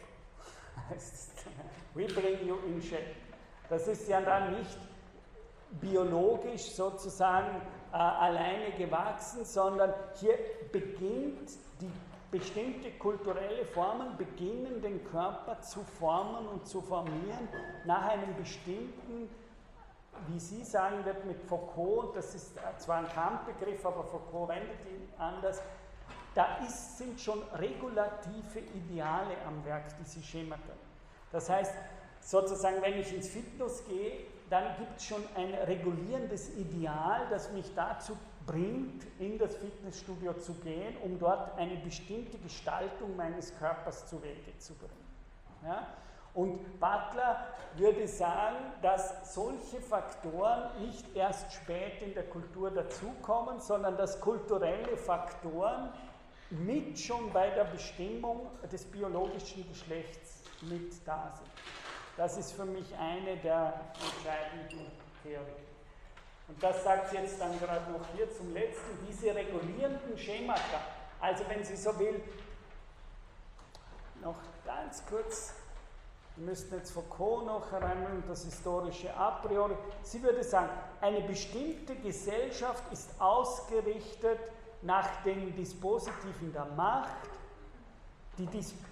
[1.95, 3.15] we bring you in shape.
[3.69, 4.79] Das ist ja dann nicht
[5.81, 7.63] biologisch sozusagen
[7.93, 10.35] äh, alleine gewachsen, sondern hier
[10.73, 11.51] beginnt
[11.81, 11.91] die
[12.31, 17.49] bestimmte kulturelle Formen beginnen den Körper zu formen und zu formieren
[17.85, 19.29] nach einem bestimmten
[20.29, 25.09] wie Sie sagen wird mit Foucault, das ist zwar ein Kampfbegriff, aber Foucault wendet ihn
[25.19, 25.61] anders,
[26.35, 30.73] da ist, sind schon regulative Ideale am Werk, die Sie schemata.
[31.33, 31.75] Das heißt,
[32.21, 37.73] sozusagen, wenn ich ins Fitness gehe, dann gibt es schon ein regulierendes Ideal, das mich
[37.75, 38.17] dazu
[38.47, 44.59] bringt, in das Fitnessstudio zu gehen, um dort eine bestimmte Gestaltung meines Körpers zu Wege
[44.59, 45.07] zu bringen.
[45.65, 45.87] Ja?
[46.35, 47.47] Und Butler
[47.77, 54.97] würde sagen, dass solche Faktoren nicht erst spät in der Kultur dazukommen, sondern dass kulturelle
[54.97, 55.91] Faktoren
[56.51, 61.80] mit schon bei der Bestimmung des biologischen Geschlechts mit da sind.
[62.21, 64.93] Das ist für mich eine der entscheidenden
[65.23, 65.65] Theorien.
[66.49, 70.83] Und das sagt sie jetzt dann gerade noch hier zum letzten, diese regulierenden Schemata.
[71.19, 72.23] Also wenn Sie so will,
[74.21, 74.37] noch
[74.67, 75.55] ganz kurz
[76.37, 79.75] wir müssten jetzt Foucault noch herannehmen, das historische A priori.
[80.03, 80.69] Sie würde sagen,
[81.01, 84.39] eine bestimmte Gesellschaft ist ausgerichtet
[84.83, 87.40] nach den Dispositiven der Macht.
[88.39, 88.49] Die,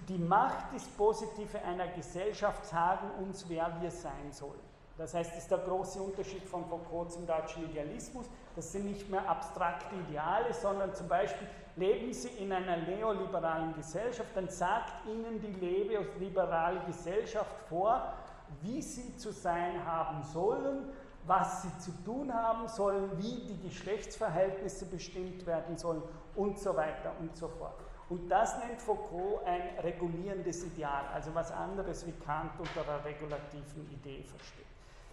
[0.08, 4.68] die Machtdispositive einer Gesellschaft sagen uns, wer wir sein sollen.
[4.98, 8.26] Das heißt, das ist der große Unterschied von Foucault zum deutschen Idealismus.
[8.56, 11.46] Das sind nicht mehr abstrakte Ideale, sondern zum Beispiel
[11.76, 18.12] leben Sie in einer neoliberalen Gesellschaft, dann sagt Ihnen die neoliberale Gesellschaft vor,
[18.62, 20.90] wie Sie zu sein haben sollen,
[21.24, 26.02] was Sie zu tun haben sollen, wie die Geschlechtsverhältnisse bestimmt werden sollen
[26.34, 27.87] und so weiter und so fort.
[28.08, 33.90] Und das nennt Foucault ein regulierendes Ideal, also was anderes wie Kant unter der regulativen
[33.90, 34.64] Idee versteht.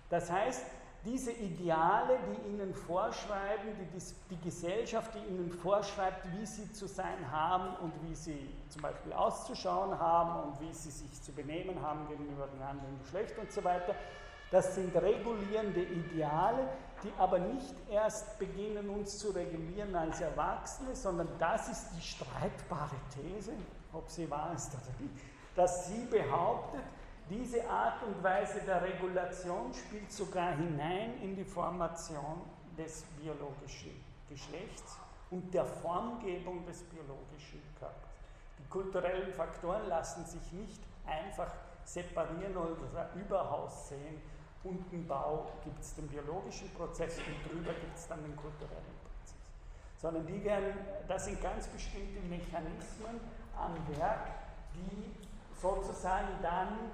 [0.10, 0.66] Das heißt,
[1.04, 7.32] diese Ideale, die ihnen vorschreiben, die, die, Gesellschaft, die ihnen vorschreibt, wie sie zu sein
[7.32, 12.08] haben und wie sie zum Beispiel auszuschauen haben und wie sie sich zu benehmen haben
[12.08, 13.94] gegenüber dem anderen Geschlecht und so weiter,
[14.50, 16.70] das sind regulierende Ideale,
[17.04, 22.96] die aber nicht erst beginnen, uns zu regulieren als Erwachsene, sondern das ist die streitbare
[23.14, 23.52] These,
[23.94, 25.24] ob sie wahr ist oder nicht,
[25.56, 26.84] dass sie behauptet,
[27.30, 32.42] diese Art und Weise der Regulation spielt sogar hinein in die Formation
[32.78, 34.98] des biologischen Geschlechts
[35.32, 37.96] und der Formgebung des biologischen Körpers.
[38.60, 41.52] Die kulturellen Faktoren lassen sich nicht einfach
[41.84, 44.22] separieren oder überaus sehen.
[44.66, 49.36] Unten Bau gibt es den biologischen Prozess und drüber gibt es dann den kulturellen Prozess.
[49.96, 50.74] Sondern die werden,
[51.08, 53.22] das sind ganz bestimmte Mechanismen
[53.56, 54.28] am Werk,
[54.74, 55.12] die
[55.56, 56.90] sozusagen dann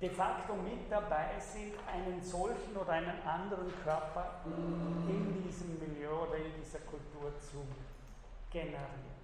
[0.00, 6.36] de facto mit dabei sind, einen solchen oder einen anderen Körper in diesem Milieu oder
[6.36, 7.62] in dieser Kultur zu
[8.50, 9.14] generieren.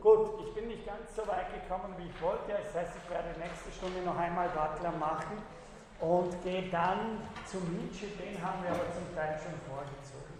[0.00, 2.52] Gut, ich bin nicht ganz so weit gekommen, wie ich wollte.
[2.52, 5.38] Das heißt, ich werde nächste Stunde noch einmal Butler machen
[6.04, 8.06] und gehe dann zu Nietzsche.
[8.18, 10.34] Den haben wir aber zum Teil schon vorgezogen.